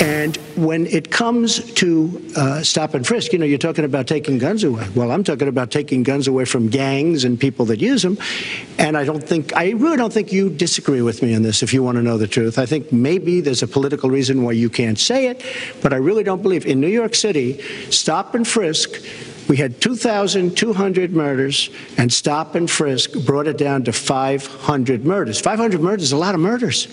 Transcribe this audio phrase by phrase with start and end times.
[0.00, 4.38] And when it comes to uh, stop and frisk, you know, you're talking about taking
[4.38, 4.86] guns away.
[4.94, 8.18] Well, I'm talking about taking guns away from gangs and people that use them.
[8.78, 11.72] And I don't think, I really don't think you disagree with me on this if
[11.72, 12.58] you want to know the truth.
[12.58, 15.44] I think maybe there's a political reason why you can't say it,
[15.82, 16.66] but I really don't believe.
[16.66, 17.60] In New York City,
[17.90, 19.00] stop and frisk
[19.48, 25.40] we had 2,200 murders, and stop and frisk brought it down to 500 murders.
[25.40, 26.88] 500 murders is a lot of murders.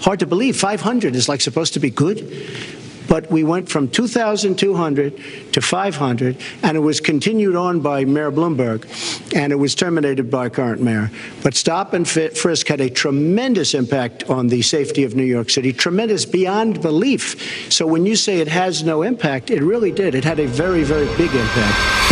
[0.00, 0.56] Hard to believe.
[0.56, 2.46] 500 is like supposed to be good.
[3.08, 8.84] But we went from 2,200 to 500, and it was continued on by Mayor Bloomberg,
[9.32, 11.12] and it was terminated by current mayor.
[11.44, 15.72] But stop and frisk had a tremendous impact on the safety of New York City,
[15.72, 17.72] tremendous beyond belief.
[17.72, 20.16] So when you say it has no impact, it really did.
[20.16, 22.05] It had a very, very big impact.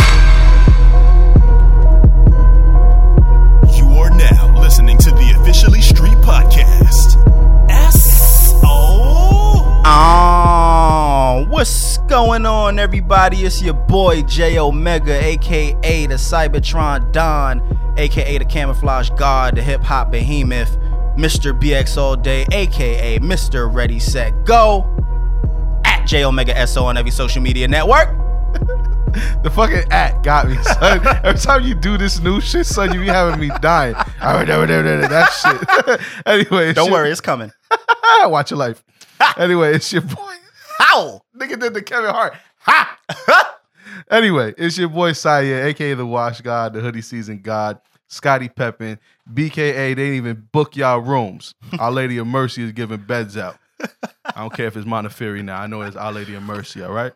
[12.15, 13.39] Going on, everybody?
[13.43, 17.61] It's your boy J Omega, aka the Cybertron Don,
[17.97, 20.77] aka the Camouflage God, the Hip Hop Behemoth,
[21.17, 21.51] Mr.
[21.51, 23.69] BX All Day, aka Mr.
[23.71, 24.85] Ready Set Go,
[25.83, 28.07] at J Omega SO on every social media network.
[29.43, 30.99] The fucking at got me, son.
[31.23, 33.95] Every time you do this new shit, son, you be having me dying.
[34.19, 36.01] That shit.
[36.25, 37.49] anyway, Don't your- worry, it's coming.
[38.25, 38.83] Watch your life.
[39.37, 40.33] anyway, it's your boy.
[40.79, 41.21] How?
[41.37, 42.33] Nigga did the Kevin Hart.
[42.59, 43.57] Ha!
[44.11, 48.99] anyway, it's your boy Syer, aka the Wash God, the Hoodie Season God, Scottie Pippen,
[49.31, 49.73] BKA.
[49.73, 51.53] They didn't even book y'all rooms.
[51.79, 53.57] Our Lady of Mercy is giving beds out.
[53.81, 55.59] I don't care if it's Montefiore now.
[55.59, 57.13] I know it's Our Lady of Mercy, all right?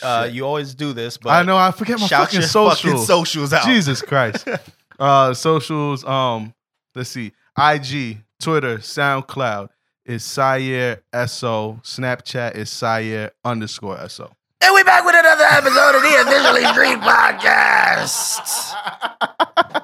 [0.00, 1.56] Uh, you always do this, but I know.
[1.56, 2.82] I forget my shout fucking socials.
[2.82, 3.64] fucking socials out.
[3.64, 4.46] Jesus Christ.
[5.00, 6.04] uh, socials.
[6.04, 6.54] Um,
[6.94, 7.32] let's see.
[7.58, 9.70] IG, Twitter, SoundCloud
[10.08, 11.78] is Syer So.
[11.84, 14.30] Snapchat is Syer underscore So.
[14.60, 18.74] And we back with another episode of the Officially Street Podcast.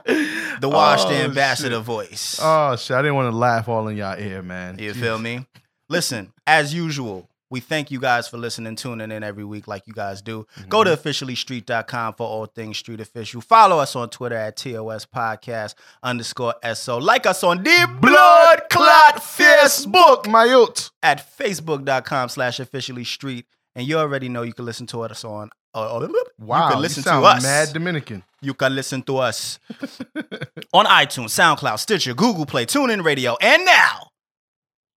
[0.61, 1.85] The washed Oh, ambassador shit.
[1.85, 2.39] voice.
[2.43, 2.97] Oh shit!
[2.97, 4.79] I didn't want to laugh all in y'all ear, man.
[4.79, 5.01] you Jeez.
[5.01, 5.47] feel me?
[5.89, 9.93] Listen, as usual, we thank you guys for listening, tuning in every week like you
[9.93, 10.45] guys do.
[10.69, 13.41] Go to officiallystreet.com for all things street official.
[13.41, 16.99] Follow us on Twitter at TOS Podcast underscore SO.
[16.99, 17.71] Like us on the
[18.01, 20.91] Bloodclat Facebook my youth.
[21.01, 23.47] at facebook.com slash officially street.
[23.77, 25.51] And you already know you can listen to us on.
[25.73, 26.09] Uh,
[26.41, 27.43] Wow, you can listen sound to us.
[27.45, 28.25] Mad Dominican.
[28.41, 29.61] You can listen to us
[30.73, 34.09] on iTunes, SoundCloud, Stitcher, Google Play, TuneIn Radio, and now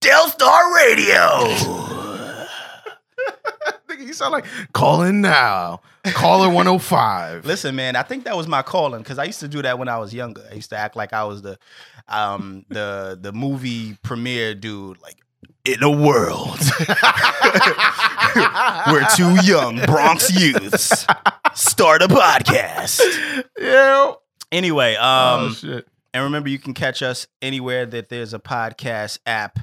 [0.02, 1.92] Delstar Radio.
[3.96, 5.80] Nigga, you sound like calling now.
[6.06, 7.44] Caller 105.
[7.46, 9.88] Listen, man, I think that was my calling because I used to do that when
[9.88, 10.44] I was younger.
[10.50, 11.58] I used to act like I was the
[12.08, 15.16] um the the movie premiere dude, like
[15.64, 16.58] in a world
[18.86, 21.06] where two young Bronx youths
[21.54, 23.00] start a podcast.
[23.58, 24.12] yeah.
[24.52, 25.80] Anyway, um oh.
[26.14, 29.58] And remember, you can catch us anywhere that there's a podcast app.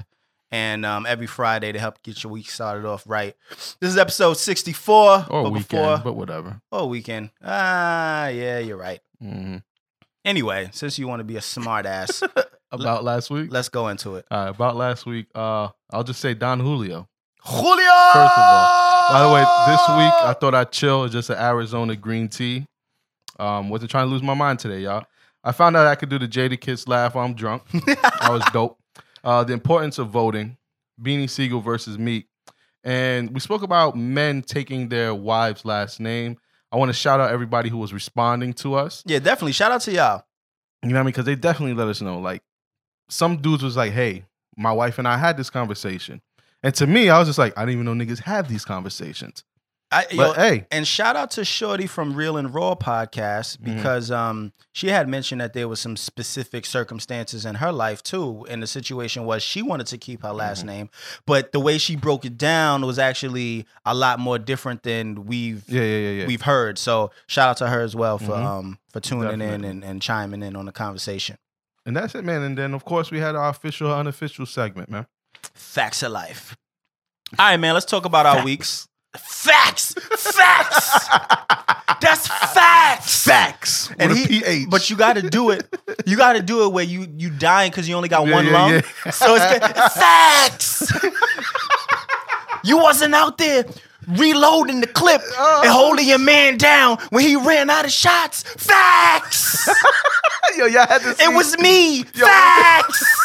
[0.54, 3.34] And um, every Friday to help get your week started off right.
[3.80, 5.26] This is episode 64.
[5.28, 6.60] Or but weekend, Before, but whatever.
[6.70, 7.30] or weekend.
[7.42, 9.00] Ah, yeah, you're right.
[9.20, 9.56] hmm
[10.24, 12.22] Anyway, since you want to be a smart ass,
[12.70, 13.52] About last week.
[13.52, 14.26] let's go into it.
[14.30, 15.26] All right, about last week.
[15.34, 17.08] Uh, I'll just say Don Julio.
[17.42, 17.92] Julio!
[18.12, 21.08] First of all, by the way, this week I thought I'd chill.
[21.08, 22.64] Just an Arizona green tea.
[23.40, 25.04] Um, wasn't trying to lose my mind today, y'all.
[25.42, 27.64] I found out I could do the Jadakiss laugh while I'm drunk.
[28.20, 28.78] I was dope.
[29.24, 30.56] Uh, the importance of voting.
[31.00, 32.28] Beanie Sigel versus Meek,
[32.84, 36.36] and we spoke about men taking their wives' last name.
[36.70, 39.02] I want to shout out everybody who was responding to us.
[39.06, 39.52] Yeah, definitely.
[39.52, 40.24] Shout out to y'all.
[40.82, 41.06] You know what I mean?
[41.06, 42.18] Because they definitely let us know.
[42.18, 42.42] Like
[43.08, 44.24] some dudes was like, "Hey,
[44.56, 46.20] my wife and I had this conversation,"
[46.62, 49.44] and to me, I was just like, "I didn't even know niggas have these conversations."
[49.94, 53.64] I, But yo, hey, and shout out to Shorty from Real and Raw podcast Mhm.
[53.76, 58.44] because um she had mentioned that there was some specific circumstances in her life too.
[58.50, 60.66] And the situation was she wanted to keep her last Mhm.
[60.66, 60.90] name,
[61.26, 65.62] but the way she broke it down was actually a lot more different than we've
[65.68, 66.26] yeah, yeah, yeah, yeah.
[66.26, 66.76] we've heard.
[66.78, 68.44] So shout out to her as well for Mhm.
[68.44, 71.36] um for tuning in and, and chiming in on the conversation.
[71.86, 72.40] and that's it, man.
[72.42, 75.06] And then of course we had our official, unofficial segment, man.
[75.52, 76.56] Facts of life.
[77.38, 77.74] All right, man.
[77.74, 78.88] Let's talk about our weeks.
[79.18, 81.08] Facts, facts.
[82.00, 83.24] That's facts.
[83.24, 84.70] Facts And with a he- PH.
[84.70, 85.66] But you got to do it.
[86.06, 88.46] You got to do it where you you dying because you only got Yeah, one
[88.46, 88.70] yeah, lung.
[88.72, 89.10] yeah.
[89.10, 90.92] So it's facts.
[92.64, 93.64] you wasn't out there
[94.08, 95.60] reloading the clip Oh.
[95.62, 95.78] and uh-huh.
[95.78, 98.42] holding your man down when he ran out of shots.
[98.42, 99.68] Facts.
[100.58, 101.14] yo, y'all had to.
[101.14, 101.24] see.
[101.24, 101.98] it was me.
[102.14, 102.26] Yo.
[102.26, 103.23] Facts.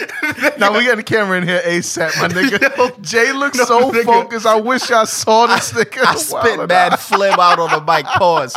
[0.58, 3.00] now we got the camera in here ASAP, my nigga.
[3.02, 4.04] Jay looks no, so nigga.
[4.04, 4.46] focused.
[4.46, 6.04] I wish I saw this nigga.
[6.04, 8.04] I spit bad phlegm out on the mic.
[8.04, 8.54] Pause.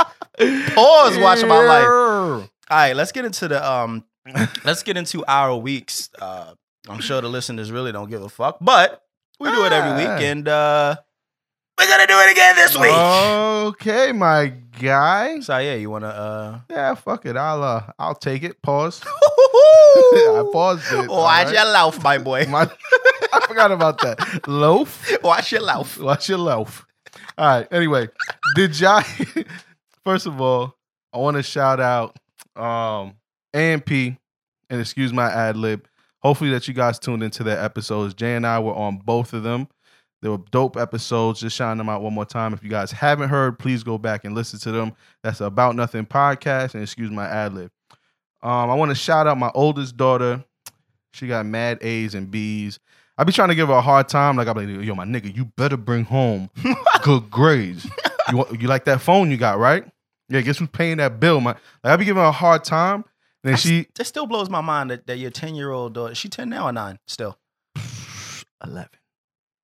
[0.75, 1.17] Pause.
[1.19, 1.85] Watching my life.
[1.85, 4.03] All right, let's get into the um.
[4.63, 6.09] let's get into our weeks.
[6.19, 6.53] Uh,
[6.87, 9.03] I'm sure the listeners really don't give a fuck, but
[9.39, 10.97] we do it every week, and uh,
[11.79, 12.91] we're gonna do it again this week.
[12.91, 15.39] Okay, my guy.
[15.39, 16.59] so yeah, you wanna uh?
[16.69, 17.37] Yeah, fuck it.
[17.37, 18.61] I'll uh, I'll take it.
[18.61, 19.01] Pause.
[19.05, 20.97] I paused it.
[20.97, 21.53] Watch all right?
[21.53, 22.45] your loaf, my boy.
[22.49, 22.69] My-
[23.31, 24.47] I forgot about that.
[24.47, 25.09] Loaf.
[25.23, 25.99] Watch your loaf.
[25.99, 26.85] Watch your loaf.
[27.37, 27.67] All right.
[27.71, 28.09] Anyway,
[28.55, 29.03] did y'all?
[30.03, 30.75] First of all,
[31.13, 32.17] I want to shout out
[32.55, 33.15] um
[33.53, 35.87] AMP and excuse my ad lib.
[36.21, 38.13] Hopefully that you guys tuned into their episodes.
[38.13, 39.67] Jay and I were on both of them.
[40.21, 41.39] They were dope episodes.
[41.39, 42.53] Just shouting them out one more time.
[42.53, 44.93] If you guys haven't heard, please go back and listen to them.
[45.23, 46.73] That's About Nothing podcast.
[46.73, 47.71] And excuse my ad lib.
[48.41, 50.43] Um, I want to shout out my oldest daughter.
[51.13, 52.79] She got mad A's and B's.
[53.17, 54.37] I be trying to give her a hard time.
[54.37, 56.49] Like I be like, yo, my nigga, you better bring home
[57.03, 57.85] good grades.
[58.29, 59.83] You want, you like that phone you got, right?
[60.29, 61.51] Yeah, guess who's paying that bill, My
[61.83, 63.03] Like I be giving her a hard time.
[63.43, 66.29] And she It still blows my mind that, that your 10 year old daughter, she
[66.29, 67.37] 10 now or 9 still?
[68.63, 68.89] eleven.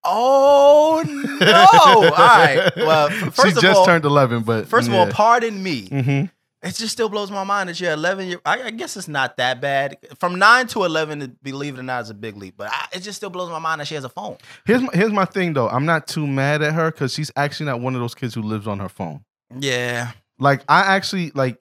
[0.06, 2.10] Oh no!
[2.10, 2.72] All right.
[2.78, 5.88] Well, first she of just all, turned eleven, but first of all, pardon me.
[5.88, 6.24] hmm
[6.63, 8.28] It just still blows my mind that you're 11.
[8.28, 9.98] Year, I, I guess it's not that bad.
[10.19, 12.56] From nine to 11, believe it or not, is a big leap.
[12.57, 14.38] But I, it just still blows my mind that she has a phone.
[14.66, 15.69] here's my, here's my thing though.
[15.69, 18.42] I'm not too mad at her because she's actually not one of those kids who
[18.42, 19.24] lives on her phone.
[19.60, 20.12] Yeah.
[20.40, 21.60] like I actually like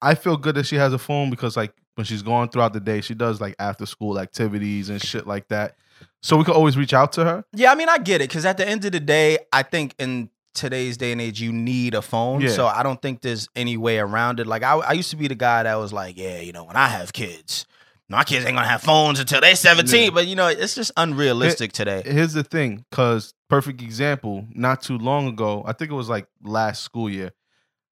[0.00, 2.80] I feel good that she has a phone because like when she's going throughout the
[2.80, 5.76] day, she does like after school activities and shit like that.
[6.20, 7.44] So we can always reach out to her.
[7.52, 9.94] Yeah, I mean, I get it because at the end of the day, I think
[9.98, 12.40] in today's day and age, you need a phone.
[12.40, 12.50] Yeah.
[12.50, 14.46] So I don't think there's any way around it.
[14.46, 16.76] Like I, I used to be the guy that was like, yeah, you know, when
[16.76, 17.66] I have kids,
[18.08, 20.04] my kids ain't gonna have phones until they're 17.
[20.04, 20.10] Yeah.
[20.10, 22.02] But you know, it's just unrealistic today.
[22.04, 26.26] Here's the thing, cause perfect example, not too long ago, I think it was like
[26.42, 27.32] last school year.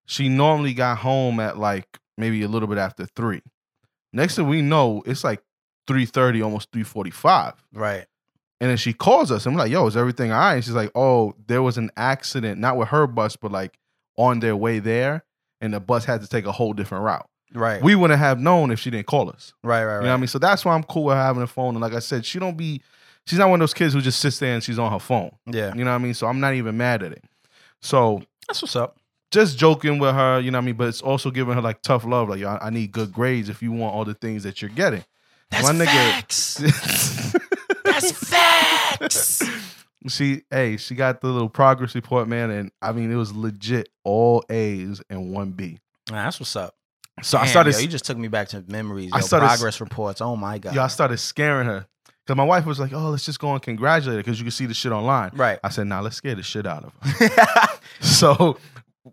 [0.06, 1.86] She normally got home at like
[2.18, 3.42] maybe a little bit after three.
[4.12, 5.42] Next thing we know, it's like
[5.90, 7.54] 3:30, almost 3:45.
[7.74, 8.06] Right.
[8.60, 10.54] And then she calls us and we're like, yo, is everything all right?
[10.56, 13.78] And she's like, oh, there was an accident, not with her bus, but like
[14.18, 15.24] on their way there.
[15.62, 17.26] And the bus had to take a whole different route.
[17.54, 17.82] Right.
[17.82, 19.54] We wouldn't have known if she didn't call us.
[19.64, 19.82] right.
[19.82, 19.84] Right.
[19.84, 19.94] Right.
[19.96, 20.26] You know what I mean?
[20.28, 21.74] So that's why I'm cool with having a phone.
[21.74, 22.82] And like I said, she don't be,
[23.26, 25.30] she's not one of those kids who just sits there and she's on her phone.
[25.46, 25.74] Yeah.
[25.74, 26.14] You know what I mean?
[26.14, 27.24] So I'm not even mad at it.
[27.80, 28.98] So That's what's up.
[29.30, 30.76] just joking with her, you know what I mean?
[30.76, 32.28] But it's also giving her like tough love.
[32.28, 35.02] Like, I, I need good grades if you want all the things that you're getting.
[35.50, 36.54] That's nigga- facts.
[37.84, 39.42] That's facts.
[40.08, 43.88] she hey she got the little progress report man and i mean it was legit
[44.04, 45.78] all a's and one b
[46.10, 46.74] Nah, that's what's up.
[47.22, 49.10] so i started yo, you just took me back to memories.
[49.12, 50.20] I started- progress reports.
[50.22, 50.74] Oh my god.
[50.74, 51.86] yeah i started scaring her
[52.24, 54.52] because my wife was like oh let's just go and congratulate her because you can
[54.52, 55.58] see the shit online Right.
[55.62, 57.68] i said nah let's scare the shit out of her
[58.00, 58.56] so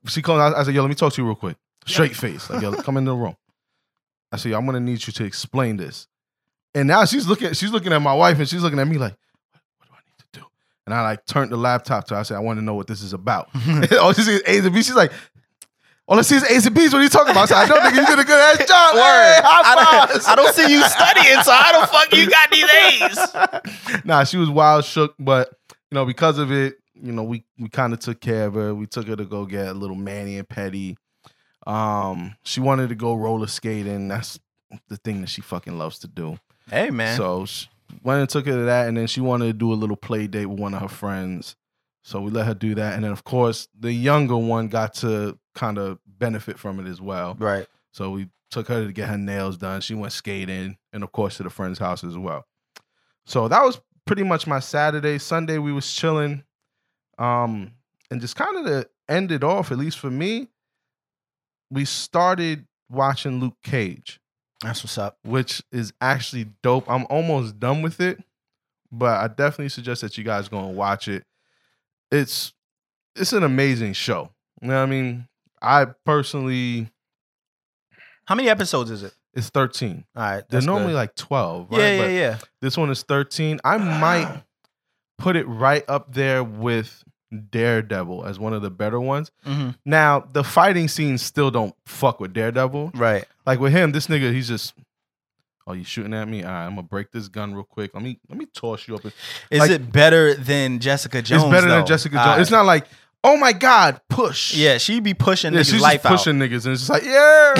[0.07, 2.49] she called I, I said yo let me talk to you real quick straight face
[2.49, 3.35] like yo come in the room
[4.31, 6.07] i said yo, i'm gonna need you to explain this
[6.77, 9.15] and now she's looking she's looking at my wife and she's looking at me like
[9.77, 10.45] what do i need to do
[10.85, 12.87] and i like turned the laptop to her i said i want to know what
[12.87, 13.49] this is about
[13.99, 14.85] all she sees A's and B's.
[14.85, 15.11] She's like,
[16.07, 16.93] all I see is A's and B's.
[16.93, 17.43] What are you talking about?
[17.43, 18.93] I said, I don't think you did a good ass job.
[18.95, 20.29] Hey, I, don't.
[20.29, 24.05] I don't see you studying, so how the fuck you got these A's?
[24.05, 27.67] nah, she was wild shook, but you know, because of it, you know, we we
[27.67, 28.73] kind of took care of her.
[28.73, 30.97] We took her to go get a little Manny and Petty.
[31.65, 34.07] Um, she wanted to go roller skating.
[34.07, 34.39] That's
[34.87, 36.39] the thing that she fucking loves to do.
[36.69, 37.17] Hey man.
[37.17, 37.67] So she
[38.03, 40.27] went and took her to that, and then she wanted to do a little play
[40.27, 41.55] date with one of her friends.
[42.03, 45.37] So we let her do that, and then of course the younger one got to
[45.55, 47.35] kind of benefit from it as well.
[47.39, 47.67] right.
[47.91, 49.81] So we took her to get her nails done.
[49.81, 52.45] She went skating, and of course to the friend's house as well.
[53.25, 55.17] So that was pretty much my Saturday.
[55.17, 56.43] Sunday we was chilling,
[57.17, 57.71] um,
[58.11, 60.47] and just kind of to end it off, at least for me.
[61.69, 64.21] We started watching Luke Cage
[64.61, 65.17] That's what's up.
[65.23, 66.89] which is actually dope.
[66.89, 68.23] I'm almost done with it,
[68.91, 71.23] but I definitely suggest that you guys go and watch it.
[72.11, 72.53] It's
[73.15, 74.31] it's an amazing show.
[74.61, 75.27] You know what I mean?
[75.61, 76.89] I personally
[78.25, 79.13] How many episodes is it?
[79.33, 80.03] it's 13.
[80.15, 80.43] All right.
[80.49, 80.95] They're normally good.
[80.95, 81.79] like 12, right?
[81.79, 82.37] Yeah, yeah, But yeah.
[82.61, 83.59] This one is 13.
[83.63, 84.43] I might
[85.19, 89.31] put it right up there with Daredevil as one of the better ones.
[89.45, 89.75] Mhm.
[89.85, 92.91] Now, the fighting scenes still don't fuck with Daredevil.
[92.95, 93.25] Right.
[93.45, 94.73] Like with him, this nigga, he's just,
[95.65, 96.43] oh, you shooting at me?
[96.43, 97.91] All right, I'm gonna break this gun real quick.
[97.93, 99.05] Let me let me toss you up.
[99.05, 99.13] Is
[99.59, 101.43] Like- it better than Jessica Jones?
[101.43, 101.77] it's better though?
[101.77, 102.27] than Jessica Jones.
[102.27, 102.39] right.
[102.41, 102.87] It's not like,
[103.23, 104.53] oh my god, push.
[104.55, 107.53] Yeah, she be pushing yeah, niggas she's life pushing niggas, and it's just like, yeah.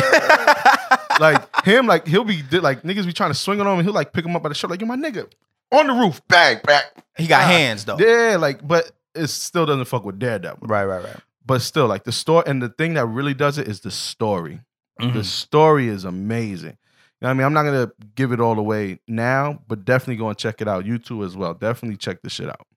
[1.19, 3.93] like him, like he'll be like niggas be trying to swing on him, and he'll
[3.93, 5.29] like pick him up by the shirt, like, you're my nigga
[5.71, 6.85] on the roof, bag, back."
[7.17, 7.97] He got Ah, hands though.
[7.97, 10.67] Yeah, like, but it still doesn't fuck with Daredevil.
[10.67, 11.17] Right, right, right.
[11.45, 14.61] But still, like the story, and the thing that really does it is the story.
[14.99, 15.17] Mm-hmm.
[15.17, 16.77] The story is amazing.
[17.19, 17.45] You know what I mean?
[17.45, 20.85] I'm not gonna give it all away now, but definitely go and check it out.
[20.85, 21.53] You too as well.
[21.53, 22.67] Definitely check the shit out.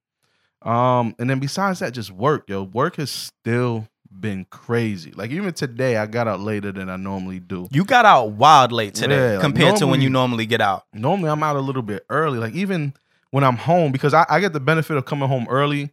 [0.69, 2.63] Um, and then besides that, just work, yo.
[2.63, 5.13] Work has still been crazy.
[5.13, 7.69] Like even today, I got out later than I normally do.
[7.71, 10.85] You got out wild late today Yeah, compared to when you normally get out.
[10.93, 12.39] Normally, I'm out a little bit early.
[12.39, 12.95] Like even
[13.31, 15.91] when I'm home, because I, I get the benefit of coming home early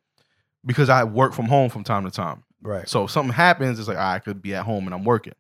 [0.68, 2.44] because I work from home from time to time.
[2.62, 2.88] Right.
[2.88, 5.34] So if something happens, it's like I could be at home and I'm working.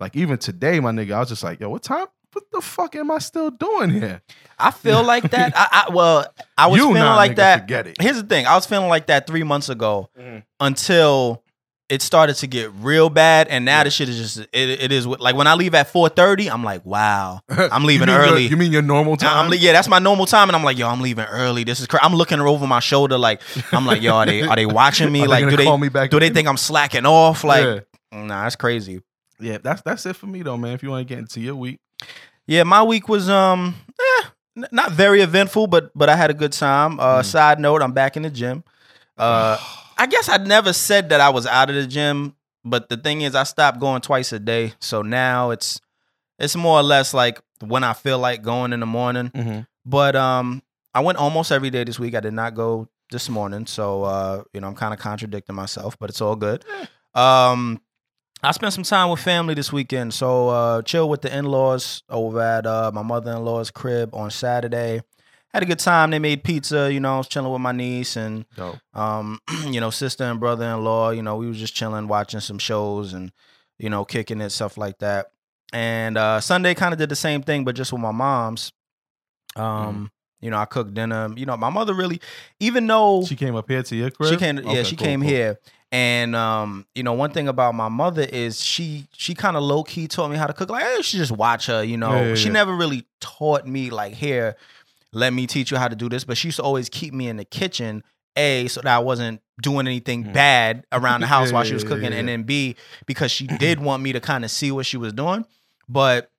[0.00, 2.06] Like even today, my nigga, I was just like, yo, what time?
[2.32, 4.20] What the fuck am I still doing here?
[4.58, 5.52] I feel like that.
[5.56, 6.26] I, I well,
[6.58, 7.60] I was You feeling nah, like nigga, that.
[7.60, 7.96] forget it.
[8.00, 10.42] Here's the thing: I was feeling like that three months ago Mhm.
[10.60, 11.42] until
[11.88, 15.06] it started to get real bad, and now the shit is just it, it is
[15.06, 18.32] like when I leave at four thirty, I'm like, wow, I'm leaving You mean your-
[18.32, 18.46] early.
[18.48, 19.52] you mean your normal time?
[19.52, 21.62] I'm, yeah, that's my normal time, and I'm like, yo, I'm leaving early.
[21.64, 22.02] This is crazy.
[22.02, 23.40] I'm looking over my shoulder, like,
[23.72, 25.26] I'm like, yo, are they are they watching me?
[25.28, 27.44] Like, do they call me back do they think I'm slacking off?
[27.44, 27.64] Like,
[28.12, 28.22] yeah.
[28.22, 29.00] nah, that's crazy.
[29.38, 30.72] yeah, that's that's it for me though, man.
[30.72, 31.78] If you want to get into your week,
[32.46, 34.24] Yeah, my week was um eh,
[34.56, 36.98] n- not very eventful, but but I had a good time.
[36.98, 38.64] Uh side note, I'm back in the gym.
[39.16, 39.56] Uh
[39.96, 42.34] I guess I never said that I was out of the gym,
[42.64, 44.74] but the thing is I stopped going twice a day.
[44.80, 45.80] So now it's
[46.38, 49.30] it's more or less like when I feel like going in the morning.
[49.30, 49.60] mm-hmm.
[49.84, 50.62] But um
[50.94, 52.14] I went almost every day this week.
[52.14, 53.66] I did not go this morning.
[53.66, 56.64] So uh, you know, I'm kind of contradicting myself, but it's all good.
[57.14, 57.80] Um
[58.42, 60.12] I spent some time with family this weekend.
[60.12, 65.00] So uh chill with the in-laws over at uh my mother-in-law's crib on Saturday.
[65.56, 66.10] Had a good time.
[66.10, 68.76] They made pizza, you know, I was chilling with my niece and dope.
[68.92, 73.14] um, you know, sister and brother-in-law, you know, we was just chilling, watching some shows
[73.14, 73.32] and,
[73.78, 75.30] you know, kicking it, stuff like that.
[75.72, 78.70] And uh Sunday kind of did the same thing, but just with my mom's.
[79.56, 80.10] Um,
[80.42, 81.32] you know, I cooked dinner.
[81.34, 82.20] You know, my mother really,
[82.60, 84.32] even though She came up here to your crib.
[84.32, 85.30] she came, yeah, she cool, came cool.
[85.30, 85.58] here.
[85.90, 89.84] And um, you know, one thing about my mother is she she kind of low
[89.84, 90.68] key taught me how to cook.
[90.68, 92.12] Like I should just watch her, you know.
[92.12, 92.52] Yeah, yeah, she yeah.
[92.52, 94.56] never really taught me like here,
[95.16, 96.24] let me teach you how to do this.
[96.24, 98.02] But she used to always keep me in the kitchen,
[98.36, 100.32] A, so that I wasn't doing anything Mm.
[100.34, 102.18] bad around the house Yeah, while she was cooking, yeah.
[102.18, 105.12] and then B, because she did want me to kind of see what she was
[105.12, 105.44] doing.
[105.88, 106.30] But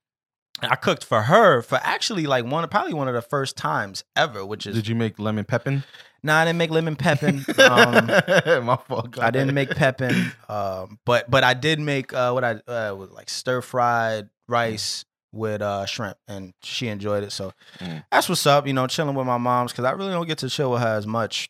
[0.61, 4.45] I cooked for her for actually like one probably one of the first times ever,
[4.45, 5.83] which is Did you make lemon pepin?
[6.23, 7.45] nah, I didn't make lemon pepin.
[7.59, 8.07] Um,
[8.65, 9.17] My fault.
[9.19, 13.11] I didn't make pepin, um, but but I did make uh, what I uh, was
[13.11, 17.31] like stir fried rice with uh, shrimp, and she enjoyed it.
[17.31, 18.03] So Mm.
[18.11, 18.65] that's what's up.
[18.67, 20.95] You know, chilling with my mom's because I really don't get to chill with her
[20.97, 21.49] as much.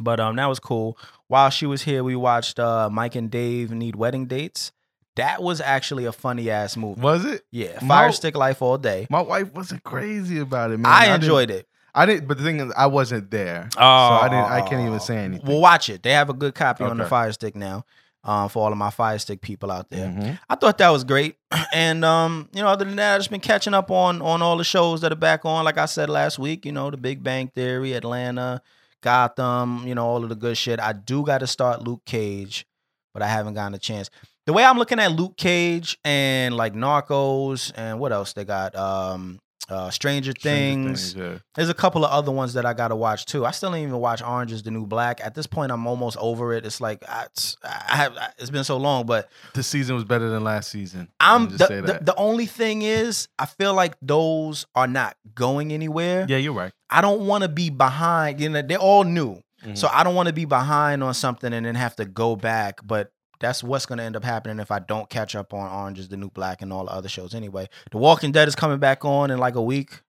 [0.00, 0.96] But um, that was cool.
[1.28, 4.72] While she was here, we watched uh, Mike and Dave need wedding dates.
[5.16, 7.00] That was actually a funny ass movie.
[7.00, 7.42] Was it?
[7.50, 9.06] Yeah, My- Fire Stick Life all day.
[9.10, 10.90] My wife wasn't crazy about it, man.
[10.90, 11.68] I didn't- enjoyed it.
[11.94, 13.84] I didn't, but the thing is, I wasn't there, so Oh,
[14.22, 14.46] I didn't.
[14.46, 15.46] I can't even say anything.
[15.46, 16.02] Well, watch it.
[16.02, 17.84] They have a good copy on the Fire Stick now.
[18.24, 20.06] Um, for all of my Fire Stick people out there.
[20.08, 20.38] Mhm.
[20.48, 21.36] I thought that was great.
[21.74, 24.56] And um, you know, other than that, I've just been catching up on on all
[24.56, 25.64] the shows that are back on.
[25.64, 28.62] Like I said last week, you know, The Big Bang Theory, Atlanta,
[29.02, 30.78] Gotham, you know, all of the good shit.
[30.80, 32.66] I do got to start Luke Cage,
[33.12, 34.08] but I haven't gotten a chance.
[34.46, 38.74] The way I'm looking at Luke Cage and like Narcos and what else they got?
[38.76, 41.14] Um, uh, Stranger, Stranger Things.
[41.14, 41.38] yeah.
[41.54, 43.46] There's a couple of other ones that I gotta watch too.
[43.46, 45.20] I still didn't even watch Orange is the New Black.
[45.24, 46.66] At this point, I'm almost over it.
[46.66, 48.16] It's like I, it's, I have.
[48.38, 51.08] It's been so long, but This season was better than last season.
[51.20, 56.26] I'm the, the, the only thing is I feel like those are not going anywhere.
[56.28, 56.72] yeah, you're right.
[56.90, 58.40] I don't want to be behind.
[58.40, 59.78] You know, they're all new, Mhm.
[59.78, 62.80] so I don't want to be behind on something and then have to go back.
[62.84, 65.98] But that's what's going to end up happening if I don't catch up on Orange
[65.98, 67.34] is the New Black and all the other shows.
[67.34, 70.00] Anyway, The Walking Dead is coming back on in like a week.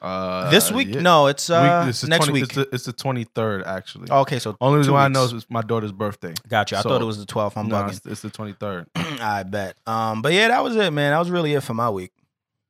[0.00, 0.88] Uh, this week?
[0.94, 1.00] yeah.
[1.00, 2.42] No, it's uh, Week- next 20 week.
[2.44, 4.10] It's the, it's the 23rd, actually.
[4.10, 6.34] okay, so Only reason why I know is it's my daughter's birthday.
[6.48, 6.76] Gotcha.
[6.78, 7.56] I thought it was the 12th.
[7.56, 7.96] I'm no, bugging.
[7.96, 8.86] it's, it's the 23rd.
[9.20, 9.76] I bet.
[9.86, 11.12] Um, but yeah, that was it, man.
[11.12, 12.12] That was really it for my week.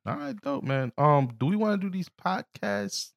[0.05, 0.93] All right, dope, man.
[0.97, 3.09] Um, do we want to do these podcast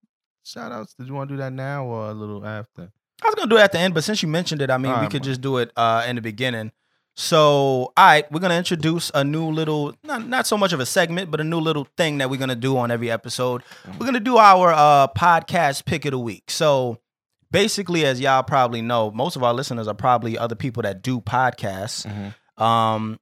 [0.43, 0.93] shout outs?
[0.95, 2.91] Did you want to do that now or a little after?
[3.23, 4.93] I was gonna do it at the end, but since you mentioned it, I mean,
[4.99, 5.23] we could man.
[5.23, 6.73] just do it uh, in the beginning.
[7.21, 10.87] So, all right, we're gonna introduce a new little, not not so much of a
[10.87, 13.63] segment, but a new little thing that we're gonna do on every episode.
[13.99, 16.51] We're gonna do our uh, podcast pick of the week.
[16.51, 16.97] So,
[17.51, 21.21] basically, as y'all probably know, most of our listeners are probably other people that do
[21.21, 22.07] podcasts.
[22.07, 22.65] Mhm.
[22.65, 23.21] Um,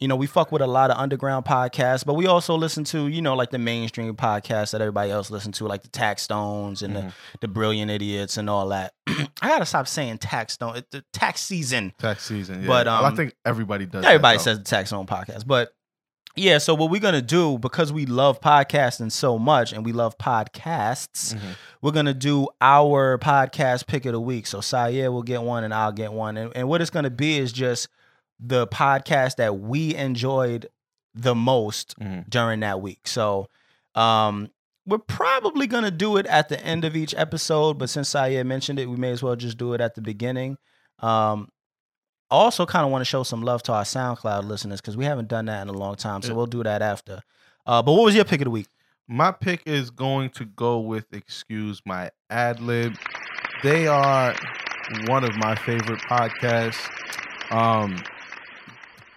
[0.00, 3.08] you know, we fuck with a lot of underground podcasts, but we also listen to,
[3.08, 6.94] you know, like the mainstream podcasts that everybody else listens to, like the Taxstones and
[6.94, 7.02] Mhm.
[7.08, 8.92] the, the Brilliant Idiots and all that.
[9.08, 10.76] I gotta stop saying Taxstone.
[10.76, 11.92] It's the tax season.
[11.98, 12.62] Tax season.
[12.62, 12.68] Yeah.
[12.68, 14.04] But, Well, I um, think everybody does.
[14.04, 15.72] Everybody says the Taxstone podcast, but
[16.36, 20.16] yeah, so what we're gonna do because we love podcasting so much and we love
[20.18, 21.50] podcasts, Mm-hmm.
[21.82, 24.46] we're gonna do our podcast pick of the week.
[24.46, 27.38] So Syer will get one and I'll get one, and, and what it's gonna be
[27.38, 27.88] is just
[28.40, 30.68] the podcast that we enjoyed
[31.14, 32.28] the most Mhm.
[32.30, 33.06] during that week.
[33.08, 33.48] So
[33.94, 34.50] um
[34.86, 38.78] we're probably gonna do it at the end of each episode, but since Syer mentioned
[38.78, 40.56] it, we may as well just do it at the beginning.
[41.00, 41.48] Um
[42.30, 45.28] also kind of want to show some love to our SoundCloud listeners because we haven't
[45.28, 46.20] done that in a long time.
[46.22, 46.34] So Yeah.
[46.36, 47.22] we'll do that after.
[47.66, 48.68] Uh, but what was your pick of the week?
[49.08, 52.96] My pick is going to go with Excuse My Ad Lib.
[53.62, 54.34] They are
[55.06, 56.90] one of my favorite podcasts.
[57.50, 58.02] Um,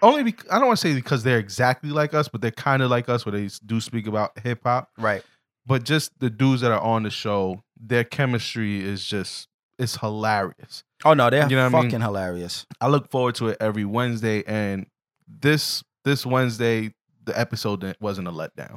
[0.02, 2.82] only bec I don't want to say because they're exactly like us, but they're kind
[2.82, 4.90] of like us, where they do speak about hip hop.
[4.98, 5.22] Right.
[5.64, 10.84] But just the dudes that are on the show, their chemistry is just it's hilarious.
[11.04, 12.00] Oh no, they're You know what I fucking mean?
[12.00, 12.66] hilarious.
[12.80, 14.86] I look forward to it every Wednesday, and
[15.26, 16.92] this this Wednesday
[17.24, 18.76] the episode wasn't a letdown.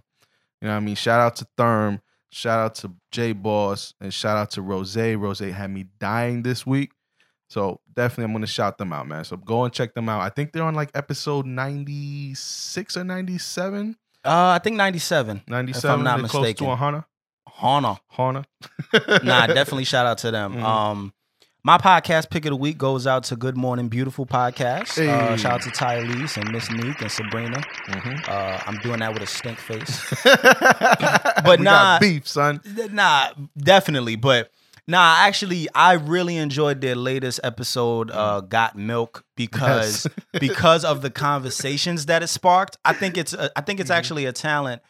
[0.62, 0.96] You know what I mean?
[0.96, 4.96] Shout out to Therm, shout out to J Boss, and shout out to Rose.
[4.96, 6.92] Rose had me dying this week,
[7.48, 9.24] so definitely I'm gonna shout them out, man.
[9.24, 10.22] So go and check them out.
[10.22, 13.96] I think they're on like episode 96 or 97.
[14.24, 15.44] Uh, I think ninety seven.
[15.48, 16.04] 97.
[16.04, 16.66] not they're close mistaken.
[16.66, 17.06] to a Hana.
[17.48, 17.98] Hana.
[18.10, 18.46] Hana.
[19.24, 20.56] Nah, definitely shout out to them.
[20.56, 20.64] Mhm.
[20.64, 21.14] Um,
[21.64, 24.98] my podcast pick of the week goes out to Good Morning Beautiful podcast.
[24.98, 27.58] Uh, shout out to Tylese and Miss Neek and Sabrina.
[27.88, 28.28] Mhm.
[28.30, 30.12] Uh, I'm doing that with a stink face.
[30.24, 31.72] but nah.
[31.72, 32.62] got beef, son.
[32.92, 34.16] Nah, definitely.
[34.16, 34.52] But
[34.88, 40.08] nah, actually, I really enjoyed their latest episode, uh, "Got Milk," because
[40.40, 42.78] because of the conversations that it sparked.
[42.86, 44.82] I think it's a, I think it's actually a talent.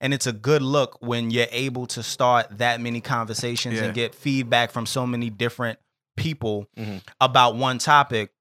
[0.00, 3.84] And it's a good look when you're able to start that many conversations Yeah.
[3.84, 5.78] and get feedback from so many different
[6.16, 7.02] people Mhm.
[7.20, 8.32] about one topic.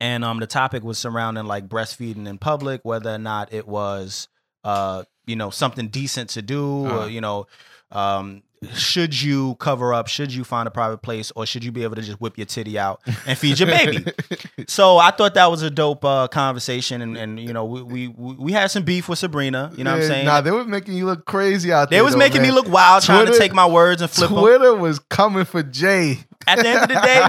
[0.00, 4.28] And um, the topic was surrounding like breastfeeding in public, whether or not it was,
[4.62, 6.98] uh, you know, something decent to do, Uh-huh.
[7.06, 7.48] or you know,
[7.94, 10.08] um, should you cover up?
[10.08, 12.46] Should you find a private place, or should you be able to just whip your
[12.46, 14.06] titty out and feed your baby?
[14.68, 18.08] so I thought that was a dope uh, conversation, and, and you know, we, we
[18.08, 19.70] we had some beef with Sabrina.
[19.76, 20.24] You know what I'm saying?
[20.24, 21.98] Nah, they were making you look crazy out there.
[21.98, 24.38] they was though, making me look wild, trying to take my words and flip them.
[24.38, 26.20] Twitter was coming for Jay.
[26.46, 27.20] At the end of the day,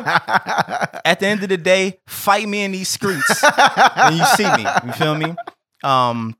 [1.05, 3.41] at the end of the day, fight me in these streets
[3.97, 4.65] when you see me.
[4.85, 5.35] You feel me?
[5.83, 6.35] Um,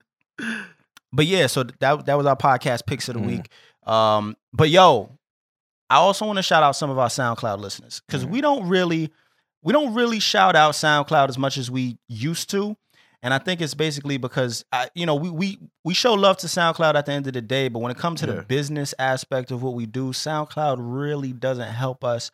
[1.13, 3.27] but yeah, so that that was our podcast picks of the Mhm.
[3.27, 3.49] week.
[3.85, 5.11] Um, but yo,
[5.89, 8.29] I also want to shout out some of our SoundCloud listeners because Mhm.
[8.29, 9.11] we don't really
[9.63, 12.77] we don't really shout out SoundCloud as much as we used to.
[13.23, 16.47] And I think it's basically because I, you know, we we we show love to
[16.47, 18.33] SoundCloud at the end of the day, but when it comes to Yeah.
[18.33, 22.29] the business aspect of what we do, SoundCloud really doesn't help us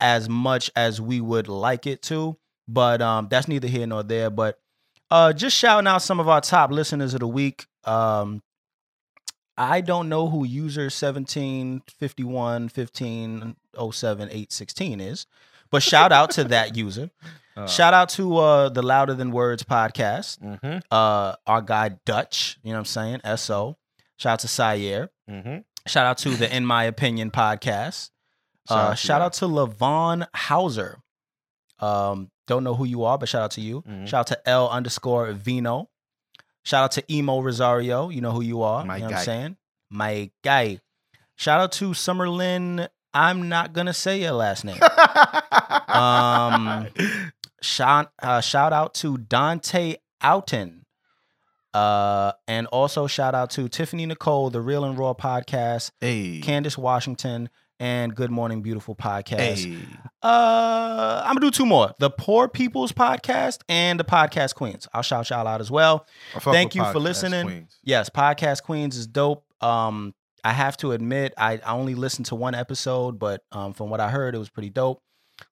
[0.00, 2.36] as much as we would like it to.
[2.68, 4.30] But um, that's neither here nor there.
[4.30, 4.60] But
[5.10, 7.66] uh, just shouting out some of our top listeners of the week.
[7.84, 8.42] Um,
[9.58, 13.56] I don't know who user 17 51 15
[13.92, 15.26] 07 816 is,
[15.70, 17.10] but shout out to that user.
[17.58, 20.38] Uh, Shout out to uh, the Louder Than Words podcast.
[20.38, 23.36] Mm-hmm, Uh, our guy Dutch, you know what I'm saying?
[23.36, 23.76] SO.
[24.16, 25.08] Shout out to Syer.
[25.28, 25.56] mm-hmm.
[25.88, 28.10] Shout out to the In My Opinion podcast.
[28.68, 30.98] Uh, shout out to Levon Hauser.
[31.80, 33.82] Um, don't know who you are, but shout out to you.
[33.82, 34.06] Mhm.
[34.06, 35.90] Shout out to L underscore Vino.
[36.68, 38.10] Shout out to Emo Rosario.
[38.10, 38.84] You know who you are.
[38.84, 39.16] My you know what.
[39.20, 39.56] I'm saying?
[39.88, 40.80] My guy.
[41.34, 42.86] Shout out to Summerlin.
[43.14, 44.78] I'm not gonna say your last name.
[45.88, 46.86] Um,
[47.62, 50.82] shout uh, shout out to Dante Outen.
[51.72, 56.76] Uh, and also shout out to Tiffany Nicole, the Real and Raw podcast, hey, Candace
[56.76, 57.48] Washington,
[57.80, 59.64] and Good Morning Beautiful podcast.
[59.64, 59.78] hey,
[60.22, 64.88] Uh, I'm gonna do two more: the Poor People's podcast and the Podcast Queens.
[64.92, 66.06] I'll shout y'all out as well.
[66.40, 67.44] Thank you for listening.
[67.46, 67.78] Queens.
[67.82, 69.44] Yes, Podcast Queens is dope.
[69.62, 70.14] Um,
[70.44, 74.00] I have to admit, I, I only listened to one episode, but um, from what
[74.00, 75.02] I heard, it was pretty dope.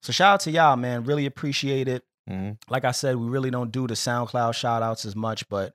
[0.03, 1.05] So shout out to y'all, man.
[1.05, 2.03] Really appreciate it.
[2.29, 2.57] Mhm.
[2.69, 5.75] Like I said, we really don't do the SoundCloud shout outs as much, but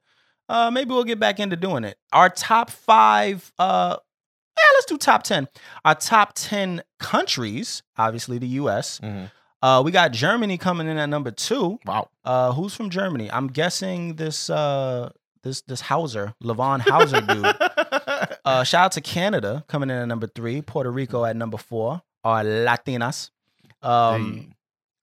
[0.50, 1.98] uh, maybe we'll get back into doing it.
[2.12, 3.98] Our top five, uh,
[4.62, 5.48] yeah, let's do top 10.
[5.86, 9.00] Our top 10 countries, obviously the US.
[9.00, 9.32] Mhm.
[9.64, 11.80] Uh, we got Germany coming in at number two.
[11.86, 12.10] Wow.
[12.26, 13.30] Uh, who's from Germany?
[13.32, 15.10] I'm guessing this uh
[15.44, 17.56] this this Hauser, Levon Hauser dude.
[18.44, 22.02] Uh, shout out to Canada coming in at number three, Puerto Rico at number four,
[22.24, 23.30] our Latinas.
[23.84, 24.48] Um, Hey,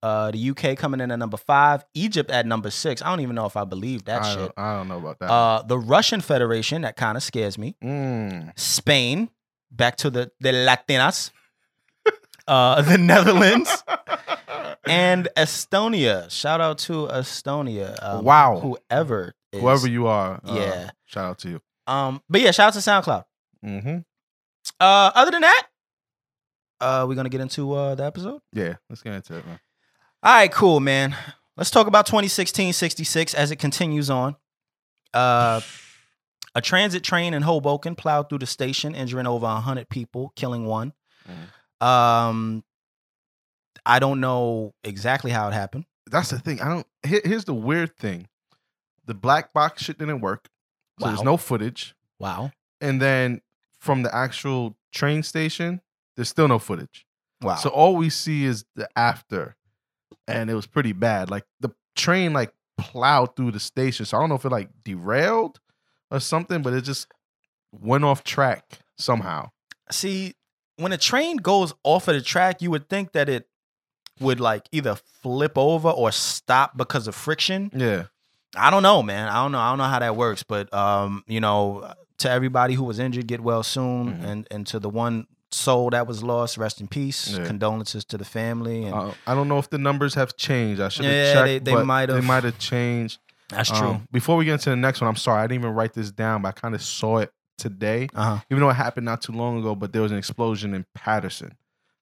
[0.03, 3.01] uh, the UK coming in at number five, Egypt at number six.
[3.03, 4.39] I don't even know if I believe that I, shit.
[4.39, 5.31] don't, I don't know about that.
[5.31, 7.77] Uh, the Russian Federation that kind of scares me.
[7.83, 8.53] Mm.
[8.59, 9.31] Spain,
[9.71, 11.31] back to the the Latinas.
[12.47, 13.85] Uh, the Netherlands
[14.87, 16.31] and Estonia.
[16.31, 17.97] Shout out to Estonia.
[18.03, 18.61] Um, Wow.
[18.61, 20.91] whoever, is, Whoever you are, uh, yeah.
[21.05, 21.61] Shout out to you.
[21.87, 23.25] Um, but yeah, shout out to SoundCloud.
[23.65, 23.99] Mm-hmm.
[24.81, 25.63] Uh, other than that,
[26.81, 28.41] uh, we're gonna get into uh the episode.
[28.53, 29.59] Yeah, let's get into it, man.
[30.23, 31.17] All right, cool, man.
[31.57, 34.37] Let's talk about 2016-66 as it continues on.
[35.13, 35.61] Uh,
[36.55, 40.93] a transit train in Hoboken plowed through the station, injuring over 100 people, killing one.
[41.81, 42.65] Um,
[43.87, 45.85] I don't know exactly how it happened.
[46.11, 46.61] That's the thing.
[46.61, 46.87] I don't.
[47.07, 48.29] Here, here's the weird thing:
[49.07, 50.49] the black box shit didn't work,
[50.99, 51.13] so Wow.
[51.13, 51.95] there's no footage.
[52.19, 52.51] Wow.
[52.81, 53.41] And then
[53.79, 55.81] from the actual train station,
[56.17, 57.07] there's still no footage.
[57.43, 57.57] Wow.
[57.57, 59.57] So all we see is the after,
[60.27, 61.31] and it was pretty bad.
[61.31, 64.07] Like the train like plowed through the station.
[64.07, 65.61] So I don't know if it like derailed
[66.11, 67.07] or something, but it just
[67.73, 69.51] went off track somehow.
[69.91, 70.35] See,
[70.77, 73.49] when a train goes off of the track, you would think that it
[74.21, 77.71] would like either flip over or stop because of friction.
[77.75, 78.05] Yeah.
[78.57, 79.29] I don't know, man.
[79.29, 79.59] I don't know.
[79.59, 83.27] I don't know how that works, but um, you know, to everybody who was injured,
[83.27, 84.25] get well soon, Mhm.
[84.25, 87.29] and and to the one soul that was lost, rest in peace.
[87.31, 87.47] Yeah.
[87.47, 90.81] Condolences to the family, and Uh, I don't know if the numbers have changed.
[90.81, 91.65] I should have Yeah, checked.
[91.65, 93.19] they- they might They might have changed.
[93.49, 93.89] That's true.
[93.89, 96.11] Um, before we get into the next one, I'm sorry I didn't even write this
[96.11, 98.09] down, but I kind of saw it today.
[98.15, 98.41] Uh huh.
[98.51, 101.57] even though it happened not too long ago, but there was an explosion in Patterson,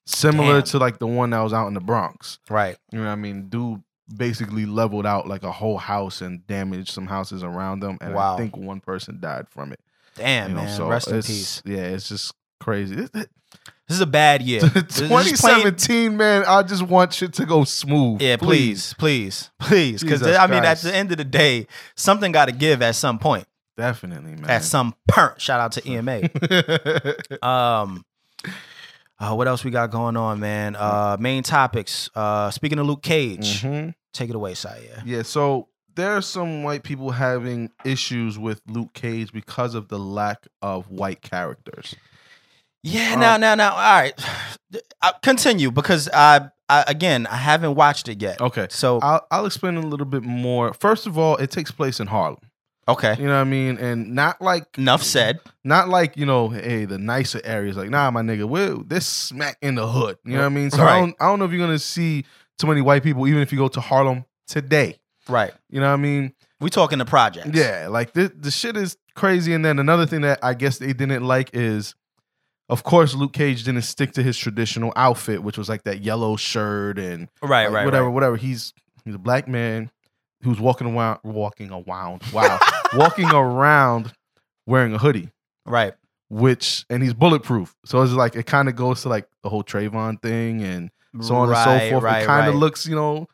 [0.07, 0.63] similar Damn.
[0.65, 2.39] to like the one that was out in the Bronx.
[2.51, 2.77] Right.
[2.93, 3.49] You know what I mean?
[3.49, 3.83] Dude
[4.15, 8.35] basically leveled out like a whole house and damaged some houses around them, and Wow.
[8.35, 9.81] I think one person died from it.
[10.15, 10.77] Damn, you know, man.
[10.77, 11.63] so rest in peace.
[11.65, 12.97] Yeah, it's just crazy.
[13.03, 13.31] It- it-
[13.88, 14.61] This is a bad year.
[14.75, 16.44] This is plain- 2017, man.
[16.46, 18.20] I just want shit to go smooth.
[18.20, 20.03] Yeah, please, please, please.
[20.03, 23.18] Because I mean, at the end of the day, something got to give at some
[23.18, 23.46] point.
[23.77, 24.51] definitely, man.
[24.51, 25.40] At some point.
[25.40, 26.22] Shout out to EMA.
[27.46, 28.05] Um,
[29.18, 30.77] uh, what else we got going on, man?
[30.77, 32.11] Uh, main topics.
[32.14, 33.94] Uh, speaking of Luke Cage, Mhm.
[34.12, 35.03] take it away, Syer.
[35.07, 39.99] Yeah, so there are some white people having issues with Luke Cage because of the
[39.99, 41.94] lack of white characters.
[42.87, 43.70] Yeah, Um, now, now, now.
[43.72, 44.14] All right,
[45.03, 48.40] uh, continue because I, I, again, I haven't watched it yet.
[48.40, 48.66] Okay.
[48.70, 50.72] So, I'll, I'll explain a little bit more.
[50.75, 52.38] First of all, it takes place in Harlem.
[52.88, 53.79] okay, You know what I mean?
[53.79, 55.40] And not like enough said.
[55.64, 57.77] not like, you know, hey, the nicer areas.
[57.77, 60.18] Like, nah, my nigga, we're this smack in the hood.
[60.25, 60.70] You know what I mean?
[60.70, 62.25] So I don't I don't know if you're gonna see
[62.59, 64.99] too many white people, even if you go to Harlem today.
[65.29, 65.53] Right.
[65.68, 66.33] You know what I mean?
[66.61, 67.51] We talking the projects.
[67.53, 69.53] Yeah, like the the shit is crazy.
[69.53, 71.94] And then another thing that I guess they didn't like is,
[72.68, 76.37] of course, Luke Cage didn't stick to his traditional outfit, which was like that yellow
[76.37, 77.64] shirt and Right.
[77.66, 77.85] like, right.
[77.85, 78.14] whatever, Right.
[78.14, 78.37] whatever.
[78.37, 78.72] He's
[79.05, 79.90] he's a black man
[80.42, 82.59] who's walking around, walking around, wow,
[82.94, 84.12] walking around
[84.66, 85.31] wearing a hoodie,
[85.64, 85.94] Right.
[86.29, 87.74] which and he's bulletproof.
[87.85, 91.37] So it's like it kind of goes to like the whole Trayvon thing and so
[91.37, 92.02] on and so forth.
[92.05, 92.22] Right.
[92.22, 92.61] it kind of right.
[92.61, 93.29] looks, you know,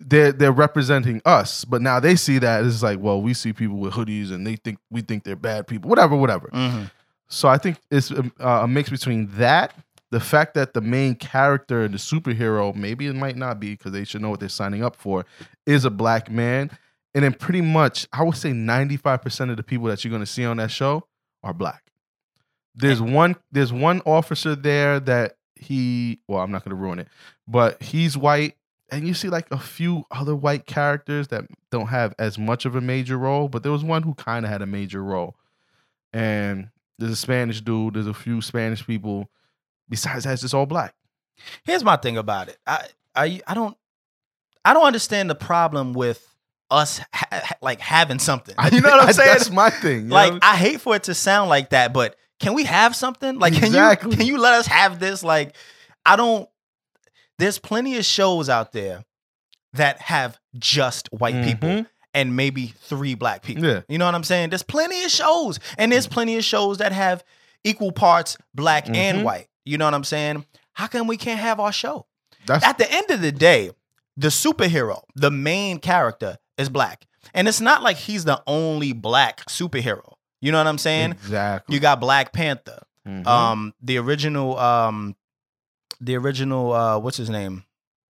[0.00, 3.76] they're they're representing us, but now they see that it's like, well, we see people
[3.78, 6.48] with hoodies and they think we think they're bad people, whatever, whatever.
[6.48, 6.90] Mhm.
[7.28, 9.74] So I think it's um, uh, a mix between that,
[10.10, 13.92] the fact that the main character, and the superhero, maybe it might not be because
[13.92, 15.26] they should know what they're signing up for,
[15.66, 16.70] is a black man,
[17.14, 20.10] and then pretty much I would say ninety five percent of the people that you're
[20.10, 21.06] going to see on that show
[21.42, 21.82] are black.
[22.74, 27.08] There's one there's one officer there that he well I'm not going to ruin it,
[27.46, 28.54] but he's white.
[28.90, 32.74] And you see like a few other white characters that don't have as much of
[32.74, 35.36] a major role, but there was one who kind of had a major role.
[36.14, 39.30] And there's a Spanish dude, there's a few Spanish people.
[39.88, 40.94] Besides that, it's just all black.
[41.64, 42.58] Here's my thing about it.
[42.66, 43.76] I, I, I don't,
[44.64, 46.24] I don't understand the problem with
[46.70, 48.54] us ha- like having something.
[48.72, 49.28] You know what I'm saying?
[49.32, 50.08] That's my thing.
[50.10, 50.38] like know?
[50.42, 53.38] I hate for it to sound like that, but can we have something?
[53.38, 54.10] Like can Exactly.
[54.10, 55.22] you can you let us have this?
[55.22, 55.56] Like
[56.04, 56.48] I don't
[57.38, 59.04] there's plenty of shows out there
[59.74, 61.86] that have just white people Mhm.
[62.14, 63.64] And maybe three black people.
[63.64, 63.80] Yeah.
[63.88, 64.50] You know what I'm saying?
[64.50, 67.22] There's plenty of shows and there's plenty of shows that have
[67.64, 69.22] equal parts black and Mhm.
[69.24, 69.48] white.
[69.64, 70.44] You know what I'm saying?
[70.72, 72.06] How come we can't have our show?
[72.46, 73.70] That's At the end of the day,
[74.16, 77.06] the superhero, the main character is black.
[77.34, 80.14] And it's not like he's the only black superhero.
[80.40, 81.10] You know what I'm saying?
[81.12, 81.74] exactly.
[81.74, 82.80] You got Black Panther.
[83.06, 83.26] Mhm.
[83.26, 85.14] Um the original um
[86.00, 87.64] the original uh what's his name?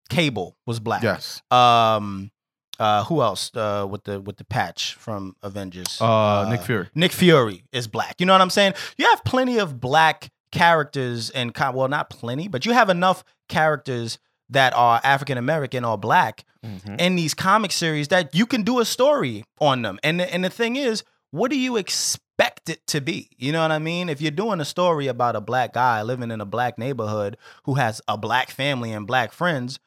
[0.10, 1.02] Cable was black.
[1.04, 1.42] yes.
[1.52, 2.32] Um
[2.80, 6.00] uh who else uh with the with the patch from Avengers?
[6.02, 6.90] Uh, Nick Fury.
[6.96, 8.16] Nick Fury is black.
[8.20, 8.74] You know what I'm saying?
[8.98, 13.24] You have plenty of black characters and co- well not plenty, but you have enough
[13.50, 14.18] characters
[14.50, 17.00] that are African American or black Mhm.
[17.00, 20.00] in these comic series that you can do a story on them.
[20.04, 23.30] And the, and the thing is, what do you expect it to be?
[23.38, 24.10] You know what I mean?
[24.10, 27.76] If you're doing a story about a black guy living in a black neighborhood who
[27.76, 29.80] has a black family and black friends,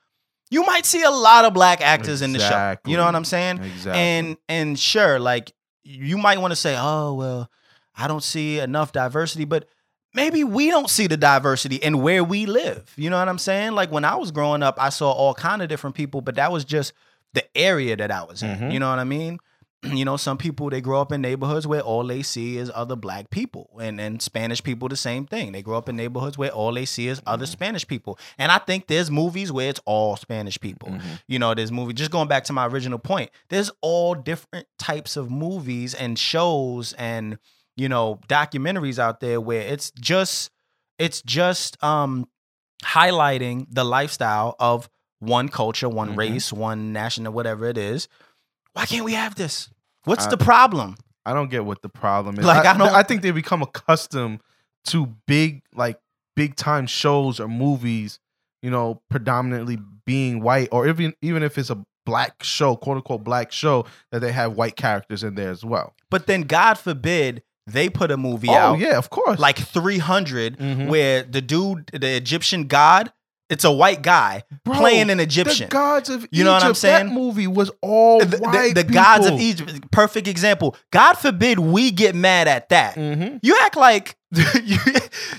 [0.51, 2.77] you might see a lot of black actors in the show.
[2.87, 3.63] You know what I'm saying?
[3.63, 3.93] Exactly.
[4.01, 5.53] And and sure, like
[5.85, 7.51] you might want to say, "Oh, well,
[7.97, 9.69] I don't see enough diversity," but
[10.15, 12.93] maybe we don't see the diversity in where we live.
[12.97, 13.73] You know what I'm saying?
[13.73, 16.51] Like when I was growing up, I saw all kind of different people, but that
[16.53, 16.93] was just
[17.35, 18.57] the area that I was in.
[18.57, 18.73] Mhm.
[18.73, 19.39] You know what I mean?
[19.99, 22.97] You know, some people they grow up in neighborhoods where all they see is other
[22.97, 25.53] black people, and and Spanish people the same thing.
[25.53, 28.59] They grow up in neighborhoods where all they see is other Spanish people, and I
[28.59, 30.99] think there's movies where it's all Spanish people.
[31.29, 31.93] You know, there's movie.
[31.93, 36.93] Just going back to my original point, there's all different types of movies and shows
[36.95, 37.39] and
[37.77, 40.51] you know documentaries out there where it's just
[40.99, 42.27] it's just um
[42.85, 44.89] highlighting the lifestyle of
[45.21, 46.17] one culture, one Mhm.
[46.19, 48.09] race, one national, whatever it is.
[48.75, 49.69] Why can't we have this?
[50.05, 50.97] What's I- the problem?
[51.27, 52.45] I don't get what the problem is.
[52.47, 54.41] Like, I, I don't- I think they become accustomed
[54.87, 55.99] to big, like
[56.37, 58.19] big time shows or movies.
[58.63, 63.23] You know, predominantly being white, or even even if it's a black show, quote unquote
[63.23, 65.95] black show, that they have white characters in there as well.
[66.11, 69.39] But then, God forbid, they put a movie oh out yeah, of course.
[69.39, 70.89] like 300 Mhm.
[70.89, 73.13] where the dude, the Egyptian god,
[73.51, 75.69] it's a white guy Bro, playing an Egyptian.
[75.69, 77.15] The gods of You know what I'm Egypt, That saying?
[77.15, 78.75] movie was all the, the- white.
[78.75, 79.41] the gods of.
[79.41, 80.77] Egypt, perfect example.
[80.91, 82.95] God forbid we get mad at that.
[82.97, 83.41] Mhm.
[83.43, 84.79] You act like you,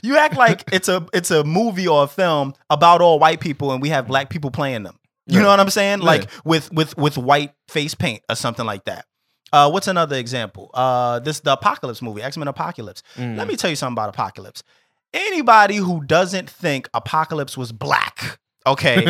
[0.01, 3.71] you act like it's a it's a movie or a film about all white people
[3.71, 4.97] and we have black people playing them.
[5.27, 5.43] You Yeah.
[5.43, 5.99] know what I'm saying?
[5.99, 6.05] Yeah.
[6.05, 9.05] Like with with with white face paint or something like that.
[9.51, 10.69] Uh, what's another example?
[10.73, 13.03] Uh, this the Apocalypse movie, X Men Apocalypse.
[13.15, 13.37] Mm.
[13.37, 14.63] Let me tell you something about Apocalypse.
[15.13, 19.05] Anybody who doesn't think Apocalypse was black, okay,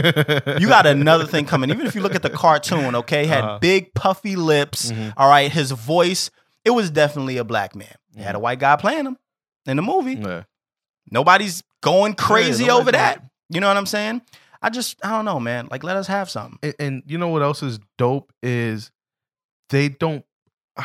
[0.60, 1.70] you got another thing coming.
[1.70, 3.60] Even if you look at the cartoon, okay, had Uh-huh.
[3.60, 4.92] big puffy lips.
[4.92, 5.14] Mhm.
[5.18, 6.32] All right, his voice,
[6.64, 7.94] it was definitely a black man.
[8.16, 9.18] It had a white guy playing him
[9.66, 10.14] in the movie.
[10.16, 10.44] Yeah.
[11.12, 13.18] Nobody's going crazy nobody's over that.
[13.20, 14.22] going- You know what I'm saying?
[14.62, 15.68] I just I don't know, man.
[15.72, 16.60] Like let us have something.
[16.62, 18.92] and, and you know what else is dope is
[19.70, 20.24] they don't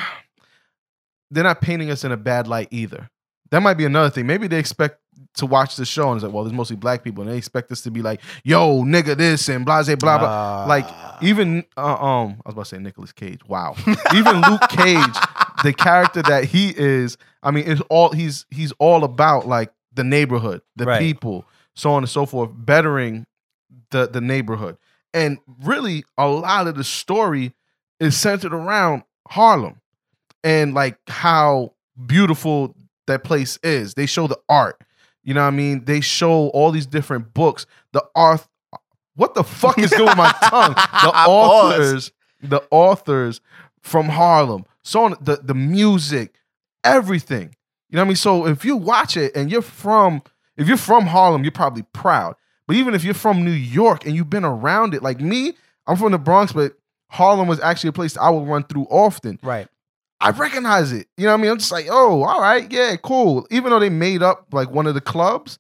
[1.31, 3.11] they're not painting us in a bad light either
[3.51, 5.01] that might be another thing maybe they expect
[5.37, 7.71] to watch the show and it's like well there's mostly black people and they expect
[7.73, 10.63] us to be like yo nigga this and blah blah blah blah.
[10.65, 10.87] Uh, like
[11.23, 13.75] even uh, um i was about to say Nicolas cage wow.
[14.15, 15.17] Even luke cage
[15.65, 20.05] the character that he is i mean it's all he's he's all about like the
[20.05, 21.01] neighborhood the Right.
[21.01, 23.27] people so on and so forth bettering
[23.91, 24.77] the the neighborhood.
[25.13, 27.53] And really a lot of the story
[28.01, 29.81] is centered around harlem
[30.43, 31.75] and like how
[32.07, 32.75] beautiful
[33.07, 33.95] that place is.
[33.95, 34.81] They show the art
[35.25, 35.85] you know what i mean?
[35.85, 37.67] They show all these different books.
[37.93, 38.47] The art
[39.17, 40.75] what the fuck is going with my tongue?
[40.75, 43.41] The authors the authors
[43.81, 46.35] from harlem so on the the music
[46.83, 47.55] everything.
[47.91, 48.17] You know what i mean?
[48.17, 50.23] So if you watch it and you're from
[50.57, 52.37] if you're from harlem you're probably proud.
[52.67, 55.55] But even if you're from new york and you've been around it like me
[55.87, 56.73] i'm from the bronx but
[57.09, 59.39] harlem was actually a place I would run through often.
[59.43, 59.69] Right.
[60.21, 61.07] I recognize it.
[61.17, 61.51] You know what I mean?
[61.51, 63.47] I'm just like, oh, all right, yeah, cool.
[63.51, 65.59] Even though they made up like one of the clubs,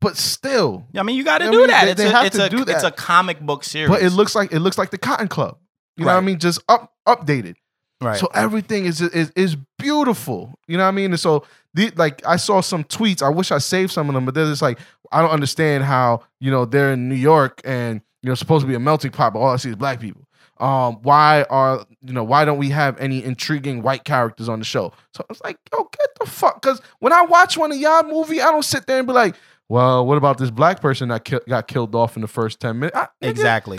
[0.00, 0.86] but still.
[0.96, 1.84] I mean, you got to I do that.
[1.84, 3.90] they- it's they a, have it's to a, do It's a comic book series.
[3.90, 5.58] But it looks like it looks like the Cotton Club.
[5.96, 6.38] You know what I mean?
[6.38, 7.56] Just up updated.
[8.00, 8.18] right.
[8.18, 10.58] So everything is is is beautiful.
[10.66, 11.10] You know what I mean?
[11.10, 13.20] And so the, like I saw some tweets.
[13.22, 14.78] I wish I saved some of them, but they're just like,
[15.12, 18.66] I don't understand how, you know, they're in New York and you know supposed to
[18.68, 20.22] be a melting pot, but all I see is black people.
[20.60, 24.64] Um, why are you know why don't we have any intriguing white characters on the
[24.64, 24.92] show?
[25.14, 26.60] So I was like, yo, get the fuck.
[26.62, 29.34] Cause when I watch one of y'all movie, I don't sit there and be like,
[29.68, 32.78] well, what about this black person that ki- got killed off in the first 10
[32.78, 32.96] minutes?
[32.96, 33.78] I- nigga, exactly.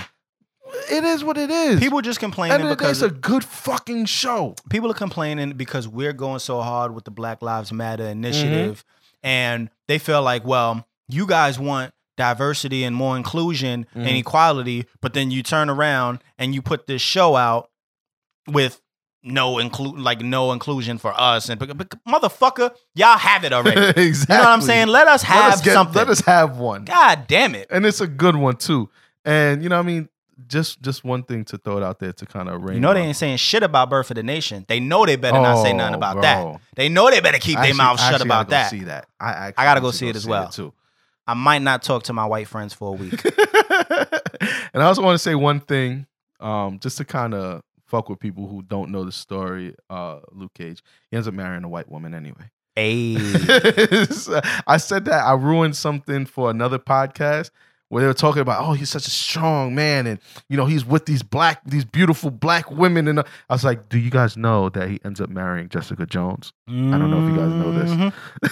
[0.90, 1.80] It is what it is.
[1.80, 4.56] People just and complaining it- because it's a good fucking show.
[4.70, 8.12] people are complaining because we're going so hard with the Black Lives Matter Mm-hmm.
[8.12, 8.86] initiative,
[9.22, 14.08] and they feel like, well, you guys want diversity and more inclusion Mhm.
[14.08, 17.70] and equality, but then you turn around and you put this show out
[18.48, 18.82] with
[19.24, 23.80] no include like no inclusion for us and but, but motherfucker y'all have it already
[24.02, 24.36] exactly.
[24.36, 26.58] you know what i'm saying let us Let have us get- something Let us have
[26.58, 26.86] one.
[26.86, 28.90] god damn it And it's a good one too.
[29.24, 30.10] And you know what I mean?
[30.48, 32.74] Just just one thing to throw it out there to kind of ring.
[32.78, 35.40] you know they ain't saying shit about birth of the nation they know they better
[35.40, 36.22] not say nothing Oh, about bro.
[36.24, 39.06] that they know they better keep their mouth shut about that See that?
[39.20, 40.50] I I gotta go see it as well.
[40.50, 40.74] too.
[41.28, 43.24] I might not talk to my white friends for a week
[44.74, 46.08] and I also want to say one thing,
[46.40, 49.76] um, just to kind of fuck with people who don't know the story.
[49.90, 52.50] Uh, Luke Cage, he ends up marrying a white woman anyway.
[52.76, 53.16] hey
[54.68, 57.52] I said that I ruined something for another podcast
[57.92, 60.18] where they were talking about, oh, he's such a strong man, and
[60.50, 63.90] you know he's with these black, these beautiful black women, and uh, I was like,
[63.90, 66.54] do you guys know that he ends up marrying Jessica Jones?
[66.70, 67.92] I don't know if you guys know this.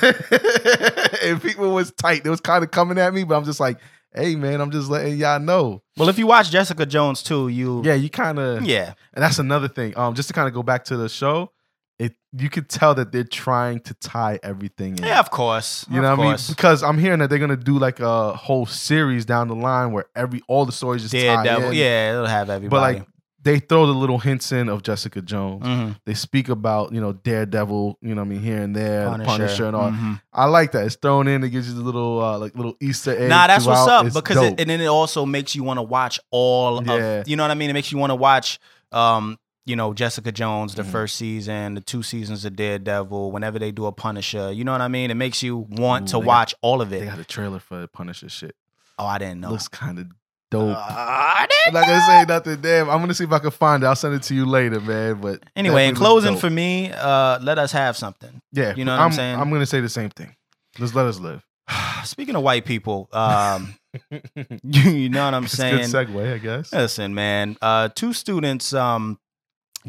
[0.04, 1.22] Mhm.
[1.32, 2.24] and people was tight.
[2.24, 3.80] They was kind of coming at me, but I'm just like,
[4.14, 5.82] hey man, I'm just letting y'all know.
[5.98, 9.40] well if you watch jessica jones too you Yeah, you kind of yeah And that's
[9.40, 9.96] another thing.
[9.98, 11.52] Um, just to kind of go back to the show,
[12.00, 15.04] it you could tell that they're trying to tie everything in.
[15.04, 15.86] Yeah, of course.
[15.90, 16.38] You of know what I mean?
[16.48, 20.06] Because I'm hearing that they're gonna do like a whole series down the line where
[20.16, 21.70] every all the stories just tie Daredevil.
[21.72, 21.76] in.
[21.78, 22.70] Yeah, it'll have everybody.
[22.70, 23.08] But like
[23.42, 25.64] they throw the little hints in of Jessica Jones.
[25.66, 25.96] Mhm.
[26.06, 29.12] They speak about, you know, Daredevil, you know what I mean, here and there, the
[29.12, 29.28] Punisher.
[29.38, 29.92] Punisher and all.
[29.92, 30.22] Mhm.
[30.34, 30.86] I like that.
[30.86, 33.30] It's thrown in, it gives you the little uh like little Easter egg.
[33.30, 34.46] Nah, that's what's up It's because dope.
[34.54, 36.94] it, and then it also makes you want to watch all Yeah.
[36.94, 37.70] of you know what I mean.
[37.70, 38.60] It makes you want to watch,
[38.92, 40.92] um, you know, Jessica Jones the Mhm.
[40.92, 43.32] first season, the two seasons of Daredevil.
[43.32, 45.12] Whenever they do a Punisher, you know what I mean.
[45.12, 47.02] It makes you want Ooh, to they got- watch all of it.
[47.02, 48.56] they got a trailer for the Punisher shit.
[48.98, 49.52] oh, I didn't know.
[49.52, 50.08] Looks kind of
[50.52, 50.76] dope.
[50.76, 52.62] Uh, I I'm didn't not gonna say nothing.
[52.62, 53.86] Damn, I'm gonna see if I can find it.
[53.86, 55.22] I'll send it to you later, man.
[55.22, 58.42] But Anyway, in closing for me, uh, let us have something.
[58.52, 59.40] yeah, you know what I'm saying?
[59.40, 60.36] I'm gonna say the same thing.
[60.80, 61.44] Let's let us live.
[62.04, 63.76] Speaking of white people, um,
[64.64, 65.92] you know what I'm saying.
[65.92, 66.74] good segue, I guess.
[66.74, 67.58] Listen, man.
[67.62, 69.20] Uh, two students um,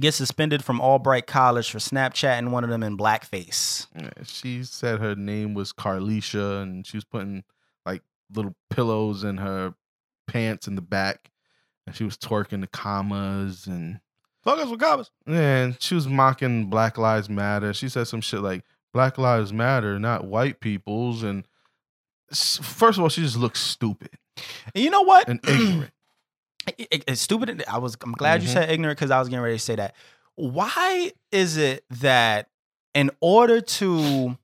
[0.01, 3.87] get suspended from Albright College for Snapchatting one of them in blackface.
[3.97, 7.45] Yeah, she said her name was Carlisha, and she was putting
[7.87, 9.75] like little pillows in her
[10.27, 11.31] pants in the back,
[11.87, 14.01] and she was twerking the commas and
[14.43, 15.11] Fuck us with commas.
[15.27, 17.75] and she was mocking Black Lives Matter.
[17.75, 21.23] She said some shit like Black Lives Matter, not white people's.
[21.23, 21.45] And
[22.33, 24.11] first of all, she just looks stupid
[24.75, 25.29] And you know what?
[25.29, 25.91] and ignorant.
[26.67, 27.65] It- it- it's stupid.
[27.69, 27.97] I was.
[28.03, 28.53] I'm glad you Mhm.
[28.53, 29.95] said ignorant because I was getting ready to say that.
[30.37, 32.49] Why is it that
[32.95, 34.37] in order to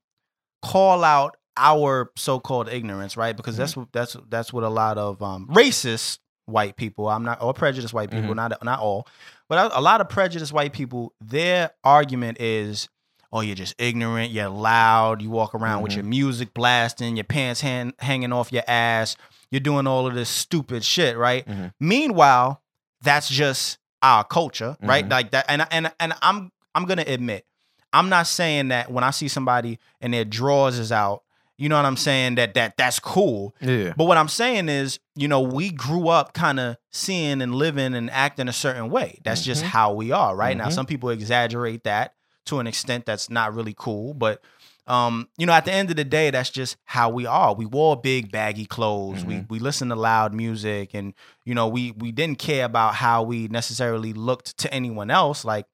[0.62, 3.36] call out our so-called ignorance, right?
[3.36, 7.08] Because that's what that's that's what a lot of um, racist white people.
[7.08, 8.36] I'm not or prejudiced white people, Mhm.
[8.36, 9.06] not not all,
[9.48, 11.12] but a, a lot of prejudiced white people.
[11.20, 12.88] Their argument is.
[13.32, 14.30] Oh, you're just ignorant.
[14.30, 15.20] You're loud.
[15.20, 15.96] You walk around with Mhm.
[15.96, 19.16] your music blasting, your pants hand, hanging off your ass.
[19.50, 21.46] You're doing all of this stupid shit, right?
[21.46, 21.72] Mhm.
[21.80, 22.62] Meanwhile,
[23.02, 25.04] that's just our culture, right?
[25.06, 25.10] Mhm.
[25.10, 27.46] Like that, and and and I'm I'm gonna admit,
[27.92, 31.22] I'm not saying that when I see somebody and their drawers is out,
[31.58, 33.54] you know what I'm saying that that that's cool.
[33.60, 33.94] Yeah.
[33.96, 37.94] But what I'm saying is, you know, we grew up kind of seeing and living
[37.94, 39.20] and acting a certain way.
[39.24, 39.68] That's just Mhm.
[39.68, 40.56] how we are, right?
[40.56, 40.72] Now, Mhm.
[40.72, 42.14] some people exaggerate that
[42.46, 44.42] to an extent that's not really cool, but
[44.86, 47.54] um, you know, at the end of the day, that's just how we are.
[47.54, 49.24] We wore big baggy clothes.
[49.24, 49.50] We Mhm.
[49.50, 51.12] we listened to loud music, and
[51.44, 55.44] you know, we we didn't care about how we necessarily looked to anyone else.
[55.44, 55.66] Like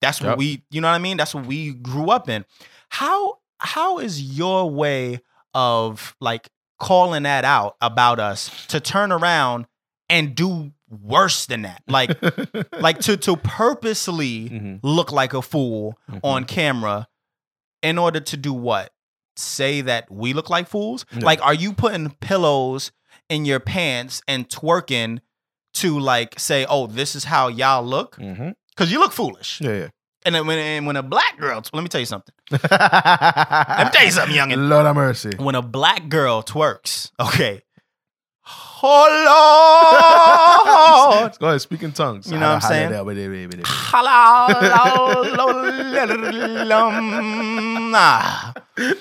[0.00, 0.38] that's what Yep.
[0.38, 1.16] we, you know what I mean?
[1.16, 2.44] That's what we grew up in.
[2.90, 5.20] How how is your way
[5.52, 9.66] of like calling that out about us to turn around
[10.08, 11.82] and do worse than that?
[11.88, 12.10] Like
[12.80, 14.80] like to to purposely Mhm.
[14.82, 16.20] look like a fool Mhm.
[16.22, 17.08] on camera
[17.82, 18.92] in order to do what?
[19.36, 21.06] Say that we look like fools?
[21.12, 21.24] Yeah.
[21.24, 22.92] Like, are you putting pillows
[23.28, 25.20] in your pants and twerking
[25.74, 28.16] to like say, oh, this is how y'all look?
[28.16, 28.50] Mm-hmm.
[28.70, 29.60] Because you look foolish.
[29.60, 29.88] Yeah,
[30.26, 32.34] And then when, and when a black girl, let me tell you something.
[32.50, 32.58] yeah.
[33.78, 34.68] Let me tell you something, youngin.
[34.68, 35.30] Lord have mercy.
[35.38, 37.62] When a black girl twerks, okay.
[38.82, 39.10] Oh
[41.20, 41.36] Lord.
[41.38, 42.30] Go ahead, speak in tongues.
[42.30, 42.90] You know what I'm saying?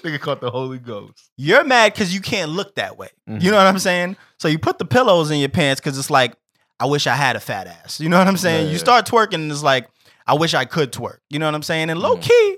[0.03, 1.31] Nigga caught the Holy Ghost.
[1.37, 3.09] You're mad because you can't look that way.
[3.29, 3.41] Mhm.
[3.41, 4.17] You know what I'm saying?
[4.37, 6.33] So you put the pillows in your pants because it's like,
[6.79, 7.99] I wish I had a fat ass.
[7.99, 8.65] You know what I'm saying?
[8.65, 8.83] Yeah, you yeah.
[8.83, 9.89] start twerking and it's like,
[10.27, 11.17] I wish I could twerk.
[11.29, 11.89] You know what I'm saying?
[11.89, 12.21] And low Mhm.
[12.21, 12.57] key,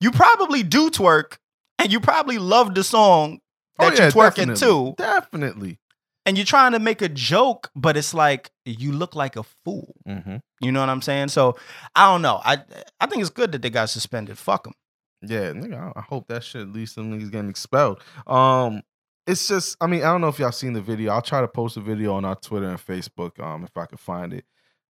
[0.00, 1.38] you probably do twerk
[1.78, 3.40] and you probably love the song
[3.78, 4.56] that you're twerking definitely.
[4.56, 4.94] to.
[4.96, 5.78] Definitely.
[6.26, 9.94] And you're trying to make a joke, but it's like, you look like a fool.
[10.08, 10.36] Mm-hmm.
[10.60, 11.28] You know what I'm saying?
[11.28, 11.56] So
[11.94, 12.40] I don't know.
[12.44, 12.58] I
[13.00, 14.36] I think it's good that they got suspended.
[14.36, 14.74] Fuck them.
[15.22, 18.02] Yeah, nigga, I- hope that shit at least some niggas getting expelled.
[18.26, 18.82] Um,
[19.26, 21.12] it's just, I mean, I don't know if y'all seen the video.
[21.12, 24.00] I'll try to post a video on our Twitter and Facebook, um, if I could
[24.00, 24.44] find it.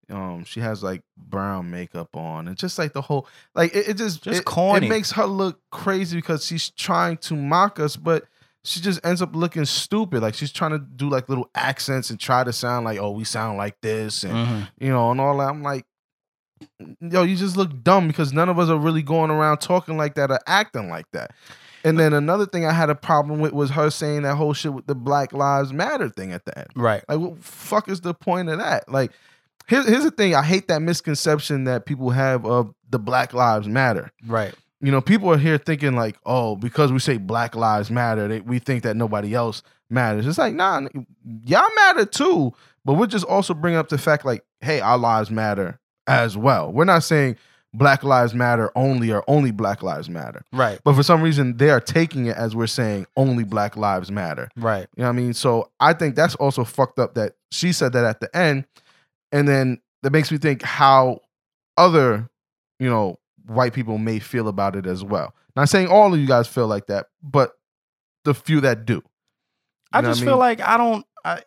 [0.09, 3.97] Um, she has like brown makeup on, and just like the whole, like it, it
[3.97, 4.87] just, Just it, corny.
[4.87, 8.25] It makes her look crazy because she's trying to mock us, but
[8.63, 10.21] she just ends up looking stupid.
[10.21, 13.23] Like she's trying to do like little accents and try to sound like, oh, we
[13.23, 14.83] sound like this, and Mm-hmm.
[14.85, 15.49] you know, and all that.
[15.49, 15.85] I'm like,
[16.99, 20.15] yo, you just look dumb because none of us are really going around talking like
[20.15, 21.31] that or acting like that.
[21.83, 24.73] And then another thing I had a problem with was her saying that whole shit
[24.73, 26.67] with the Black Lives Matter thing at the end.
[26.75, 27.03] Right.
[27.07, 28.89] Like, what the fuck is the point of that?
[28.91, 29.11] Like,
[29.67, 33.67] here's, here's the thing I hate that misconception that people have of the Black Lives
[33.69, 34.11] Matter.
[34.25, 34.53] Right.
[34.79, 38.41] You know, people are here thinking, like, oh, because we say Black Lives Matter, they,
[38.41, 40.27] we think that nobody else matters.
[40.27, 40.81] It's like, nah,
[41.45, 42.53] y'all matter too.
[42.85, 46.71] But we're just also bringing up the fact, like, hey, our lives matter as well.
[46.71, 47.37] We're not saying
[47.73, 50.43] Black Lives Matter only or only Black Lives Matter.
[50.53, 50.79] Right.
[50.83, 54.49] But for some reason, they are taking it as we're saying only Black Lives Matter.
[54.55, 54.87] Right.
[54.95, 55.33] You know what I mean?
[55.33, 58.65] So I think that's also fucked up that she said that at the end.
[59.31, 61.19] And then that makes me think how
[61.77, 62.29] other,
[62.79, 65.33] you know, white people may feel about it as well.
[65.55, 67.51] Not saying all of you guys feel like that, but
[68.25, 69.01] the few that do.
[69.91, 71.05] I You what just I feel like I don't.
[71.25, 71.41] I,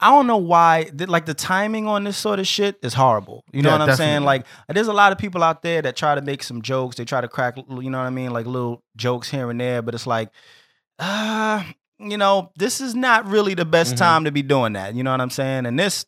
[0.00, 0.90] I don't know why.
[0.94, 3.44] Like the timing on this sort of shit is horrible.
[3.52, 4.22] You know Yeah, what I'm saying?
[4.24, 6.96] Like there's a lot of people out there that try to make some jokes.
[6.96, 7.56] They try to crack.
[7.56, 8.30] You know what I mean?
[8.30, 9.82] Like little jokes here and there.
[9.82, 10.30] But it's like,
[10.98, 11.62] uh,
[11.98, 13.98] you know, this is not really the best Mhm.
[13.98, 14.94] time to be doing that.
[14.94, 15.66] You know what I'm saying?
[15.66, 16.04] And this,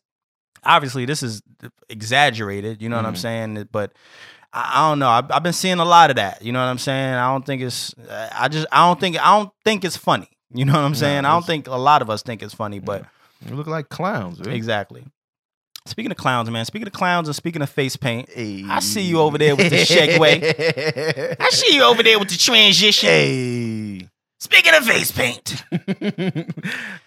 [0.63, 1.41] obviously, this is
[1.89, 2.81] exaggerated.
[2.81, 3.17] You know what I'm Mhm.
[3.17, 3.67] saying?
[3.71, 3.93] But.
[4.53, 5.09] I I don't know.
[5.09, 6.41] I've, I've been seeing a lot of that.
[6.41, 7.13] You know what I'm saying?
[7.13, 7.93] I don't think it's.
[8.09, 8.67] I just.
[8.71, 9.17] I don't think.
[9.19, 10.29] I don't think it's funny.
[10.53, 11.25] You know what I'm saying?
[11.25, 13.05] I don't think a lot of us think it's funny, but
[13.47, 14.39] You look like clowns.
[14.39, 14.55] Right?
[14.55, 15.05] exactly.
[15.85, 16.65] Speaking of clowns, man.
[16.65, 19.77] Speaking of clowns and speaking of face paint, I see you over there with the
[19.77, 21.35] segue.
[21.39, 23.09] I see you over there with the transition.
[23.09, 24.09] Hey.
[24.41, 25.63] Speaking of face paint,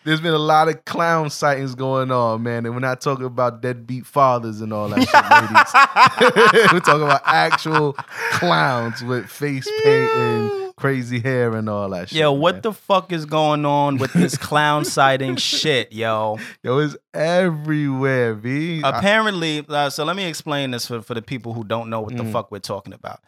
[0.05, 2.67] There's been a lot of clown sightings going on, man.
[2.67, 6.73] And we're not talking about deadbeat fathers and all that shit, ladies.
[6.73, 7.95] we're talking about actual
[8.33, 12.19] clowns with face paint and crazy hair and all that shit.
[12.19, 12.63] yo, what man.
[12.63, 16.39] the fuck is going on with this clown sighting shit, yo?
[16.63, 18.83] Yo, it's everywhere, B.
[18.83, 22.01] I- apparently uh, so let me explain this for, for the people who don't know
[22.03, 22.33] what the Mm.
[22.33, 23.21] fuck we're talking about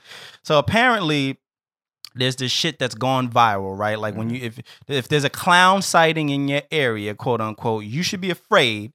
[0.43, 1.39] so apparently
[2.15, 3.99] there's this shit that's gone viral right?
[3.99, 4.59] Like when you if
[4.89, 8.93] if there's a clown sighting in your area quote unquote you should be afraid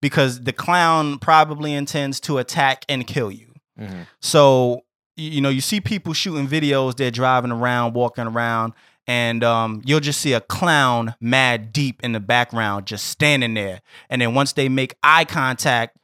[0.00, 3.52] because the clown probably intends to attack and kill you.
[3.80, 4.06] Mhm.
[4.20, 4.82] so
[5.16, 8.72] you know you see people shooting videos they're driving around walking around
[9.06, 13.80] and um, you'll just see a clown mad deep in the background just standing there.
[14.10, 15.96] And then once they make eye contact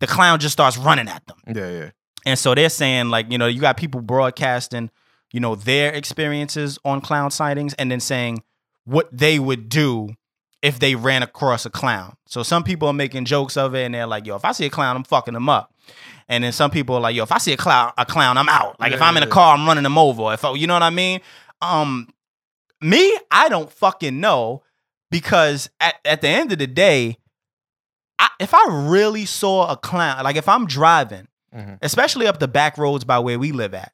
[0.00, 1.36] the clown just starts running at them.
[1.54, 1.90] Yeah, yeah.
[2.24, 4.90] and so they're saying like you know you got people broadcasting
[5.32, 8.42] you know their experiences on clown sightings and then saying
[8.84, 10.10] what they would do
[10.62, 12.16] if they ran across a clown.
[12.26, 14.66] So some people are making jokes of it and they're like yo if i see
[14.66, 15.72] a clown i'm fucking them up.
[16.28, 18.48] And then some people are like yo if i see a clown a clown i'm
[18.48, 18.78] out.
[18.80, 20.32] Like if i'm in a car i'm running them over.
[20.32, 21.20] If I, you know what i mean?
[21.60, 22.08] Um
[22.80, 24.62] me i don't fucking know
[25.10, 27.16] because at, at the end of the day
[28.18, 31.78] I, if i really saw a clown like if i'm driving Mhm.
[31.82, 33.92] especially up the back roads by where we live at.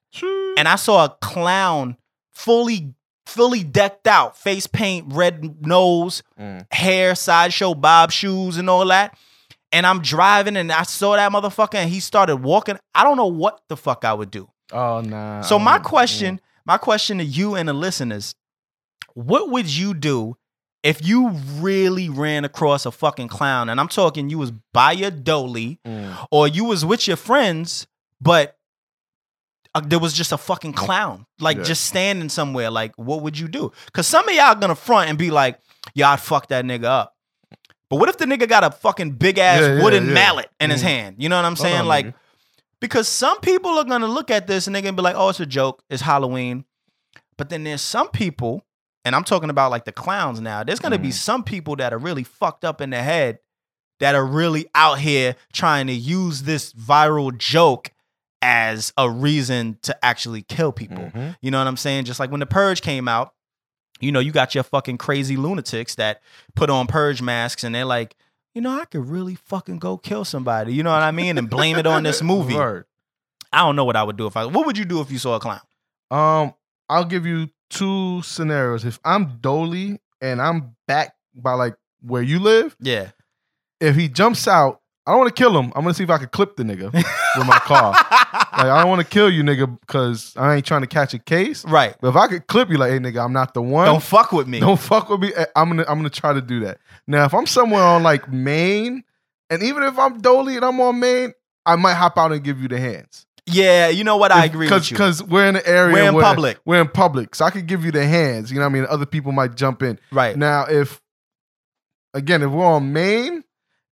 [0.59, 1.97] And I saw a clown
[2.33, 2.95] fully
[3.25, 6.67] fully decked out, face paint, red nose, Mm.
[6.73, 9.17] hair, sideshow Bob shoes and all that.
[9.71, 12.79] And I'm driving and I saw that motherfucker and he started walking.
[12.95, 14.49] I don't know what the fuck I would do.
[14.73, 15.41] Oh, nah.
[15.43, 18.35] So my Mm, question, my question to you and the listeners,
[19.15, 20.37] what would you do
[20.83, 21.28] if you
[21.59, 23.68] really ran across a fucking clown?
[23.68, 27.87] And I'm talking you was by your dolly mm, or you was with your friends,
[28.20, 28.57] but
[29.74, 31.62] uh, there was just a fucking clown, like Yeah.
[31.64, 32.70] just standing somewhere.
[32.70, 33.72] Like, what would you do?
[33.87, 35.59] Because some of y'all gonna front and be like,
[35.95, 37.16] "Yeah, I'd fuck that nigga up."
[37.89, 40.70] But what if the nigga got a fucking big ass Yeah, yeah, wooden mallet in
[40.70, 40.87] his Mhm.
[40.87, 41.16] hand?
[41.18, 41.80] You know what I'm saying?
[41.80, 42.14] on, like, nigga.
[42.80, 45.41] because some people are gonna look at this and they're gonna be like, "Oh, it's
[45.41, 45.83] a joke.
[45.89, 46.64] It's Halloween."
[47.39, 48.64] But then there's some people,
[49.05, 50.62] and I'm talking about like the clowns now.
[50.64, 51.14] There's gonna be Mhm.
[51.14, 53.38] some people that are really fucked up in the head
[54.00, 57.90] that are really out here trying to use this viral joke
[58.40, 61.11] as a reason to actually kill people.
[61.14, 61.36] Mhm.
[61.40, 62.05] You know what I'm saying?
[62.07, 63.34] Just like when the purge came out,
[64.00, 66.20] you know, you got your fucking crazy lunatics that
[66.57, 68.16] put on purge masks and they're like,
[68.55, 70.74] you know, I could really fucking go kill somebody.
[70.74, 71.38] You know what I mean?
[71.38, 72.57] And blame it on this movie.
[72.57, 72.86] Word.
[73.53, 74.46] I don't know what I would do if I.
[74.46, 75.61] What would you do if you saw a clown?
[76.11, 76.55] Um,
[76.88, 78.85] I'll give you two scenarios.
[78.85, 83.11] If I'm Dolly and I'm back by like where you live, Yeah.
[83.81, 85.73] if he jumps out, I don't want to kill him.
[85.75, 86.93] I'm gonna see if I can clip the nigga
[87.37, 87.91] with my car.
[87.93, 91.18] Like I don't want to kill you, nigga, because I ain't trying to catch a
[91.18, 91.64] case.
[91.64, 91.97] right.
[92.01, 93.87] But if I could clip you, like, hey, nigga, I'm not the one.
[93.87, 94.61] Don't fuck with me.
[94.61, 95.33] Don't fuck with me.
[95.35, 96.79] Eh, I'm gonna I'm gonna try to do that.
[97.09, 99.03] Now, if I'm somewhere on like Maine,
[99.51, 101.33] and even if I'm Dolly and I'm on Maine,
[101.66, 103.27] I might hop out and give you the hands.
[103.47, 104.30] Yeah, you know what?
[104.30, 104.95] I agree Cause, with you.
[104.97, 106.59] Because we're in an area We're in where public.
[106.64, 108.51] We're in public, so I could give you the hands.
[108.53, 108.86] You know what I mean?
[108.88, 109.99] Other people might jump in.
[110.12, 110.36] right.
[110.36, 111.01] Now, if
[112.14, 113.43] again, if we're on Maine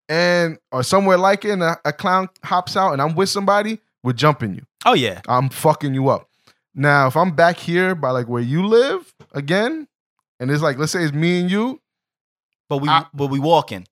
[0.09, 3.79] and or somewhere like it, and a, a clown hops out and I'm with somebody,
[4.03, 4.65] we're jumping you.
[4.85, 5.21] oh yeah.
[5.27, 6.29] I'm fucking you up.
[6.75, 9.87] Now, if I'm back here by like where you live again,
[10.39, 11.81] and it's like let's say it's me and you,
[12.69, 13.87] But we I- but we walking.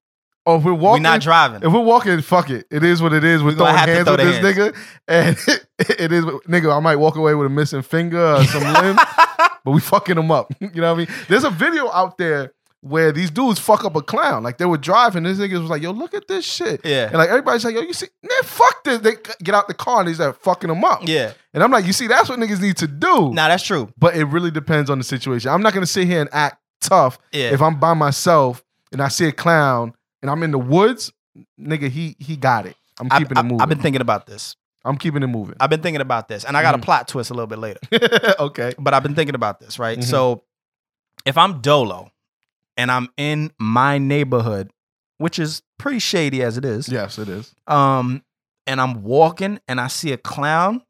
[0.45, 1.57] Or if we're walking, We walking, not driving.
[1.63, 2.65] if we're walking, fuck it.
[2.71, 3.41] It is what it is.
[3.43, 4.75] We're We gonna throwing hands throw with this nigga,
[5.07, 5.37] and
[5.99, 6.75] it is nigga.
[6.75, 8.95] I might walk away with a missing finger or some limb,
[9.63, 10.51] but we fucking them up.
[10.59, 11.15] you know what I mean?
[11.27, 14.41] There's a video out there where these dudes fuck up a clown.
[14.41, 17.05] Like they were driving, this nigga was like, "Yo, look at this shit." Yeah.
[17.05, 19.11] And like everybody's like, "Yo, you see, man, fuck this." They
[19.43, 21.01] get out the car and they start fucking them up.
[21.03, 21.33] yeah.
[21.53, 23.31] And I'm like, you see, that's what niggas need to do.
[23.33, 23.91] Nah, that's true.
[23.97, 25.51] But it really depends on the situation.
[25.51, 27.51] I'm not gonna sit here and act tough Yeah.
[27.51, 31.11] if I'm by myself and I see a clown and I'm in the woods,
[31.59, 32.75] nigga, he he got it.
[32.99, 33.61] I'm I, keeping it moving.
[33.61, 34.55] I've been thinking about this.
[34.83, 35.55] I'm keeping it moving.
[35.59, 36.79] I've been thinking about this, and I got Mhm.
[36.79, 37.79] a plot twist a little bit later.
[38.39, 38.73] okay.
[38.79, 39.97] but I've been thinking about this, right?
[39.99, 40.03] Mhm.
[40.03, 40.43] So
[41.25, 42.11] if I'm Dolo
[42.77, 44.71] and I'm in my neighborhood,
[45.17, 47.53] which is pretty shady as it is, Yes, it is.
[47.67, 48.23] um,
[48.65, 50.81] and I'm walking and I see a clown,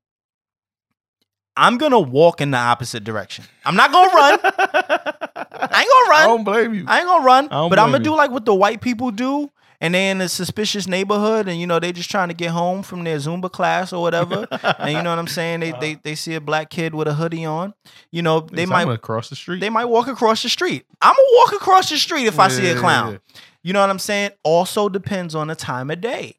[1.57, 3.43] I'm gonna walk in the opposite direction.
[3.65, 5.13] I'm not gonna run.
[5.61, 6.21] I ain't gonna run.
[6.21, 6.85] I don't blame you.
[6.87, 7.47] I ain't gonna run.
[7.47, 9.51] But I'm gonna do like what the white people do.
[9.83, 12.83] And they in a suspicious neighborhood, and you know they just trying to get home
[12.83, 14.47] from their Zumba class or whatever.
[14.77, 15.61] and you know what I'm saying?
[15.61, 17.73] They they they see a black kid with a hoodie on.
[18.11, 19.59] You know they might I'm cross the street.
[19.59, 20.85] they might walk across the street.
[21.01, 23.19] I'm gonna walk across the street if I see a clown.
[23.63, 24.31] You know what I'm saying?
[24.43, 26.35] Also depends on the time of day.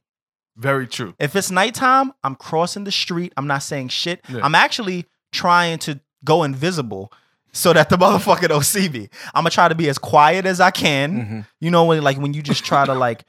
[0.56, 1.14] Very true.
[1.18, 3.32] If it's nighttime, I'm crossing the street.
[3.36, 4.20] I'm not saying shit.
[4.28, 4.40] Yeah.
[4.44, 7.12] I'm actually trying to go invisible
[7.52, 9.08] so that the motherfucker don't see me.
[9.34, 11.12] I'm gonna try to be as quiet as I can.
[11.26, 11.46] Mhm.
[11.60, 13.24] You know when like when you just try to like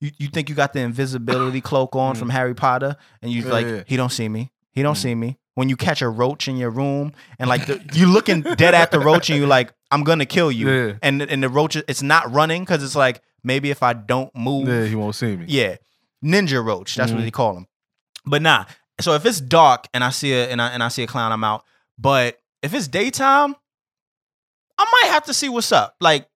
[0.00, 3.42] you, you think you got the invisibility cloak on from Harry Potter and you.
[3.42, 3.82] Yeah, like yeah.
[3.86, 4.50] he don't see me.
[4.72, 5.02] He don't Mm.
[5.02, 5.38] see me.
[5.54, 8.90] When you catch a roach in your room and like the, you looking dead at
[8.90, 10.68] the roach and you like I'm gonna kill you.
[10.70, 10.92] Yeah.
[11.02, 14.66] And and the roach it's not running cuz it's like maybe if I don't move
[14.68, 15.44] Yeah, he won't see me.
[15.48, 15.76] yeah,
[16.24, 16.94] ninja roach.
[16.94, 17.24] That's what Mhm.
[17.24, 17.66] they call them.
[18.24, 18.64] But nah.
[19.00, 21.32] So if it's dark and I see a and I and I see a clown,
[21.32, 21.64] I'm out.
[21.98, 23.56] But if it's daytime,
[24.78, 25.94] I might have to see what's up.
[26.00, 26.26] Like,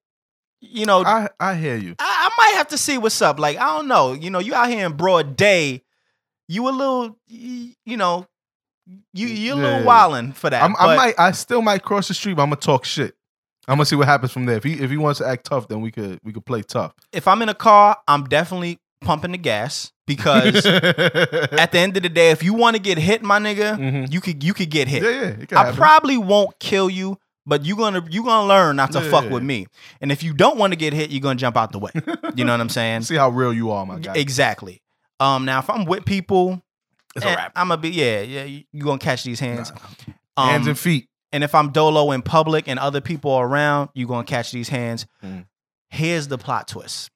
[0.61, 1.95] you know, I, I, I hear you.
[1.99, 3.39] I might have to see what's up.
[3.39, 4.13] Like, I don't know.
[4.13, 5.83] You know, you out here in broad day,
[6.47, 8.25] you a little, you know,
[9.13, 9.85] you you a little Yeah.
[9.85, 10.63] wildin' for that.
[10.63, 11.15] I'm, I might.
[11.19, 13.15] I still might cross the street, but I'm gonna talk shit.
[13.67, 14.55] I'm gonna see what happens from there.
[14.55, 16.93] If he if he wants to act tough, then we could we could play tough.
[17.11, 22.03] if I'm in a car, I'm definitely pumping the gas because at the end of
[22.03, 24.11] the day, if you want to get hit, my nigga, Mhm.
[24.13, 25.03] you could you could get hit.
[25.03, 25.75] yeah, yeah, I happen.
[25.75, 29.09] probably won't kill you, but you're gonna you gonna learn not to Yeah.
[29.09, 29.65] fuck with me.
[30.01, 31.89] And if you don't want to get hit, you're gonna jump out the way.
[32.35, 33.01] You know what I'm saying?
[33.09, 34.13] see how real you are, my guy.
[34.15, 34.83] exactly.
[35.19, 36.61] Um, now if I'm with people,
[37.15, 37.53] It's a eh, wrap.
[37.55, 38.43] I'm gonna be yeah yeah.
[38.43, 39.71] You you gonna catch these hands.
[40.35, 41.07] Um, Hands and feet.
[41.31, 44.69] and if I'm dolo in public and other people are around, you're gonna catch these
[44.69, 45.07] hands.
[45.23, 45.45] Mm.
[45.89, 47.09] Here's the plot twist.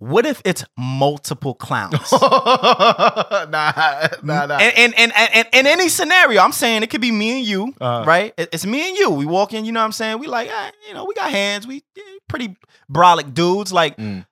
[0.00, 2.12] What if it's multiple clowns?
[2.12, 4.58] nah, nah, nah.
[4.58, 8.04] And, and, and, in any scenario, I'm saying it could be me and you, Uh-huh.
[8.06, 8.32] right?
[8.38, 9.10] It's me and you.
[9.10, 10.18] We walk in, you know what I'm saying?
[10.18, 11.66] We like, eh, you know, we got hands.
[11.66, 11.82] We
[12.28, 12.56] pretty
[12.90, 13.72] brolic dudes.
[13.72, 14.24] Like, Mm.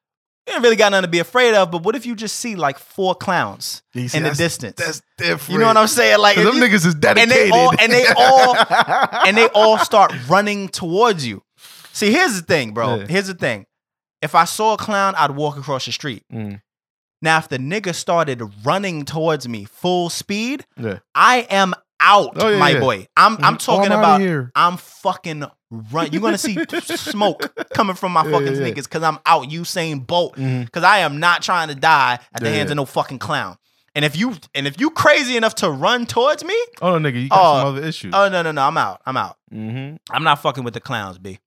[0.47, 1.71] we ain't really got nothing to be afraid of.
[1.73, 4.77] But what if you just see like four clowns see, in the distance?
[4.79, 5.49] That's different.
[5.49, 6.21] you know what I'm saying?
[6.21, 8.57] Like them you- niggas is dedicated, and they all and they all
[9.27, 11.43] and they all start running towards you.
[11.93, 12.97] See, here's the thing, bro.
[12.97, 13.07] Yeah.
[13.09, 13.67] Here's the thing.
[14.23, 16.25] If I saw a clown, I'd walk across the street.
[16.33, 16.61] Mm.
[17.23, 20.99] Now, if the nigga started running towards me full speed, Yeah.
[21.15, 22.81] I am out, Oh, yeah, my yeah.
[22.81, 23.07] boy.
[23.17, 23.65] I'm I'm Mhm.
[23.65, 24.51] talking Oh, I'm about.
[24.55, 26.13] I'm fucking run.
[26.13, 26.59] You're gonna see
[26.97, 30.35] smoke coming from my fucking sneakers because I'm out Usain Bolt.
[30.37, 33.57] Because I am not trying to die at the hands of no fucking clown.
[33.95, 37.23] And if you and if you crazy enough to run towards me, Oh no, nigga,
[37.23, 38.13] you got Oh, some other issues.
[38.15, 39.01] oh no no no, I'm out.
[39.07, 39.39] I'm out.
[39.53, 39.97] mm-hmm.
[40.11, 41.39] I'm not fucking with the clowns, b.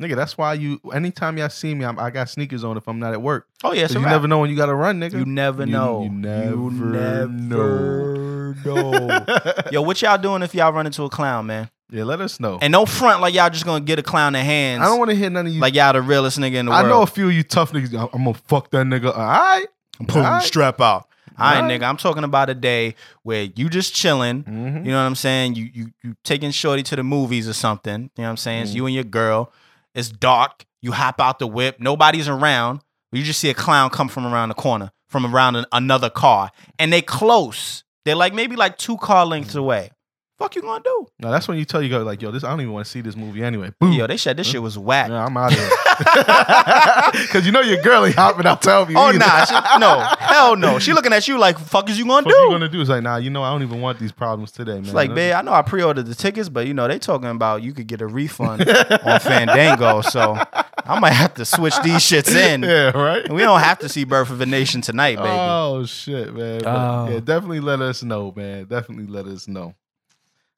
[0.00, 0.78] Nigga, that's why you.
[0.92, 3.48] Anytime y'all see me, I'm, I got sneakers on if I'm not at work.
[3.64, 5.14] Oh yeah, 'Cause so you never know when you got to run, nigga.
[5.18, 6.02] You never You- know.
[6.02, 9.24] you never never know.
[9.72, 11.70] Yo, what y'all doing if y'all run into a clown, man?
[11.90, 12.58] yeah, let us know.
[12.60, 14.82] And no front like y'all just gonna get a clown in hands.
[14.82, 15.60] I don't want to hear none of you.
[15.60, 16.86] like y'all the realest nigga in the I world.
[16.92, 17.94] I know a few of you tough niggas.
[17.94, 19.16] I'm, I'm gonna fuck that nigga.
[19.16, 19.66] All right.
[20.08, 20.42] Pull the Alright.
[20.42, 21.08] strap out.
[21.38, 21.80] All right, Alright.
[21.80, 21.84] nigga.
[21.88, 24.42] I'm talking about a day where you just chilling.
[24.44, 24.84] Mhm.
[24.84, 25.54] You know what I'm saying?
[25.54, 28.02] You you you taking shorty to the movies or something.
[28.02, 28.62] You know what I'm saying?
[28.62, 28.76] It's Mhm.
[28.76, 29.52] you and your girl.
[29.96, 30.64] It's dark.
[30.82, 31.80] You hop out the whip.
[31.80, 32.82] Nobody's around.
[33.12, 36.50] You just see a clown come from around the corner, from around an, another car,
[36.78, 37.82] and they close.
[38.04, 39.90] They're like maybe like two car lengths away.
[40.38, 41.06] Fuck you gonna do?
[41.18, 42.90] No, that's when you tell you go like, yo, this I don't even want to
[42.92, 43.72] see this movie anyway.
[43.80, 43.92] Boom.
[43.92, 45.08] Yo, they said this shit was whack.
[45.08, 45.70] Yeah, I'm out of here.
[47.32, 48.94] Cause you know your girl ain't hopping out tell me.
[48.96, 49.18] Oh either.
[49.18, 50.78] nah, she, no, hell no.
[50.78, 52.80] She looking at you like, "Fuck is you gonna What do?" you gonna do?
[52.82, 54.84] It's like, nah, you know, I don't even want these problems today, man.
[54.84, 57.62] It's like, babe, I know I pre-ordered the tickets, but you know they talking about
[57.62, 60.36] you could get a refund on Fandango, so
[60.84, 62.62] I might have to switch these shits in.
[62.62, 63.24] yeah, right.
[63.24, 65.28] And we don't have to see Birth of a Nation tonight, baby.
[65.30, 66.60] Oh shit, man.
[66.62, 67.08] But, Oh.
[67.10, 68.64] Yeah, definitely let us know, man.
[68.66, 69.74] Definitely let us know.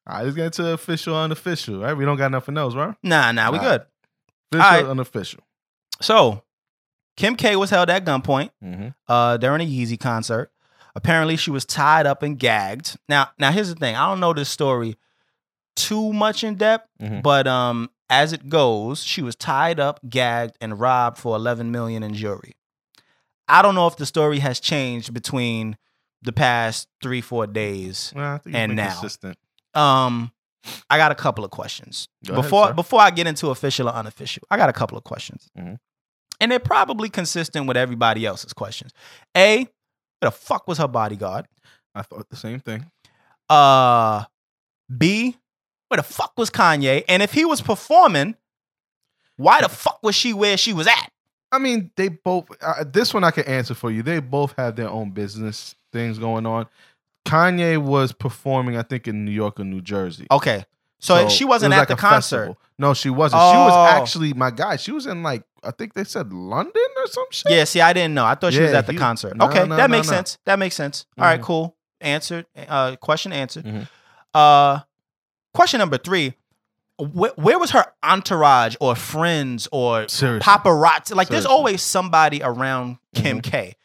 [0.09, 1.81] Right, let's get into official, unofficial.
[1.81, 2.95] Right, we don't got nothing else, right?
[3.03, 3.83] nah, nah, we All good.
[4.53, 4.87] Official, All right.
[4.87, 5.41] unofficial.
[6.01, 6.43] So,
[7.17, 8.89] Kim K was held at gunpoint Mm-hmm.
[9.07, 10.51] uh, during a Yeezy concert.
[10.95, 12.97] Apparently, she was tied up and gagged.
[13.09, 13.95] Now, now here's the thing.
[13.97, 14.97] I don't know this story
[15.77, 17.23] too much in depth, Mhm.
[17.23, 22.03] but um, as it goes, she was tied up, gagged, and robbed for 11 million
[22.03, 22.57] in jewelry.
[23.47, 25.77] I don't know if the story has changed between
[26.23, 28.13] the past three, four days.
[28.17, 28.89] Well, I And now.
[28.91, 29.39] consistent.
[29.75, 30.33] Um,
[30.91, 32.73] I got a couple of questions Go before sir.
[32.75, 34.43] before I get into official or unofficial.
[34.51, 35.79] I got a couple of questions, Mhm.
[36.41, 38.93] and they're probably consistent with everybody else's questions.
[39.37, 39.69] A, where
[40.21, 41.47] the fuck was her bodyguard?
[41.95, 42.91] I thought the same thing.
[43.49, 44.25] Uh,
[44.95, 45.37] B,
[45.89, 47.05] where the fuck was Kanye?
[47.09, 48.35] And if he was performing,
[49.37, 51.11] why the fuck was she where she was at?
[51.51, 52.47] I mean, they both.
[52.61, 54.03] Uh, this one I can answer for you.
[54.03, 56.66] They both have their own business things going on.
[57.29, 60.26] Kanye was performing, I think, in New York or New Jersey.
[60.31, 60.64] Okay,
[61.01, 62.37] so, she wasn't was at the like a concert.
[62.37, 62.59] festival.
[62.79, 63.41] No, she wasn't.
[63.43, 63.87] She was Oh.
[64.01, 64.76] actually my guy.
[64.76, 67.51] She was in like I think they said London or some shit.
[67.53, 68.24] Yeah, see, I didn't know.
[68.24, 69.37] I thought she was at the he- concert.
[69.37, 70.39] no, okay, no, that no, makes sense.
[70.47, 71.05] That makes sense.
[71.18, 71.45] All right, Mhm.
[71.45, 71.76] cool.
[72.01, 72.47] Answered.
[72.57, 73.64] Uh, question answered.
[73.64, 73.89] Mhm.
[74.33, 74.81] Uh,
[75.53, 76.35] question number three.
[76.99, 80.41] Where, where was her entourage or friends or Seriously.
[80.45, 81.14] paparazzi?
[81.14, 83.51] Like, there's always somebody around Kim Mm-hmm.
[83.51, 83.76] K.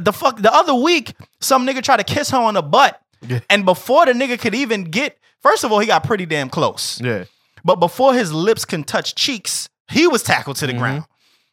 [0.00, 0.40] The fuck.
[0.40, 3.40] The other week, some nigga tried to kiss her on the butt, Yeah.
[3.50, 7.00] and before the nigga could even get, first of all, he got pretty damn close.
[7.00, 7.24] Yeah.
[7.64, 10.78] But before his lips can touch cheeks, he was tackled to the Mhm.
[10.78, 11.04] ground.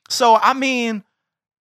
[0.10, 1.04] So I mean,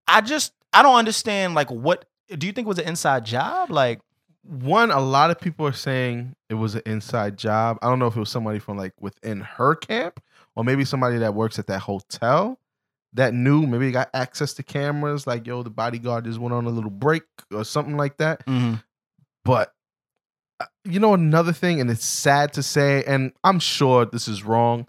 [0.09, 1.55] I just I don't understand.
[1.55, 2.05] Like, what
[2.37, 3.70] do you think was an inside job?
[3.70, 4.01] Like,
[4.45, 7.79] One, a lot of people are saying it was an inside job.
[7.81, 10.18] I don't know if it was somebody from like within her camp
[10.57, 12.59] or maybe somebody that works at that hotel
[13.14, 16.70] that knew, maybe got access to cameras, like, yo, the bodyguard just went on a
[16.70, 18.42] little break or something like that.
[19.44, 19.72] But
[20.60, 24.44] uh, you know, another thing, and it's sad to say, and I'm sure this is
[24.44, 24.86] wrong,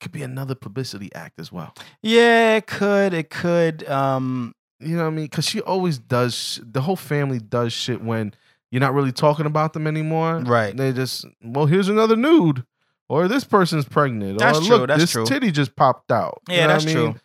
[0.00, 1.74] could be another publicity act as well.
[2.02, 3.88] yeah, it could, it could.
[3.88, 5.24] Um, You know what I mean?
[5.26, 6.34] Because she always does.
[6.34, 8.34] Sh- the whole family does shit when
[8.70, 10.40] you're not really talking about them anymore.
[10.40, 10.76] Right.
[10.76, 12.64] They just, well, here's another nude,
[13.08, 15.24] or this person's pregnant, That's or true, look, that's this true.
[15.24, 16.42] titty just popped out.
[16.48, 17.12] You Yeah, know what that's I mean?
[17.12, 17.20] true.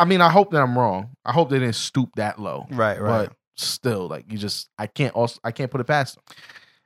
[0.00, 1.10] I mean, I hope that I'm wrong.
[1.24, 2.66] I hope they didn't stoop that low.
[2.70, 3.28] right, right.
[3.28, 6.24] But still, like, you just, I can't also, I can't put it past them.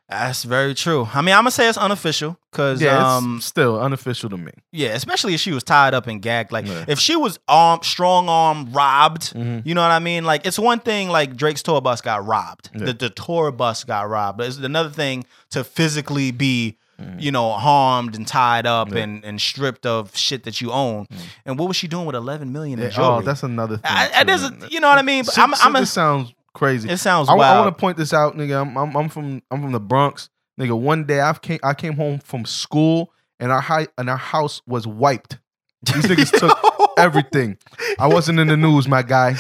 [0.09, 1.09] That's very true.
[1.15, 4.53] I mean, I'm gonna say it's unofficial because, Yeah, um, still unofficial to me.
[4.71, 6.53] yeah, especially if she was tied up and gagged.
[6.53, 6.85] Like, Yeah.
[6.87, 9.33] if she was arm, strong arm, robbed.
[9.33, 9.65] Mhm.
[9.65, 10.25] You know what I mean?
[10.25, 12.69] Like it's one thing like Drake's tour bus got robbed.
[12.75, 12.85] Yeah.
[12.87, 14.37] The, the tour bus got robbed.
[14.39, 17.23] But it's another thing to physically be, Mhm.
[17.23, 18.99] you know, harmed and tied up Yeah.
[19.03, 21.07] and, and stripped of shit that you own.
[21.45, 23.19] And what was she doing with 11 million in jewelry?
[23.19, 23.85] oh, that's another thing.
[23.93, 25.25] I, I, too, there's you know what I mean?
[25.25, 26.89] But Shit- I'm, shit I'm a, this sounds crazy.
[26.89, 27.65] it sounds I, wild.
[27.65, 28.61] want to point this out, nigga.
[28.63, 30.29] I'm, I'm I'm from I'm from the Bronx,
[30.61, 30.79] nigga.
[30.79, 34.63] One day I came I came home from school and our high and our house
[34.67, 35.39] was wiped.
[35.83, 36.59] These niggas took
[36.99, 37.59] everything.
[37.99, 39.37] I wasn't in the news, my guy.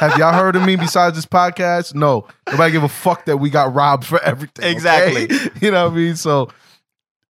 [0.00, 1.94] Have y'all heard of me besides this podcast?
[1.94, 2.26] No.
[2.50, 4.64] Nobody give a fuck that we got robbed for everything.
[4.64, 4.72] okay?
[4.72, 5.28] Exactly.
[5.62, 6.16] You know what I mean?
[6.16, 6.50] So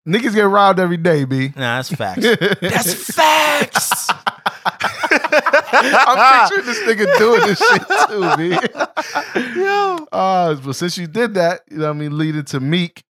[0.06, 1.52] niggas get robbed every day, B.
[1.56, 2.22] Nah, that's facts.
[2.60, 4.08] that's facts.
[5.72, 9.60] I'm picturing this nigga doing this shit too, B.
[9.60, 10.06] Yo.
[10.12, 13.04] Uh, but since you did that, you know what I mean, lead it to Meek.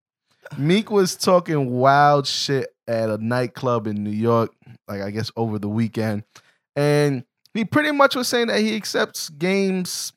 [0.59, 4.53] Meek was talking wild shit at a nightclub in New York,
[4.89, 6.25] like I guess over the weekend.
[6.75, 7.25] And
[7.55, 10.13] he pretty much was saying that he accepts games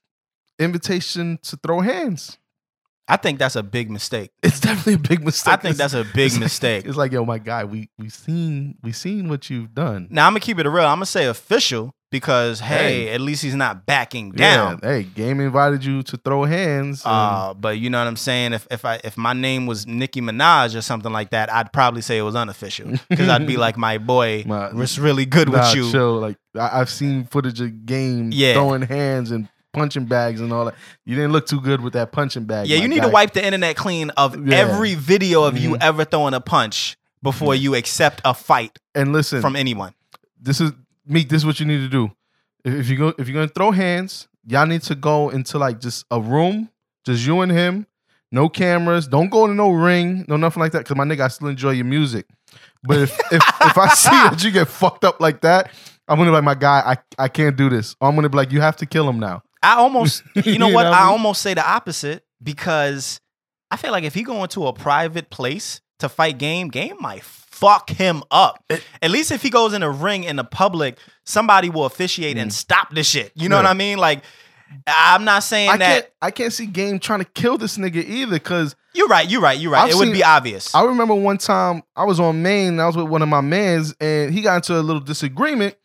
[0.59, 2.38] invitation to throw hands.
[3.09, 4.31] I think that's a big mistake.
[4.43, 5.53] It's definitely a big mistake.
[5.53, 6.85] I think that's a big It's like- mistake.
[6.85, 10.07] It's like, yo, my guy, we we seen we seen what you've done.
[10.09, 10.85] Now I'm gonna keep it real.
[10.85, 13.09] I'm gonna say official because hey, Hey.
[13.13, 14.79] at least he's not backing down.
[14.81, 17.03] Yeah, hey, game invited you to throw hands.
[17.05, 18.53] and- Uh, but you know what I'm saying.
[18.53, 22.01] If if I if my name was Nicki Minaj or something like that, I'd probably
[22.01, 25.59] say it was unofficial because I'd be like, my boy My- was really good Nah,
[25.67, 25.91] with you.
[25.91, 26.19] chill.
[26.19, 28.53] Like I, I've seen footage of game Yeah.
[28.53, 30.75] throwing hands and punching bags and all that.
[31.05, 32.67] You didn't look too good with that punching bag.
[32.67, 33.05] Yeah, you need guy.
[33.07, 34.57] to wipe the internet clean of Yeah.
[34.57, 35.77] every video of you Mhm.
[35.81, 39.93] ever throwing a punch before you accept a fight And listen, from anyone.
[40.41, 40.71] this is
[41.05, 41.27] Meek.
[41.29, 42.11] This is what you need to do.
[42.63, 45.79] If, if you go, if you're gonna throw hands, y'all need to go into like
[45.79, 46.69] just a room,
[47.05, 47.87] just you and him.
[48.31, 49.07] No cameras.
[49.07, 50.23] Don't go to no ring.
[50.27, 50.85] No nothing like that.
[50.85, 52.27] Cause my nigga, I still enjoy your music.
[52.83, 55.71] But if if, if I see that you get fucked up like that,
[56.07, 57.95] I'm gonna be like, my guy, I, I can't do this.
[57.99, 59.41] Or I'm gonna be like, you have to kill him now.
[59.61, 60.83] I almost, you know You what?
[60.83, 63.19] know I almost say the opposite because
[63.71, 67.23] I feel like if he go into a private place to fight game, game might
[67.23, 68.63] fuck him up.
[69.01, 72.53] At least if he goes in a ring in the public, somebody will officiate and
[72.53, 73.31] stop the shit.
[73.35, 73.63] You know Mm.
[73.63, 73.97] What I mean?
[73.97, 74.23] Like,
[74.87, 75.87] I'm not saying I that.
[76.01, 78.39] can't I can't see Game trying to kill this nigga either.
[78.39, 79.27] Cause You're right.
[79.29, 79.59] You're right.
[79.59, 79.85] You're right.
[79.85, 80.73] I've it would be obvious.
[80.73, 83.93] I remember one time I was on Maine, I was with one of my mans,
[83.99, 85.75] and he got into a little disagreement.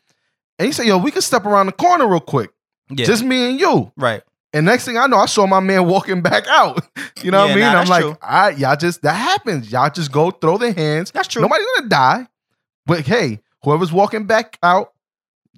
[0.59, 2.51] And he said, Yo, we can step around the corner real quick.
[2.89, 3.05] Yeah.
[3.05, 3.91] Just me and you.
[3.95, 4.21] right.
[4.53, 6.85] And next thing I know, I saw my man walking back out.
[7.23, 7.63] You know what I mean?
[7.63, 8.17] nah, I'm like, true.
[8.21, 9.71] right, y'all just that happens.
[9.71, 11.09] Y'all just go throw their hands.
[11.09, 11.41] That's true.
[11.41, 12.27] Nobody's gonna die.
[12.85, 14.93] But hey, whoever's walking back out,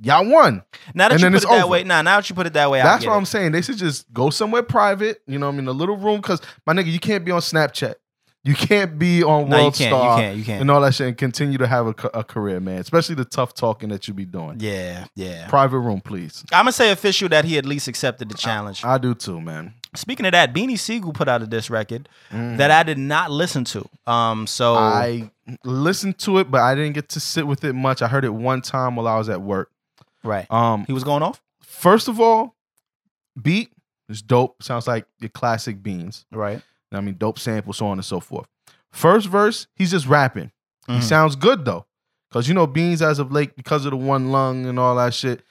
[0.01, 0.63] y'all won.
[0.93, 1.67] Now that and you put it that over.
[1.67, 3.17] way, nah, now that you put it that way, I That's what it.
[3.17, 3.51] I'm saying.
[3.51, 6.21] They should just go somewhere private, you know what I mean, a little room.
[6.21, 7.95] Cause my nigga, you can't be on Snapchat.
[8.43, 9.91] You can't be on No, you World can't.
[9.91, 10.37] You Star can't.
[10.37, 10.61] You can't.
[10.61, 12.79] and all that shit and continue to have a, a career, man.
[12.79, 14.57] Especially the tough talking that you be doing.
[14.59, 15.47] Yeah, yeah.
[15.49, 16.45] Private room, please.
[16.53, 18.85] I'm gonna say official that he at least accepted the challenge.
[18.85, 19.73] I do too, man.
[19.95, 23.63] Speaking of that, Beanie Sigel put out a diss record that I did not listen
[23.65, 23.89] to.
[24.05, 25.31] Um, so I
[25.65, 28.01] listened to it, but I didn't get to sit with it much.
[28.01, 29.71] I heard it one time while I was at work.
[30.23, 31.41] right, Um, he was going off.
[31.61, 32.55] first of all,
[33.41, 33.71] beat
[34.07, 34.61] is dope.
[34.63, 36.25] Sounds like your classic beans.
[36.31, 36.61] Right,
[36.91, 38.47] I mean, dope sample, so on and so forth.
[38.91, 40.51] First verse, he's just rapping.
[40.87, 41.03] He Mhm.
[41.03, 41.85] sounds good though,
[42.29, 45.13] because you know Beans as of late, because of the one lung and all that
[45.13, 45.43] shit,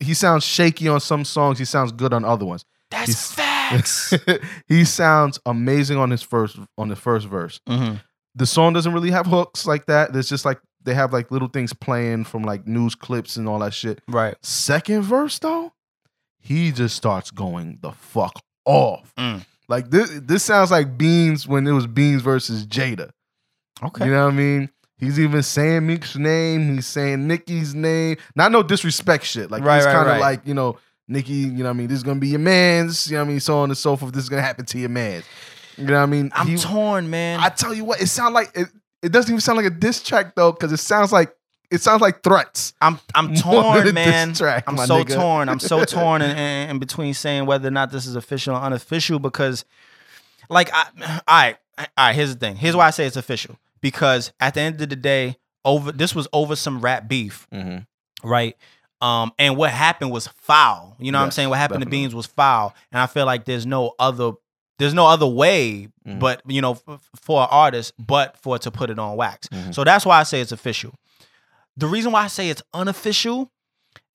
[0.00, 1.58] he sounds shaky on some songs.
[1.58, 2.64] He sounds good on other ones.
[2.90, 4.14] that's He's- facts.
[4.68, 7.60] he sounds amazing on his first on the first verse.
[7.66, 7.94] hmm
[8.34, 10.12] The song doesn't really have hooks like that.
[10.12, 13.58] There's just like they have like little things playing from like news clips and all
[13.58, 14.00] that shit.
[14.08, 14.36] Right.
[14.42, 15.72] Second verse though,
[16.40, 19.12] he just starts going the fuck off.
[19.18, 19.44] Mm.
[19.68, 23.10] Like this, this sounds like Beans when it was Beans versus Jada.
[23.82, 24.06] Okay.
[24.06, 24.70] You know what I mean?
[24.98, 26.74] He's even saying Meek's name.
[26.74, 28.16] He's saying Nicki's name.
[28.34, 29.50] Not no disrespect shit.
[29.50, 30.20] Like Right, he's right, kind of right.
[30.20, 31.32] like you know Nicki.
[31.34, 31.86] You know what I mean?
[31.88, 33.08] This is gonna be your man's.
[33.08, 33.40] You know what I mean?
[33.40, 34.12] So on and so forth.
[34.12, 35.22] This is gonna happen to your man.
[35.76, 36.30] You know what I mean?
[36.34, 37.38] I'm He- torn, man.
[37.38, 38.66] I tell you what, it sounds like it.
[39.00, 41.32] It doesn't even sound like a diss track though, because it sounds like
[41.70, 42.72] it sounds like threats.
[42.80, 44.32] I'm I'm torn, man.
[44.34, 45.14] track, I'm so nigga.
[45.14, 45.48] torn.
[45.48, 48.60] I'm so torn in, in, in between saying whether or not this is official or
[48.60, 49.64] unofficial because,
[50.48, 52.14] like, I, all right, all right.
[52.14, 52.56] Here's the thing.
[52.56, 56.14] Here's why I say it's official because at the end of the day, over this
[56.14, 57.46] was over some rap beef,
[58.22, 58.56] right?
[59.00, 60.96] Um, and what happened was foul.
[60.98, 61.50] You know what I'm saying?
[61.50, 61.98] What happened definitely.
[61.98, 64.32] to Beans was foul, and I feel like there's no other.
[64.78, 66.20] There's no other way, Mhm.
[66.20, 69.48] but you know, f- for an artist, but for it to put it on wax.
[69.48, 69.74] Mhm.
[69.74, 70.94] So that's why I say it's official.
[71.78, 73.50] The reason why I say it's unofficial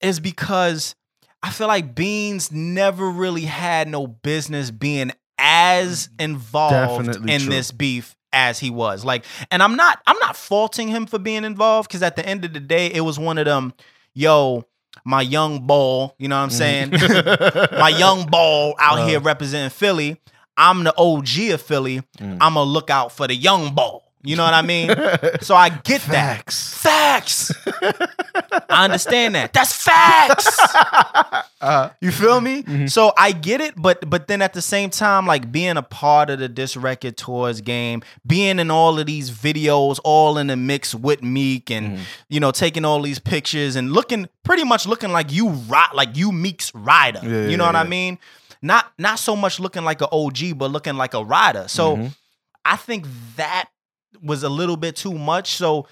[0.00, 0.94] is because
[1.42, 6.72] I feel like Beans never really had no business being as involved
[7.06, 7.50] Definitely in true.
[7.50, 9.04] this beef as he was.
[9.04, 12.44] Like, and I'm not I'm not faulting him for being involved because at the end
[12.44, 13.72] of the day, it was one of them,
[14.14, 14.64] yo,
[15.04, 16.90] my young ball, you know what I'm saying?
[17.72, 19.06] my young ball out Uh.
[19.06, 20.20] here representing Philly.
[20.56, 22.00] I'm the OG of Philly.
[22.18, 22.34] Mm.
[22.40, 24.03] I'm gonna look out for the young ball.
[24.24, 24.88] You know what I mean?
[25.42, 26.82] so I get Facts.
[26.82, 27.22] that.
[27.22, 27.52] Facts.
[28.70, 29.52] I understand that.
[29.52, 30.58] That's facts.
[31.64, 32.62] Uh, You feel me?
[32.62, 32.90] Mhm.
[32.90, 36.28] So I get it, but but then at the same time, like being a part
[36.28, 40.56] of the Dis Record Tours game, being in all of these videos, all in the
[40.56, 42.00] mix with Meek, and Mhm.
[42.28, 46.14] you know, taking all these pictures and looking pretty much looking like you rock, like
[46.18, 47.20] you Meek's rider.
[47.22, 48.18] Yeah, you know yeah, what I mean?
[48.60, 51.64] Not not so much looking like an OG, but looking like a rider.
[51.68, 52.14] So Mhm.
[52.66, 53.06] I think
[53.36, 53.70] that
[54.24, 55.54] was a little bit too much.
[55.56, 55.86] So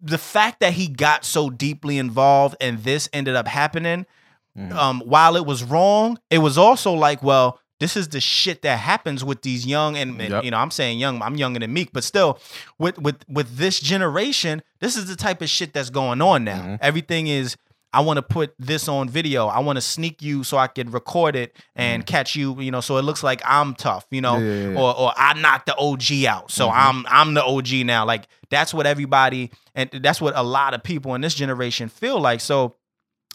[0.00, 4.06] the fact that he got so deeply involved and this ended up happening,
[4.58, 4.72] Mhm.
[4.72, 8.78] um, while it was wrong, it was also like, well, this is the shit that
[8.78, 10.44] happens with these young and, Yep.
[10.44, 12.38] you know, I'm saying young, I'm younger than Meek, but still,
[12.78, 16.60] with with with this generation, this is the type of shit that's going on now.
[16.60, 16.78] Mhm.
[16.82, 17.56] Everything is.
[17.92, 19.46] I want to put this on video.
[19.48, 22.80] I want to sneak you so I can record it and catch you, you know,
[22.80, 24.46] so it looks like I'm tough, you know, Mm-hmm.
[24.46, 24.80] Yeah, yeah, yeah.
[24.80, 26.50] or or I knocked the OG out.
[26.50, 26.72] So Mhm.
[26.74, 28.04] I'm I'm the OG now.
[28.04, 32.20] Like that's what everybody and that's what a lot of people in this generation feel
[32.20, 32.40] like.
[32.40, 32.76] So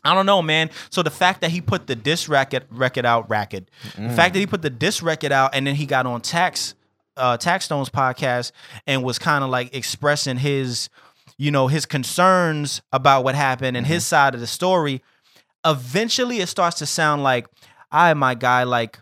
[0.06, 0.70] I don't know, man.
[0.92, 4.40] So the fact that he put the disc record record out, record, the fact that
[4.40, 6.76] he put the disc record out, and then he got on Tax,
[7.18, 8.52] uh, Taxstone's podcast
[8.86, 10.90] and was kind of like expressing his,
[11.38, 15.02] you know, his concerns about what happened and his side of the story.
[15.66, 17.48] Eventually, it starts to sound like,
[17.92, 19.00] "I, my guy, like."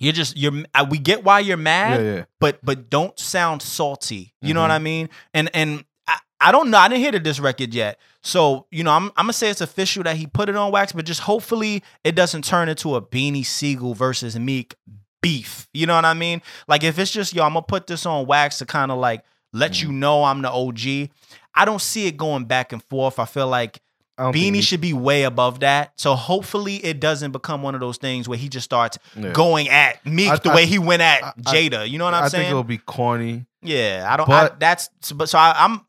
[0.00, 0.52] You're just you're.
[0.90, 2.24] We get why you're mad, Yeah, yeah.
[2.40, 4.34] but but don't sound salty.
[4.42, 4.64] You know Mhm.
[4.64, 5.08] what I mean?
[5.32, 6.78] And and I, I don't know.
[6.78, 7.98] I didn't hear the this record yet.
[8.20, 10.90] So you know, I'm I'm gonna say it's official that he put it on wax,
[10.92, 14.74] but just hopefully it doesn't turn into a Beanie Sigel versus Meek
[15.22, 15.68] beef.
[15.72, 16.42] You know what I mean?
[16.66, 19.24] Like if it's just yo, I'm gonna put this on wax to kind of like
[19.54, 19.92] let you mm.
[19.94, 21.10] know I'm the OG.
[21.54, 23.18] I don't see it going back and forth.
[23.18, 23.80] I feel like
[24.18, 25.92] I Beanie should be way above that.
[25.96, 29.32] So hopefully it doesn't become one of those things where he just starts Yeah.
[29.32, 31.88] going at Meek I- the I- way he went at I- I- Jada.
[31.88, 32.42] You know what I'm I saying?
[32.42, 33.46] think it'll be corny.
[33.62, 34.28] Yeah, I don't.
[34.28, 35.80] I, But- that's so- but so I, I'm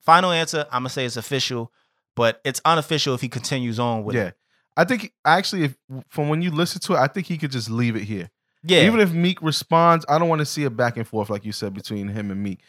[0.00, 0.66] final answer.
[0.72, 1.70] I'm gonna say it's official,
[2.16, 4.26] but it's unofficial if he continues on with Yeah.
[4.28, 4.36] it.
[4.76, 5.76] I think actually, if
[6.08, 8.30] from when you listen to it, I think he could just leave it here.
[8.66, 11.44] Yeah, Even if Meek responds, I don't want to see a back and forth like
[11.44, 12.60] you said between him and Meek.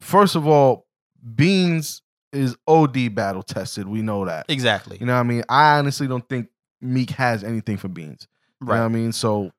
[0.00, 0.86] First of all,
[1.34, 3.88] Beans is OD battle tested.
[3.88, 4.46] We know that.
[4.48, 4.98] exactly.
[5.00, 5.42] You know what I mean?
[5.48, 6.48] I honestly don't think
[6.80, 8.28] Meek has anything for Beans.
[8.60, 9.12] You know what I mean?
[9.12, 9.50] So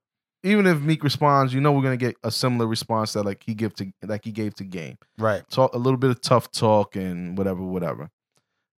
[0.43, 3.53] even if Meek responds, you know we're gonna get a similar response that like he
[3.53, 4.97] give to like he gave to Game.
[5.17, 5.43] Right.
[5.49, 8.09] Talk a little bit of tough talk and whatever, whatever.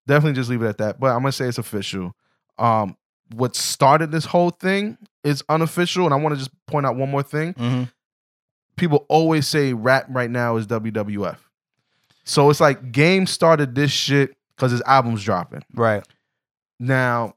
[0.07, 0.99] Definitely just leave it at that.
[0.99, 2.15] But I'm gonna say it's official.
[2.57, 2.97] Um,
[3.35, 7.11] what started this whole thing is unofficial, and I want to just point out one
[7.11, 7.53] more thing.
[7.53, 7.83] hmm
[8.77, 11.37] People always say rap right now is WWF.
[12.23, 15.63] So it's like Game started this shit because his album's dropping.
[15.73, 16.03] Right.
[16.79, 17.35] Now,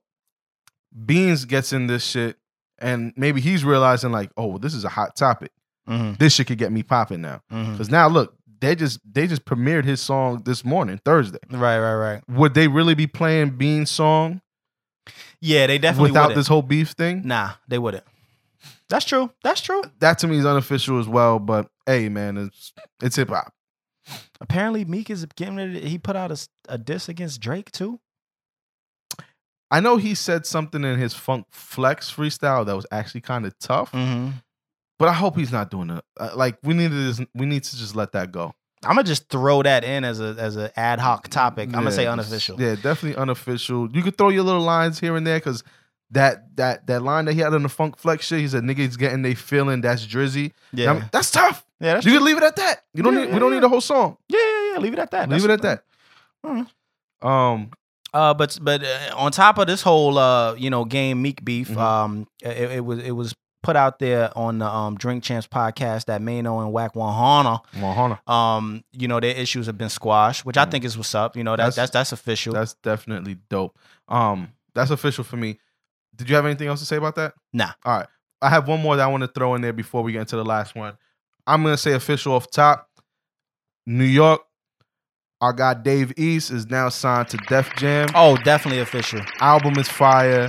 [1.07, 2.37] Beans gets in this shit
[2.79, 5.51] and maybe he's realizing like, oh, this is a hot topic.
[5.89, 6.19] Mhm.
[6.19, 7.41] This shit could get me popping now.
[7.51, 11.39] Because now look, they just they just premiered his song this morning, Thursday.
[11.51, 12.23] Right, right, right.
[12.29, 14.41] Would they really be playing Bean's song
[15.41, 16.37] Yeah, they definitely without wouldn't.
[16.39, 17.23] this whole beef thing?
[17.27, 18.05] Nah, they wouldn't.
[18.89, 19.31] That's true.
[19.43, 19.83] That's true.
[20.01, 21.39] That to me is unofficial as well.
[21.39, 22.73] But hey, man, it's
[23.03, 23.53] it's hip hop.
[24.41, 25.81] Apparently, Meek is getting ready.
[25.81, 28.01] To, he put out a diss against Drake too.
[29.71, 33.59] I know he said something in his Funk Flex freestyle that was actually kind of
[33.59, 34.31] tough, Mm-hmm.
[34.99, 36.05] but I hope he's not doing it.
[36.19, 38.55] Uh, like we need to just, we need to just let that go.
[38.85, 41.69] I'm gonna just throw that in as a as an ad hoc topic.
[41.69, 42.61] I'm gonna say unofficial.
[42.61, 43.89] Yeah, definitely unofficial.
[43.91, 45.65] You could throw your little lines here and there because
[46.11, 48.99] that that that line that he had on the Funk Flex shit, he said niggas
[48.99, 50.53] getting they feeling that's Drizzy.
[50.73, 51.65] Yeah, I mean, that's tough.
[51.81, 52.19] yeah, that's you true.
[52.21, 52.85] can leave it at that.
[52.95, 53.57] You don't Yeah, need yeah, we don't yeah.
[53.57, 54.17] need the whole song.
[54.29, 54.79] yeah, yeah, yeah.
[54.79, 55.29] Leave it at that.
[55.29, 55.81] leave it That's-
[56.45, 56.65] at
[57.23, 57.27] that.
[57.27, 57.71] Um,
[58.13, 61.69] Uh, but but uh, on top of this whole uh you know game Meek beef,
[61.71, 61.79] Mhm.
[61.79, 63.35] um, it, it was it was
[63.65, 68.21] put out there on the um Drink Champs podcast that Mano and Whack One Hana,
[68.31, 70.71] um, you know their issues have been squashed, which I Mm.
[70.71, 71.37] think is what's up.
[71.37, 72.53] You know that, That's- that's that's official.
[72.55, 73.77] That's definitely dope.
[74.09, 75.59] Um, that's official for me.
[76.17, 77.35] Did you have anything else to say about that?
[77.53, 77.73] Nah.
[77.85, 78.07] All right.
[78.41, 80.37] I have one more that I want to throw in there before we get into
[80.37, 80.97] the last one.
[81.47, 82.89] I'm gonna say official off top.
[83.87, 84.41] New York,
[85.41, 88.09] our guy Dave East is now signed to Def Jam.
[88.15, 89.21] oh, definitely official.
[89.41, 90.49] Album is fire.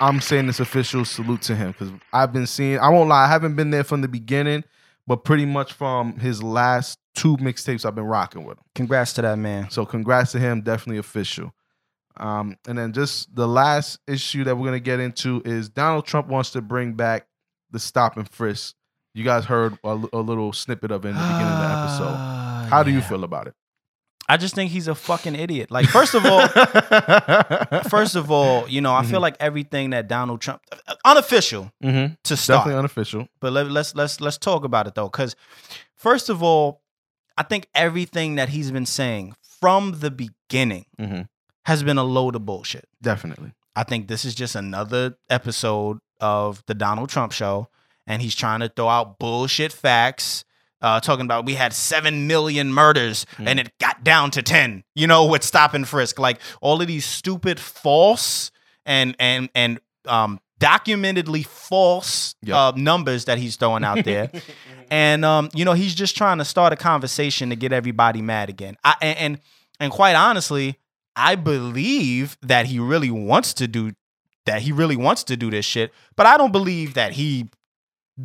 [0.00, 2.78] I'm saying this official salute to him because I've been seeing.
[2.78, 4.64] I won't lie, I haven't been there from the beginning,
[5.06, 8.64] but pretty much from his last two mixtapes, I've been rocking with him.
[8.74, 9.70] Congrats to that man.
[9.70, 11.52] So congrats to him, definitely official.
[12.18, 16.28] Um, and then just the last issue that we're gonna get into is Donald Trump
[16.28, 17.26] wants to bring back
[17.70, 18.74] the stop and frisk.
[19.14, 22.14] You guys heard a, a little snippet of it in the beginning of the episode.
[22.16, 23.54] Ah, How do you feel about it?
[24.30, 25.70] I just think he's a fucking idiot.
[25.70, 26.46] Like, first of all,
[27.88, 30.60] first of all, you know, I feel like everything that Donald Trump
[31.04, 32.12] unofficial mm-hmm.
[32.24, 32.58] to start.
[32.58, 33.28] definitely unofficial.
[33.40, 35.34] But let, let's let's let's talk about it though, because
[35.96, 36.82] first of all,
[37.38, 40.38] I think everything that he's been saying from the beginning
[40.98, 41.22] Mm-hmm.
[41.68, 42.88] Has been a load of bullshit.
[43.02, 43.52] Definitely.
[43.76, 47.68] I think this is just another episode of the Donald Trump show,
[48.06, 50.44] and he's trying to throw out bullshit facts.
[50.80, 54.84] Uh, talking about we had seven million murders and it got down to ten.
[54.94, 58.50] You know, with stop and frisk, like all of these stupid, false
[58.86, 62.56] and and and um, documentedly false Yep.
[62.56, 64.30] uh, numbers that he's throwing out there.
[64.90, 68.48] and um, you know, he's just trying to start a conversation to get everybody mad
[68.48, 68.76] again.
[68.84, 69.40] I, and, and
[69.80, 70.78] and quite honestly,
[71.18, 73.92] I believe that he really wants to do
[74.46, 74.62] that.
[74.62, 77.48] He really wants to do this shit, but I don't believe that he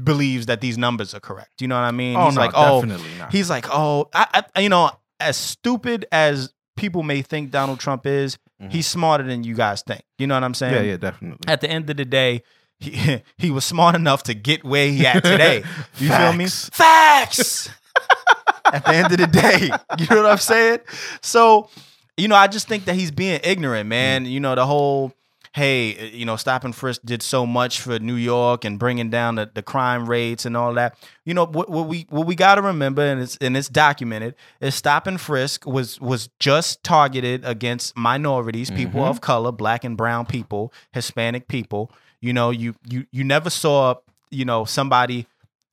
[0.04, 1.62] believes that these numbers are correct.
[1.62, 2.16] You know what I mean?
[2.18, 3.32] Oh he's no, like, oh, definitely not.
[3.32, 8.06] he's like, oh, I, I, you know, as stupid as people may think Donald Trump
[8.06, 8.72] is, Mhm.
[8.72, 10.04] he's smarter than you guys think.
[10.18, 10.74] You know what I'm saying?
[10.74, 11.40] yeah, yeah, definitely.
[11.52, 12.44] At the end of the day,
[12.80, 15.64] he he was smart enough to get where he at today.
[16.00, 16.48] You feel me?
[16.48, 17.70] Facts.
[18.66, 19.70] At the end of the day,
[20.00, 20.80] you know what I'm saying?
[21.22, 21.70] So,
[22.18, 24.26] you know, I just think that he's being ignorant, man.
[24.26, 25.14] You know, the whole
[25.56, 29.36] hey, you know, Stop and Frisk did so much for New York and bringing down
[29.36, 30.98] the, the crime rates and all that.
[31.26, 34.34] You know, what, what we what we got to remember, and it's and it's documented,
[34.62, 39.10] is Stop and Frisk was was just targeted against minorities, people Mhm.
[39.10, 41.92] of color, black and brown people, Hispanic people.
[42.20, 43.96] You know, you you you never saw
[44.32, 45.28] you know somebody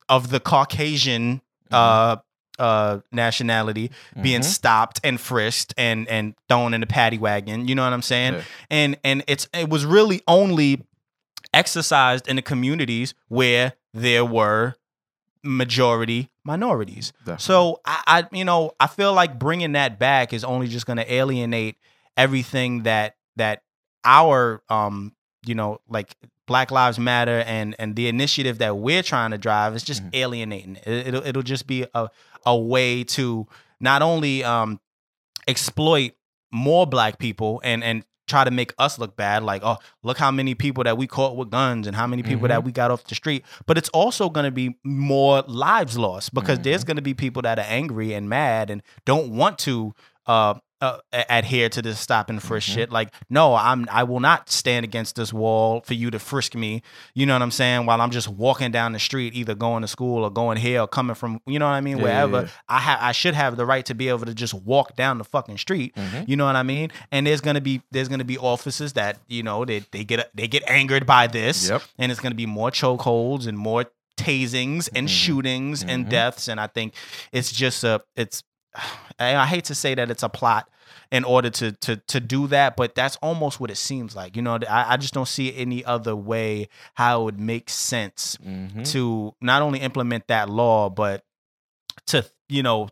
[0.09, 2.17] of the Caucasian uh
[2.61, 3.89] uh nationality
[4.21, 4.45] being Mhm.
[4.45, 7.67] stopped and frisked and and thrown in the paddy wagon.
[7.67, 8.33] You know what I'm saying?
[8.35, 8.41] Yeah.
[8.69, 10.83] And and it's it was really only
[11.53, 14.75] exercised in the communities where there were
[15.43, 17.11] majority minorities.
[17.19, 17.43] Definitely.
[17.43, 20.97] So I, I you know I feel like bringing that back is only just going
[20.97, 21.75] to alienate
[22.17, 23.63] everything that that
[24.05, 25.13] our um
[25.45, 26.15] you know like
[26.47, 30.09] Black Lives Matter and and the initiative that we're trying to drive is just Mhm.
[30.13, 30.75] alienating.
[30.85, 32.09] It, it'll it'll just be a
[32.45, 33.47] a way to
[33.79, 34.79] not only um
[35.47, 36.11] exploit
[36.51, 40.31] more black people and and try to make us look bad like oh look how
[40.31, 43.03] many people that we caught with guns and how many people that we got off
[43.05, 43.43] the street.
[43.65, 47.41] But it's also going to be more lives lost because there's going to be people
[47.41, 49.93] that are angry and mad and don't want to
[50.27, 50.97] uh, uh
[51.29, 52.73] adhere to this stop and frisk Mhm.
[52.73, 56.55] shit like no i'm i will not stand against this wall for you to frisk
[56.55, 56.81] me
[57.13, 59.87] you know what i'm saying while i'm just walking down the street either going to
[59.87, 62.41] school or going here or coming from you know what i mean Yeah, yeah, wherever
[62.43, 62.47] yeah.
[62.67, 65.23] i have i should have the right to be able to just walk down the
[65.23, 66.27] fucking street Mhm.
[66.27, 66.91] you know what I mean?
[67.11, 70.47] And there's gonna be there's gonna be officers that you know they they get they
[70.47, 71.81] get angered by this, Yep.
[71.99, 73.85] and it's gonna be more chokeholds and more
[74.17, 75.11] tasings and Mhm.
[75.11, 76.09] shootings and Mhm.
[76.09, 76.47] deaths.
[76.47, 76.93] And I think
[77.31, 78.43] it's just a it's
[79.19, 80.69] I hate to say that it's a plot
[81.11, 84.35] in order to to to do that, but that's almost what it seems like.
[84.35, 88.37] You know, I, I just don't see any other way how it would make sense
[88.45, 88.89] Mhm.
[88.91, 91.23] to not only implement that law, but
[92.07, 92.87] to you know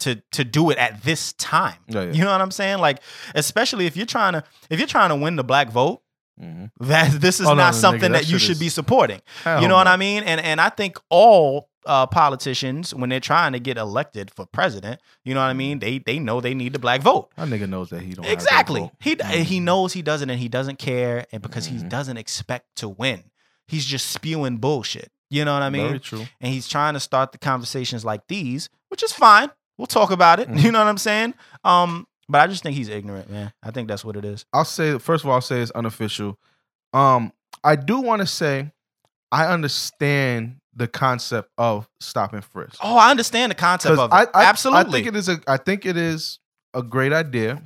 [0.00, 1.76] to to do it at this time.
[1.88, 2.12] Yeah, yeah.
[2.12, 2.78] You know what I'm saying?
[2.78, 3.00] Like,
[3.34, 6.02] especially if you're trying to if you're trying to win the black vote,
[6.40, 6.70] Mhm.
[6.80, 9.20] that this is Oh, not no, something nigga, that, that you should is- be supporting.
[9.44, 9.86] Hell you know what.
[9.86, 10.22] I mean?
[10.24, 15.00] And and I think all uh, politicians when they're trying to get elected for president,
[15.24, 15.78] you know what I mean?
[15.80, 17.30] They they know they need the black vote.
[17.36, 18.90] That nigga knows that he don't Exactly.
[19.00, 19.42] He Mhm.
[19.44, 21.88] he knows he doesn't and he doesn't care and because he Mhm.
[21.88, 23.24] doesn't expect to win.
[23.66, 25.10] He's just spewing bullshit.
[25.30, 25.86] You know what I mean?
[25.88, 26.26] Very true.
[26.40, 29.50] and he's trying to start the conversations like these, which is fine.
[29.78, 30.48] We'll talk about it.
[30.48, 30.56] Mhm.
[30.64, 31.34] You know what I'm saying?
[31.64, 33.52] Um, but I just think he's ignorant, man.
[33.62, 34.44] I think that's what it is.
[34.52, 36.38] I'll say first of all, I'll say it's unofficial.
[36.92, 37.32] Um,
[37.64, 38.72] I do want to say
[39.32, 42.78] I understand the concept of stop and frisk.
[42.82, 44.14] Oh, I understand the concept of it.
[44.14, 44.88] I, I, Absolutely.
[44.88, 46.38] I think it is a I think it is
[46.74, 47.62] a great idea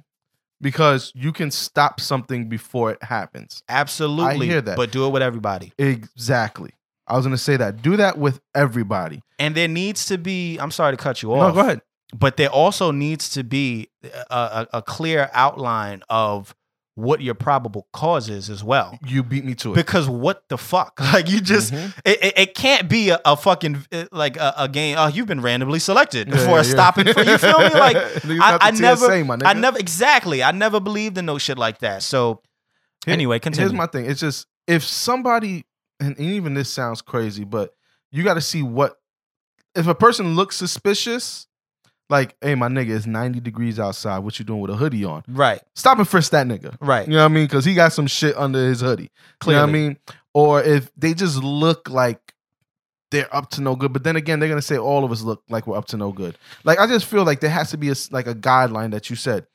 [0.61, 3.63] because you can stop something before it happens.
[3.69, 4.47] Absolutely.
[4.47, 4.77] I hear that.
[4.77, 5.73] But do it with everybody.
[5.79, 6.71] Exactly.
[7.07, 7.83] I was gonna say that.
[7.83, 9.23] Do that with everybody.
[9.39, 11.55] And there needs to be, I'm sorry to cut you off.
[11.55, 11.83] No, go ahead.
[12.15, 16.55] But there also needs to be a, a, a clear outline of
[16.97, 18.99] what your probable cause is as well.
[19.07, 19.75] You beat me to it.
[19.77, 20.99] Because what the fuck?
[21.13, 21.93] Like you just Mhm.
[22.05, 24.97] it, it, it can't be a, a fucking uh, like a, a game.
[24.99, 27.69] Oh, you've been randomly selected Yeah, for yeah, a stopping for you feel me?
[27.71, 30.43] Like I, I never, TSA, I never exactly.
[30.43, 32.03] I never believed in no shit like that.
[32.03, 32.41] So
[33.05, 33.69] Here- anyway, continue.
[33.69, 34.07] Here's my thing.
[34.07, 35.65] It's just if somebody,
[36.01, 37.71] and even this sounds crazy, but
[38.11, 38.97] you got to see what
[39.75, 41.47] if a person looks suspicious.
[42.09, 44.19] Like, hey, my nigga, it's 90 degrees outside.
[44.21, 45.25] What you doing with a hoodie on?
[45.29, 46.77] right, Stop and frisk that nigga.
[46.81, 47.07] right.
[47.07, 47.47] You know what I mean?
[47.47, 49.11] Because he got some shit under his hoodie.
[49.41, 49.97] Clearly, You know what I mean?
[50.35, 52.21] Or if they just look like
[53.11, 55.43] they're up to no good, but then again, they're gonna say all of us look
[55.49, 56.37] like we're up to no good.
[56.65, 59.17] Like I just feel like there has to be a like a guideline that you
[59.17, 59.47] said.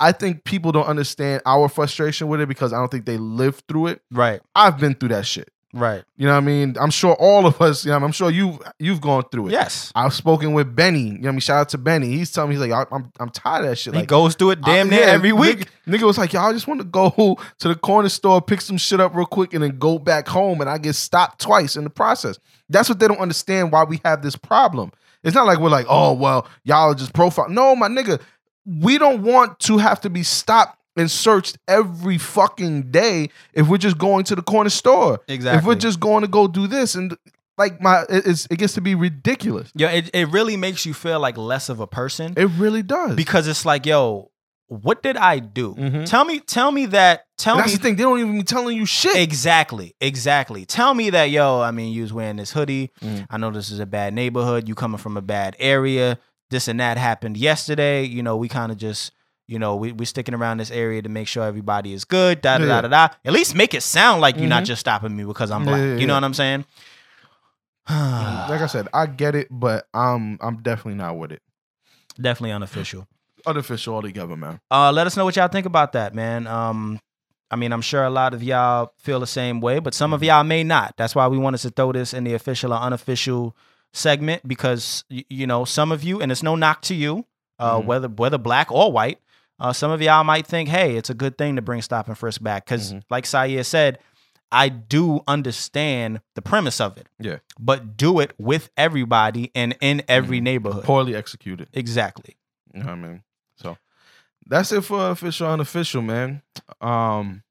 [0.00, 3.64] I think people don't understand our frustration with it because I don't think they lived
[3.68, 4.02] through it.
[4.12, 5.50] right, I've been through that shit.
[5.72, 6.02] Right.
[6.16, 6.76] You know what I mean?
[6.80, 7.84] I'm sure all of us.
[7.84, 9.52] You know, I'm sure you you've gone through it.
[9.52, 11.00] Yes, I've spoken with Benny.
[11.00, 11.40] You know what I mean?
[11.40, 12.08] Shout out to Benny.
[12.08, 13.94] He's telling me he's like, I'm I'm tired of that shit.
[13.94, 15.68] he Like goes through it damn I- near yeah, every week.
[15.86, 17.10] Nigga, nigga was like, y'all just want to go
[17.58, 20.60] to the corner store, pick some shit up real quick, and then go back home.
[20.60, 22.38] And I get stopped twice in the process.
[22.68, 24.92] That's what they don't understand why we have this problem.
[25.24, 27.48] It's not like we're like, oh, well, y'all are just profile.
[27.48, 28.20] No, my nigga,
[28.64, 33.78] we don't want to have to be stopped and searched every fucking day if we're
[33.78, 35.20] just going to the corner store.
[35.28, 35.58] Exactly.
[35.58, 36.94] If we're just going to go do this.
[36.94, 37.16] And
[37.56, 39.70] like, my, it- it's, it gets to be ridiculous.
[39.74, 43.16] Yeah, it, it really makes you feel like less of a person It really does.
[43.16, 44.30] because it's like, yo,
[44.66, 45.74] what did I do?
[45.74, 46.04] Mhm.
[46.06, 47.24] Tell me, tell me that.
[47.38, 47.96] Tell And me that's the thing.
[47.96, 49.16] They don't even be telling you shit.
[49.16, 50.66] Exactly, exactly.
[50.66, 52.90] Tell me that, yo, I mean, you was wearing this hoodie.
[53.00, 53.26] Mm.
[53.30, 54.68] I know this is a bad neighborhood.
[54.68, 56.18] You coming from a bad area.
[56.50, 58.04] This and that happened yesterday.
[58.04, 59.12] You know, we kind of just,
[59.48, 62.40] you know, we, we're sticking around this area to make sure everybody is good.
[62.42, 62.80] Da da da Yeah.
[62.82, 63.08] da da.
[63.24, 64.66] At least make it sound like you're not Mhm.
[64.66, 65.80] just stopping me because I'm black.
[65.80, 66.64] yeah, You know what I'm saying?
[67.88, 71.42] like I said, I get it, but I'm I'm definitely not with it.
[72.20, 73.06] Definitely unofficial.
[73.46, 74.60] Unofficial altogether, man.
[74.70, 76.46] Uh, let us know what y'all think about that, man.
[76.46, 77.00] Um,
[77.50, 80.22] I mean, I'm sure a lot of y'all feel the same way, but some of
[80.22, 80.94] y'all may not.
[80.98, 83.56] That's why we wanted to throw this in the official or unofficial
[83.94, 87.24] segment because y- you know some of you, and it's no knock to you,
[87.58, 87.84] uh, Mhm.
[87.86, 89.18] whether whether black or white.
[89.60, 92.16] Uh, some of y'all might think, hey, it's a good thing to bring stop and
[92.16, 93.02] frisk back because, Mhm.
[93.10, 93.98] like Syer said,
[94.52, 97.06] I do understand the premise of it.
[97.18, 97.38] Yeah.
[97.58, 100.44] but do it with everybody and in every Mhm.
[100.44, 100.84] neighborhood.
[100.84, 101.68] Poorly executed.
[101.72, 102.36] Exactly.
[102.72, 103.22] You know what I mean?
[103.56, 103.76] So
[104.46, 106.42] that's it for official, unofficial, man.
[106.80, 107.42] Um,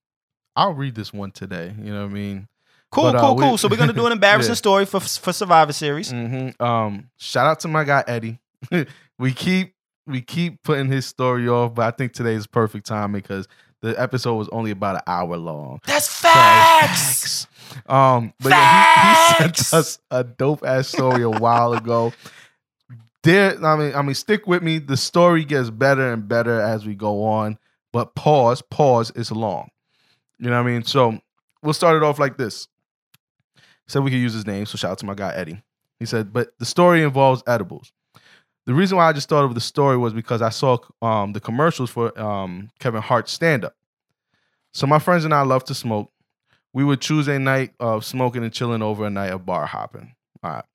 [0.56, 1.76] I'll read this one today.
[1.78, 2.48] You know what I mean?
[2.90, 3.58] Cool, But, uh, cool, we- cool.
[3.58, 4.56] So we're gonna do an embarrassing Yeah.
[4.56, 6.10] story for for Survivor Series.
[6.10, 8.40] hmm Um, shout out to my guy Eddie.
[9.20, 9.76] we keep
[10.08, 13.48] we keep putting his story off, but I think today is perfect time because
[13.82, 15.80] the episode was only about an hour long.
[15.86, 17.48] That's So, facts.
[17.88, 22.14] Um, but yeah, he, he sent us a dope ass story a while ago.
[23.24, 24.80] There, I mean, I mean, stick with me.
[24.80, 27.60] The story gets better and better as we go on.
[27.92, 29.12] But pause, pause.
[29.16, 29.70] It's long.
[30.40, 30.84] You know what I mean?
[30.84, 31.20] So
[31.62, 32.68] we'll start it off like this.
[33.88, 35.62] Said we could use his name, so shout out to my guy Eddie.
[36.00, 37.92] He said, but the story involves edibles.
[38.68, 41.40] The reason why I just thought of the story was because I saw um, the
[41.40, 43.74] commercials for um, Kevin Hart's stand up.
[44.74, 46.12] So my friends and I love to smoke.
[46.74, 50.14] We would choose a night of smoking and chilling over a night of bar hopping.
[50.44, 50.66] All right.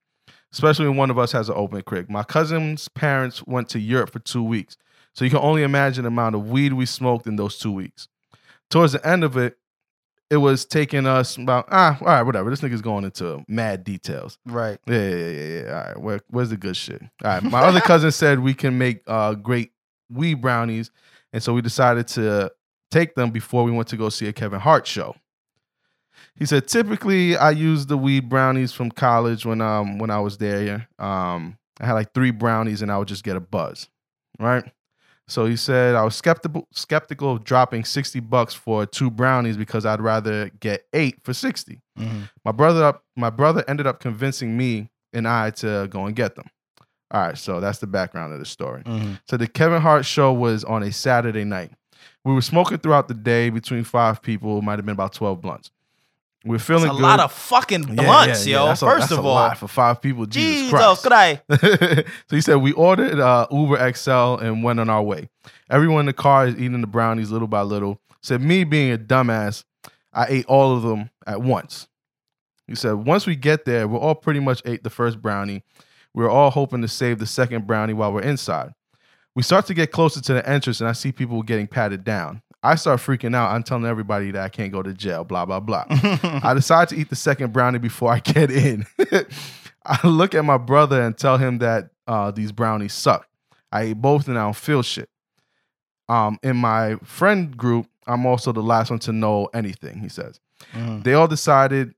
[0.51, 2.09] Especially when one of us has an open crick.
[2.09, 4.78] My cousin's parents went to Europe for two weeks.
[5.12, 8.09] So you can only imagine the amount of weed we smoked in those two weeks.
[8.70, 9.59] Towards the end of it,
[10.32, 12.48] it was taking us about ah, all right, whatever.
[12.48, 14.38] This nigga's going into mad details.
[14.46, 14.78] Right.
[14.86, 15.66] Yeah, yeah, yeah, yeah.
[15.66, 17.02] All right, where, where's the good shit?
[17.02, 19.72] All right, my other cousin said we can make uh, great
[20.10, 20.90] weed brownies,
[21.34, 22.50] and so we decided to
[22.90, 25.14] take them before we went to go see a Kevin Hart show.
[26.34, 30.38] He said typically I use the weed brownies from college when um when I was
[30.38, 30.88] there.
[30.98, 33.86] Um, I had like three brownies and I would just get a buzz,
[34.38, 34.64] right?
[35.32, 39.86] So he said I was skeptical skeptical of dropping sixty bucks for two brownies because
[39.86, 42.28] I'd rather get eight for 60 Mhm.
[42.44, 46.36] My brother up my brother ended up convincing me and I to go and get
[46.36, 46.46] them.
[47.10, 48.82] All right, so that's the background of the story.
[48.84, 49.20] Mhm.
[49.28, 51.72] So the Kevin Hart show was on a Saturday night.
[52.24, 54.58] We were smoking throughout the day between five people.
[54.58, 55.70] It might have been about twelve blunts.
[56.45, 57.03] We are feeling It's a good.
[57.03, 58.62] lot of fucking Yeah, blunts, yeah, yo.
[58.62, 58.68] yeah.
[58.70, 60.26] That's a- First that's of a all, lot for five people.
[60.26, 61.45] Jesus, Jesus Christ.
[61.49, 62.07] Christ.
[62.28, 65.28] so he said we ordered uh, Uber XL and went on our way.
[65.70, 68.01] Everyone in the car is eating the brownies little by little.
[68.22, 69.64] Said me being a dumbass,
[70.12, 71.86] I ate all of them at once.
[72.66, 75.62] He said once we get there, we all pretty much ate the first brownie.
[76.14, 78.72] We are all hoping to save the second brownie while we're inside.
[79.34, 82.43] We start to get closer to the entrance, and I see people getting patted down.
[82.62, 83.50] I start freaking out.
[83.50, 85.24] I'm telling everybody that I can't go to jail.
[85.24, 85.84] Blah blah blah.
[85.90, 88.86] I decide to eat the second brownie before I get in.
[89.84, 93.26] I look at my brother and tell him that uh, these brownies suck.
[93.72, 95.08] I ate both and I don't feel shit.
[96.08, 99.98] Um, in my friend group, I'm also the last one to know anything.
[100.00, 100.38] He says
[100.74, 101.02] Mhm.
[101.04, 101.94] they all decided.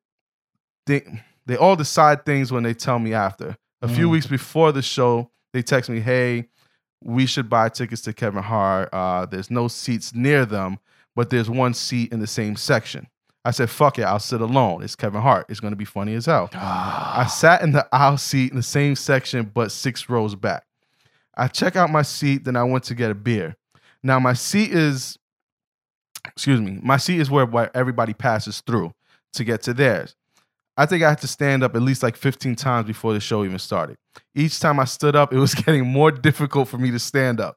[0.87, 1.03] They,
[1.47, 3.57] they all decide things when they tell me after.
[3.83, 4.13] A few Mm.
[4.13, 6.49] weeks before the show, they text me, "Hey,
[7.05, 8.89] we should buy tickets to Kevin Hart.
[8.93, 10.79] Uh, there's no seats near them,
[11.15, 13.07] but there's one seat in the same section."
[13.45, 14.83] I said, "Fuck it, I'll sit alone.
[14.83, 15.47] It's Kevin Hart.
[15.49, 18.97] It's gonna be funny as hell." I sat in the aisle seat in the same
[18.97, 20.65] section, but six rows back.
[21.37, 23.57] I check out my seat, then I went to get a beer.
[24.03, 25.19] Now my seat is,
[26.25, 28.93] excuse me, my seat is where, where everybody passes through
[29.33, 30.15] to get to theirs.
[30.77, 33.45] I think I had to stand up at least like 15 times before the show
[33.45, 33.97] even started.
[34.35, 37.57] Each time I stood up, it was getting more difficult for me to stand up.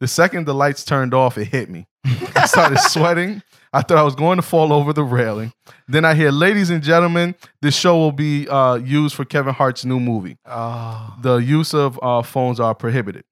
[0.00, 1.86] The second the lights turned off, it hit me.
[2.04, 3.42] I started sweating.
[3.72, 5.52] I thought I was going to fall over the railing.
[5.88, 9.84] Then I hear, ladies and gentlemen, this show will be uh, used for Kevin Hart's
[9.84, 10.36] new movie.
[10.46, 11.14] Oh.
[11.20, 13.24] The use of uh, phones are prohibited.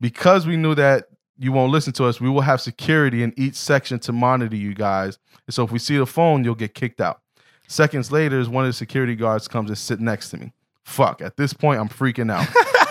[0.00, 1.06] Because we knew that
[1.38, 4.74] you won't listen to us, we will have security in each section to monitor you
[4.74, 5.18] guys.
[5.46, 7.20] And so if we see the phone, you'll get kicked out.
[7.66, 10.52] Seconds later, is one of the security guards comes and sit next to me.
[10.84, 11.22] Fuck.
[11.22, 12.46] At this point, I'm freaking out.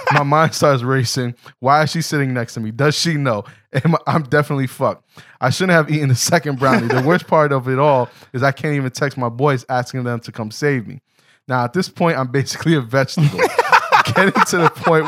[0.13, 1.36] My mind starts racing.
[1.59, 2.71] Why is she sitting next to me?
[2.71, 3.43] Does she know?
[3.74, 5.07] Am I- I'm definitely fucked.
[5.41, 6.88] I shouldn't have eaten the second brownie.
[6.88, 10.19] The worst part of it all is I can't even text my boys asking them
[10.21, 11.01] to come save me.
[11.47, 13.39] Now, at this point, I'm basically a vegetable.
[14.06, 15.06] getting to the point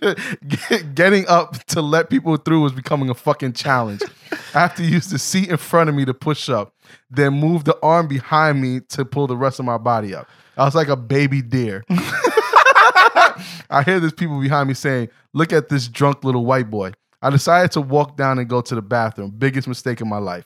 [0.00, 4.02] where getting up to let people through was becoming a fucking challenge.
[4.54, 6.74] I have to use the seat in front of me to push up,
[7.10, 10.28] then move the arm behind me to pull the rest of my body up.
[10.56, 11.84] I was like a baby deer.
[13.70, 16.92] I hear these people behind me saying, Look at this drunk little white boy.
[17.22, 19.30] I decided to walk down and go to the bathroom.
[19.36, 20.44] Biggest mistake in my life.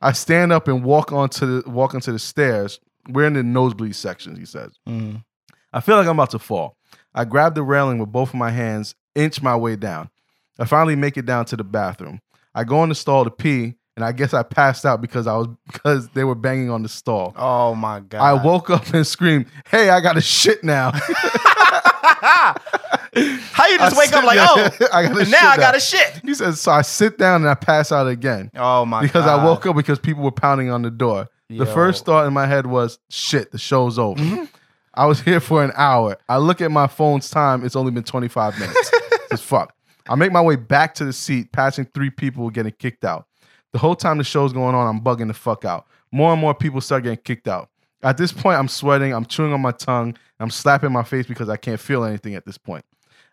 [0.00, 2.80] I stand up and walk onto the walk onto the stairs.
[3.08, 4.72] We're in the nosebleed sections, he says.
[4.88, 5.24] Mm.
[5.72, 6.76] I feel like I'm about to fall.
[7.14, 10.10] I grab the railing with both of my hands, inch my way down.
[10.58, 12.20] I finally make it down to the bathroom.
[12.54, 15.36] I go in the stall to pee, and I guess I passed out because I
[15.36, 17.34] was because they were banging on the stall.
[17.36, 18.20] Oh my god.
[18.20, 20.92] I woke up and screamed, "Hey, I got a shit now!"
[23.14, 26.20] How you just I wake up like, oh, I now shit I got a shit.
[26.24, 29.40] He says, "So I sit down and I pass out again." Oh my because god.
[29.40, 31.28] I woke up because people were pounding on the door.
[31.48, 31.64] The Yo.
[31.64, 31.74] Mm-hmm.
[31.74, 34.48] first thought in my head was, shit, the show's over.
[34.94, 36.18] I was here for an hour.
[36.28, 38.90] I look at my phone's time, it's only been 25 minutes.
[39.30, 39.74] Just fuck.
[40.08, 43.26] I make my way back to the seat, passing three people getting kicked out.
[43.72, 45.86] The whole time the show's going on, I'm bugging the fuck out.
[46.10, 47.70] More and more people start getting kicked out.
[48.02, 51.48] At this point, I'm sweating, I'm chewing on my tongue, I'm slapping my face because
[51.48, 52.84] I can't feel anything at this point.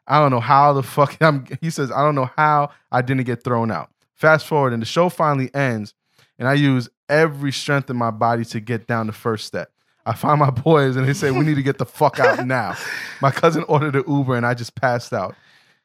[0.07, 3.26] I don't know how the fuck I'm he says, I don't know how I didn't
[3.26, 3.90] get thrown out.
[4.14, 5.94] Fast forward and the show finally ends,
[6.38, 9.72] and I use every strength in my body to get down the first step.
[10.10, 12.76] I find my boys and they say, We need to get the fuck out now.
[13.22, 15.36] My cousin ordered an Uber and I just passed out.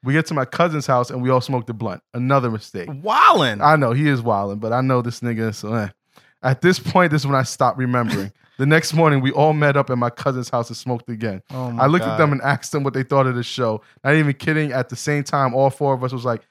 [0.03, 2.03] We get to my cousin's house and we all smoked a blunt.
[2.15, 2.89] Another mistake.
[2.89, 3.63] Wildin'.
[3.63, 5.55] I know he is wilding, but I know this nigga.
[5.55, 5.89] So eh.
[6.43, 8.33] at this point, this is when I stopped remembering.
[8.59, 11.43] the next morning, we all met up at my cousin's house and smoked again.
[11.51, 13.83] Oh my I looked at them and asked them what they thought of the show.
[14.03, 14.73] Not even kidding.
[14.73, 16.47] At the same time, all four of us was like,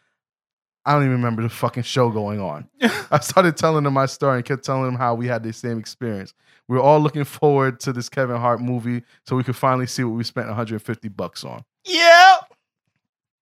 [0.85, 2.69] I don't even remember the fucking show going on.
[3.09, 5.79] I started telling them my story and kept telling them how we had the same
[5.79, 6.35] experience.
[6.67, 10.03] We were all looking forward to this Kevin Hart movie so we could finally see
[10.03, 11.63] what we spent 150 bucks on.
[11.85, 12.37] yeah.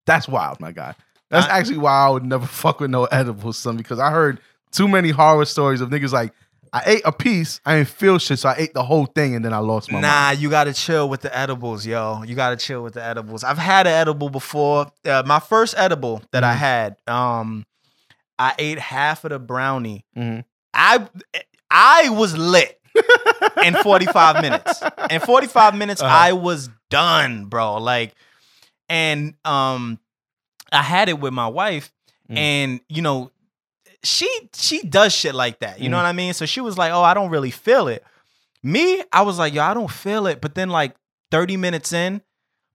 [0.07, 0.95] That's wild, my guy.
[1.29, 4.39] That's I- actually why I would never fuck with no edibles, son, because I heard
[4.71, 6.33] too many horror stories of niggas like,
[6.73, 7.59] I ate a piece.
[7.65, 9.95] I didn't feel shit, so I ate the whole thing, and then I lost my
[9.99, 10.03] mind.
[10.03, 12.23] Nah, you gotta chill with the edibles, yo.
[12.23, 13.43] You gotta chill with the edibles.
[13.43, 14.89] I've had an edible before.
[15.05, 16.57] Uh, my first edible that I Mhm.
[16.57, 17.65] had, um,
[18.39, 20.05] I ate half of the brownie.
[20.17, 20.45] Mhm.
[20.73, 21.07] I
[21.69, 22.80] I was lit
[23.63, 24.81] in 45 minutes.
[25.09, 26.13] In 45 minutes, Uh-huh.
[26.15, 27.77] I was done, bro.
[27.77, 28.13] Like,
[28.89, 29.99] and um,
[30.71, 31.91] I had it with my wife,
[32.29, 32.37] Mm.
[32.37, 33.31] and you know,
[34.03, 35.79] she she does shit like that.
[35.81, 36.03] You know Mm.
[36.03, 36.33] what I mean?
[36.33, 38.03] So she was like, "Oh, I don't really feel it."
[38.63, 40.95] Me, I was like, "Yo, I don't feel it." But then, like
[41.31, 42.21] 30 minutes in,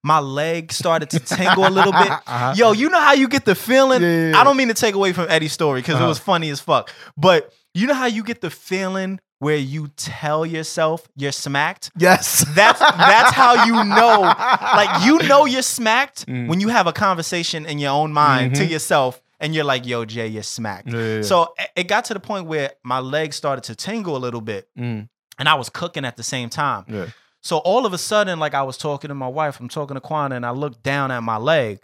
[0.02, 2.10] my leg started to tingle a little bit.
[2.26, 2.52] Uh-huh.
[2.56, 4.02] Yo, you know how you get the feeling?
[4.02, 4.40] Yeah, yeah, yeah.
[4.40, 6.08] I don't mean to take away from Eddie's story because it Uh-huh.
[6.08, 6.90] was funny as fuck.
[7.16, 11.90] But you know how you get the feeling where you tell yourself you're smacked?
[11.98, 12.44] Yes.
[12.54, 14.20] That's that's how you know.
[14.22, 16.48] Like you know you're smacked Mm.
[16.48, 18.70] when you have a conversation in your own mind to Mhm.
[18.70, 21.22] yourself and you're like, "Yo, Jay, you're smacked." Yeah, yeah, yeah.
[21.22, 24.68] So it- got to the point where my legs started to tingle a little bit,
[24.78, 25.08] Mm,
[25.38, 26.84] and I was cooking at the same time.
[26.88, 27.06] yeah.
[27.42, 30.00] So all of a sudden, like I was talking to my wife, I'm talking to
[30.00, 31.80] Quana, and I looked down at my leg.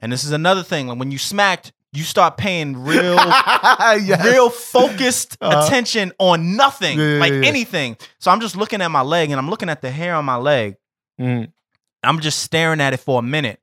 [0.00, 0.86] And this is another thing.
[0.88, 4.24] Like when you smacked, you start paying real, yes.
[4.24, 5.64] real focused Uh-huh.
[5.66, 7.42] attention on nothing, Yeah, yeah, like yeah.
[7.48, 7.96] anything.
[8.20, 10.36] So I'm just looking at my leg, and I'm looking at the hair on my
[10.36, 10.76] leg.
[11.20, 11.50] Mm,
[12.02, 13.60] I'm just staring at it for a minute.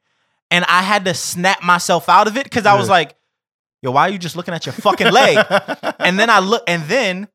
[0.52, 3.16] And I had to snap myself out of it because I was like,
[3.82, 5.38] yo, why are you just looking at your fucking leg?
[6.00, 7.28] and then I look, and then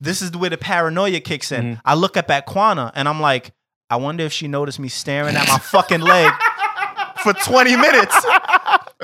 [0.00, 1.76] this is where the paranoia kicks in.
[1.76, 1.80] Mhm.
[1.84, 3.52] I look up at Quana and I'm like,
[3.88, 6.32] I wonder if she noticed me staring at my fucking leg
[7.22, 8.14] for 20 minutes.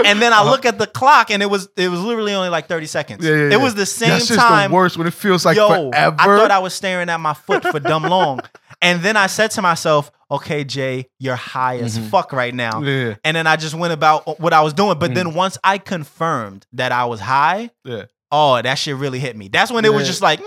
[0.07, 2.66] And then I look at the clock and it was it was literally only like
[2.69, 3.24] 30 seconds.
[3.24, 4.70] Yeah, yeah, It was the same That's just time.
[4.70, 6.16] the worst when it feels like Yo, forever.
[6.19, 8.41] I thought I was staring at my foot for dumb long.
[8.81, 12.11] And then I said to myself, okay, Jay, you're high as Mhm.
[12.11, 12.83] fuck right now.
[12.83, 14.99] yeah, And then I just went about what I was doing.
[14.99, 15.15] But Mm.
[15.15, 18.05] then once I confirmed that I was high, yeah.
[18.33, 19.47] oh, that shit really hit me.
[19.49, 20.41] That's when it was just like,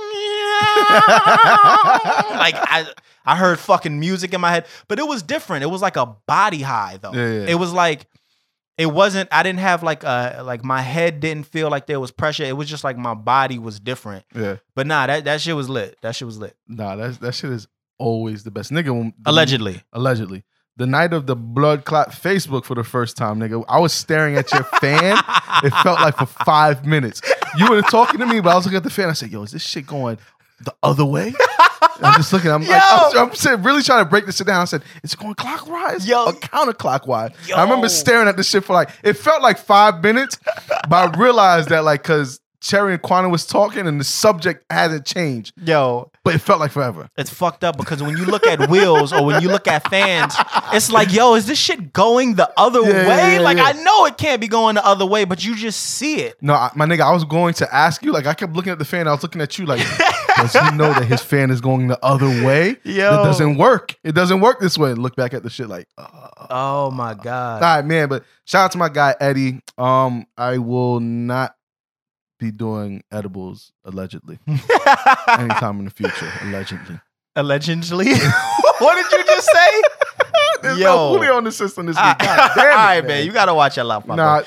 [0.66, 2.86] like I,
[3.26, 5.64] I heard fucking music in my head, but it was different.
[5.64, 7.14] It was like a body high though.
[7.14, 7.46] Yeah, yeah.
[7.50, 8.06] It was like,
[8.78, 9.30] it wasn't.
[9.32, 12.44] I didn't have like a like my head didn't feel like there was pressure.
[12.44, 14.26] It was just like my body was different.
[14.36, 14.58] yeah.
[14.76, 15.98] But nah, that that shit was lit.
[16.02, 16.56] That shit was lit.
[16.68, 18.90] Nah, that that shit is always the best, nigga.
[18.92, 19.82] when- the- Allegedly.
[19.94, 20.44] allegedly.
[20.78, 23.64] The night of the Bloodclat Facebook for the first time, nigga.
[23.70, 25.18] I was staring at your fan.
[25.64, 27.22] it felt like for five minutes.
[27.58, 29.08] You were talking to me, but I was looking at the fan.
[29.08, 30.18] I said, "Yo, is this shit going
[30.60, 31.34] the other way?"
[32.02, 32.52] I'm just looking.
[32.52, 34.62] I'm like, I'm, I'm really trying to break this shit down.
[34.62, 36.08] I said, "Is it going clockwise?
[36.08, 36.26] Yo.
[36.26, 37.56] or counterclockwise?" Yo.
[37.56, 40.38] I remember staring at this shit for like it felt like five minutes,
[40.90, 45.06] but I realized that like because Cherry and Quana was talking and the subject hasn't
[45.06, 47.08] changed, Yo, but it felt like forever.
[47.16, 50.34] it's fucked up because when you look at wheels or when you look at fans,
[50.74, 53.34] it's like, yo, is this shit going the other Yeah, way?
[53.36, 53.66] yeah, like, yeah.
[53.66, 56.42] I know it can't be going the other way, but you just see it.
[56.42, 58.12] No, I, my nigga, I was going to ask you.
[58.12, 59.08] Like, I kept looking at the fan.
[59.08, 59.68] I was looking at you.
[59.68, 59.86] Like,
[60.38, 62.78] does he know that his fan is going the other way?
[62.84, 63.96] Yeah, it doesn't work.
[64.04, 64.94] It doesn't work this way.
[64.94, 65.68] Look back at the shit.
[65.68, 67.64] Like, uh, Oh my god.
[67.64, 68.10] all right, man.
[68.10, 69.62] But shout out to my guy Eddie.
[69.78, 71.56] Um, I will not
[72.40, 74.40] be doing edibles allegedly
[75.28, 76.32] anytime in the future.
[76.42, 77.00] Allegedly.
[77.38, 78.08] Allegedly.
[78.80, 79.82] what did you just say?
[80.62, 80.86] There's Yo.
[80.86, 82.04] no Julio on the system this week.
[82.04, 83.26] All God damn it, right, man.
[83.26, 84.42] You gotta watch your life, my Nah.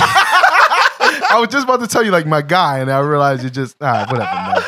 [0.00, 3.76] I was just about to tell you like my guy, and I realized you just
[3.80, 4.62] all right, whatever, man.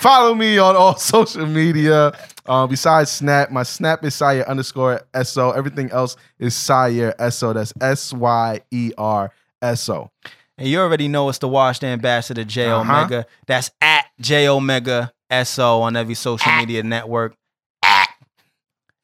[0.00, 2.12] Follow me on all social media.
[2.46, 5.50] Uh, besides Snap, my Snap is Syer underscore SO.
[5.52, 7.52] Everything else is Syer SO.
[7.52, 9.32] That's S Y E R
[9.62, 10.10] S O.
[10.58, 12.80] And you already know it's the washed ambassador J Uh-huh.
[12.80, 13.26] Omega.
[13.46, 15.12] That's at J Omega
[15.44, 17.34] SO on every social media network.
[17.82, 18.08] At.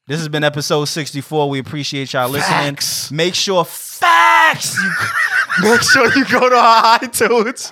[0.07, 1.49] This has been episode 64.
[1.49, 2.77] We appreciate y'all listening.
[3.15, 4.75] Make sure facts.
[4.77, 4.91] You,
[5.69, 7.71] make sure you go to our iTunes.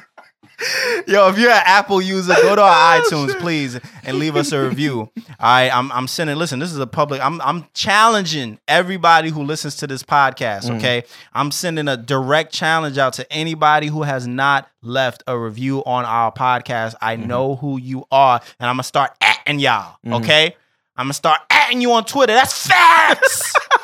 [1.08, 4.52] Yo, if you're an Apple user, go to our oh, iTunes, please, and leave us
[4.52, 5.00] a review.
[5.00, 6.36] All right, I'm I'm sending.
[6.36, 7.20] Listen, this is a public.
[7.22, 10.70] I'm I'm challenging everybody who listens to this podcast.
[10.70, 10.78] Mm.
[10.78, 15.84] Okay, I'm sending a direct challenge out to anybody who has not left a review
[15.86, 16.96] on our podcast.
[17.02, 17.28] I mm-hmm.
[17.28, 19.98] know who you are, and I'm gonna start atting y'all.
[20.06, 20.14] Mm-hmm.
[20.14, 20.56] Okay,
[20.96, 22.34] I'm gonna start atting you on Twitter.
[22.34, 23.54] That's facts.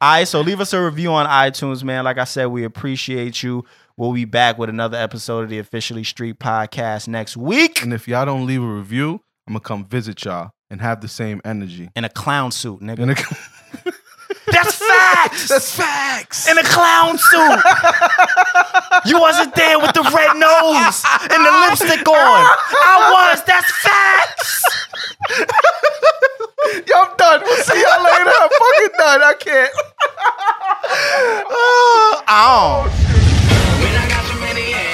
[0.00, 2.04] All right, so leave us a review on iTunes, man.
[2.04, 3.64] Like I said, we appreciate you.
[3.98, 8.06] We'll be back with another episode of the Officially Street Podcast next week And if
[8.06, 11.90] y'all don't leave a review, I'm gonna come visit y'all and have the same energy.
[11.96, 13.10] in a clown suit, nigga.
[13.10, 13.94] It-
[14.52, 15.48] That's facts.
[15.48, 16.48] That's facts.
[16.48, 17.60] in a clown suit.
[19.06, 22.14] you wasn't there with the red nose and the lipstick on.
[22.14, 23.42] I was.
[23.44, 24.64] That's facts.
[26.86, 27.40] Yo, I'm done.
[27.42, 28.30] We'll see y'all later.
[28.30, 29.22] I'm fucking done.
[29.22, 29.72] I can't.
[30.90, 33.17] Oh, oh ow.
[33.82, 34.87] When I got so many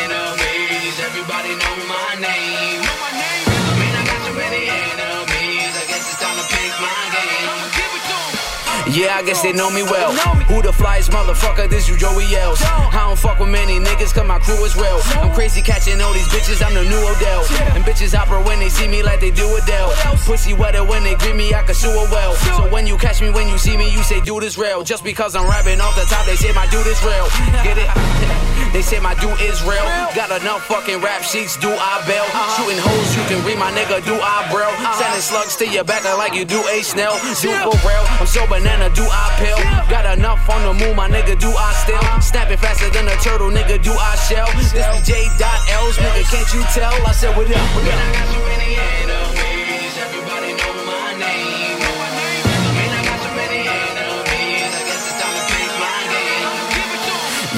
[8.95, 10.15] Yeah, I guess they know me well.
[10.47, 11.69] Who the flyest motherfucker?
[11.69, 12.63] This you Joey Yells.
[12.63, 15.01] I don't fuck with many niggas, cause my crew is real.
[15.19, 17.43] I'm crazy catching all these bitches, I'm the new Odell.
[17.75, 19.91] And bitches opera when they see me like they do Adele.
[20.23, 22.35] Pussy wetter when they greet me, I can sue a well.
[22.55, 24.85] So when you catch me, when you see me, you say, dude is real.
[24.85, 27.27] Just because I'm rapping off the top, they say my dude is real.
[27.67, 27.91] Get it?
[28.75, 29.87] They say my dude is real.
[30.19, 32.27] Got enough fucking rap sheets, do I bail?
[32.59, 34.75] Shooting hoes, you can read my nigga, do I braille?
[34.99, 37.15] Sending slugs to your back like you do a snail.
[37.39, 39.61] Do for real, I'm so banana, do I pill?
[39.89, 42.21] Got enough on the moon, my nigga, do I still?
[42.21, 44.49] Snapping faster than a turtle, nigga, do I shell?
[44.57, 45.29] This be J.
[45.39, 46.95] Dot L's, nigga, can't you tell?
[47.07, 47.75] I said, what up?
[47.75, 49.24] What up?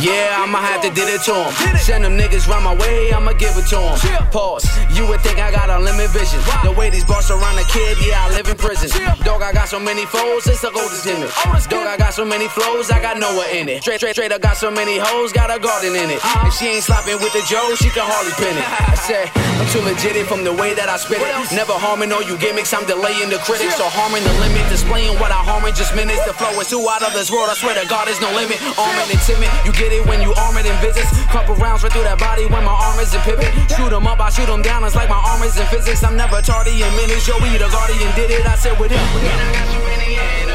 [0.06, 1.50] Yeah, I'ma have to did it to him.
[1.82, 3.98] Send them niggas round my way, I'ma give it to him.
[4.30, 4.70] Pause.
[4.94, 6.38] You would think I got unlimited vision.
[6.62, 8.86] The way these boss around a kid, yeah, I live in prison.
[9.26, 11.34] Dog, I got so many foes, it's a golden gimmick.
[11.66, 13.82] Dog, I got so many flows, I got Noah in it.
[13.82, 16.22] Straight, straight, straight, I got so many hoes, got a garden in it.
[16.22, 18.62] And she ain't slopping with the Joe, she can hardly pin it.
[18.62, 19.26] I said,
[19.58, 21.34] I'm too legit from the way that I spit it.
[21.50, 23.74] Never harming all you gimmicks, I'm delaying the critics.
[23.74, 26.22] So harming the limit, displaying what I harm in just minutes.
[26.22, 28.62] The flow is too out of this world, I swear to God, there's no limit.
[28.78, 31.10] Arming and timid, you get it when you arm it and visits.
[31.32, 33.52] Couple rounds right through that body when my arm is in pivot.
[33.76, 36.02] Shoot 'em up, I shoot 'em down, it's like my arm is in physics.
[36.04, 38.46] I'm never tardy in minutes, yo, we the guardian did it.
[38.46, 40.45] I said with him.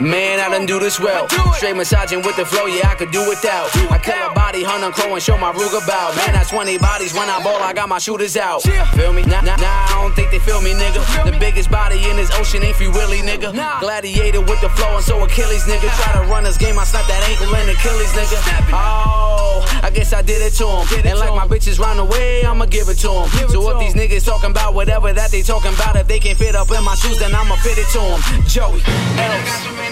[0.00, 1.28] Man, I done do this well.
[1.54, 3.68] Straight massaging with the flow, yeah, I could do without.
[3.92, 6.16] I kill a body, hunt and crow and show my Ruger about.
[6.16, 8.62] Man, that's 20 bodies when I ball, I got my shooters out.
[8.62, 9.22] Feel me?
[9.22, 11.04] Nah, nah, nah, I don't think they feel me, nigga.
[11.24, 13.52] The biggest body in this ocean ain't Free Willy, nigga.
[13.80, 15.92] Gladiator with the flow and so Achilles, nigga.
[16.00, 18.40] Try to run this game, I snap that ankle and Achilles, nigga.
[18.72, 21.06] Oh, I guess I did it to him.
[21.06, 23.48] And like my bitches round the way, I'ma give it to him.
[23.50, 26.56] So if these niggas talking about whatever that they talking about, if they can fit
[26.56, 28.20] up in my shoes, then I'ma fit it to them.
[28.48, 28.80] Joey,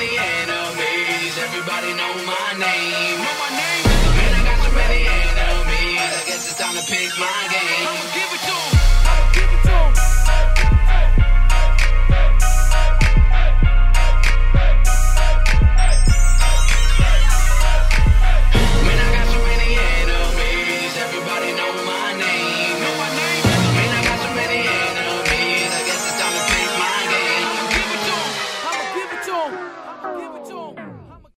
[0.06, 1.38] Ellis.
[1.38, 1.92] Everybody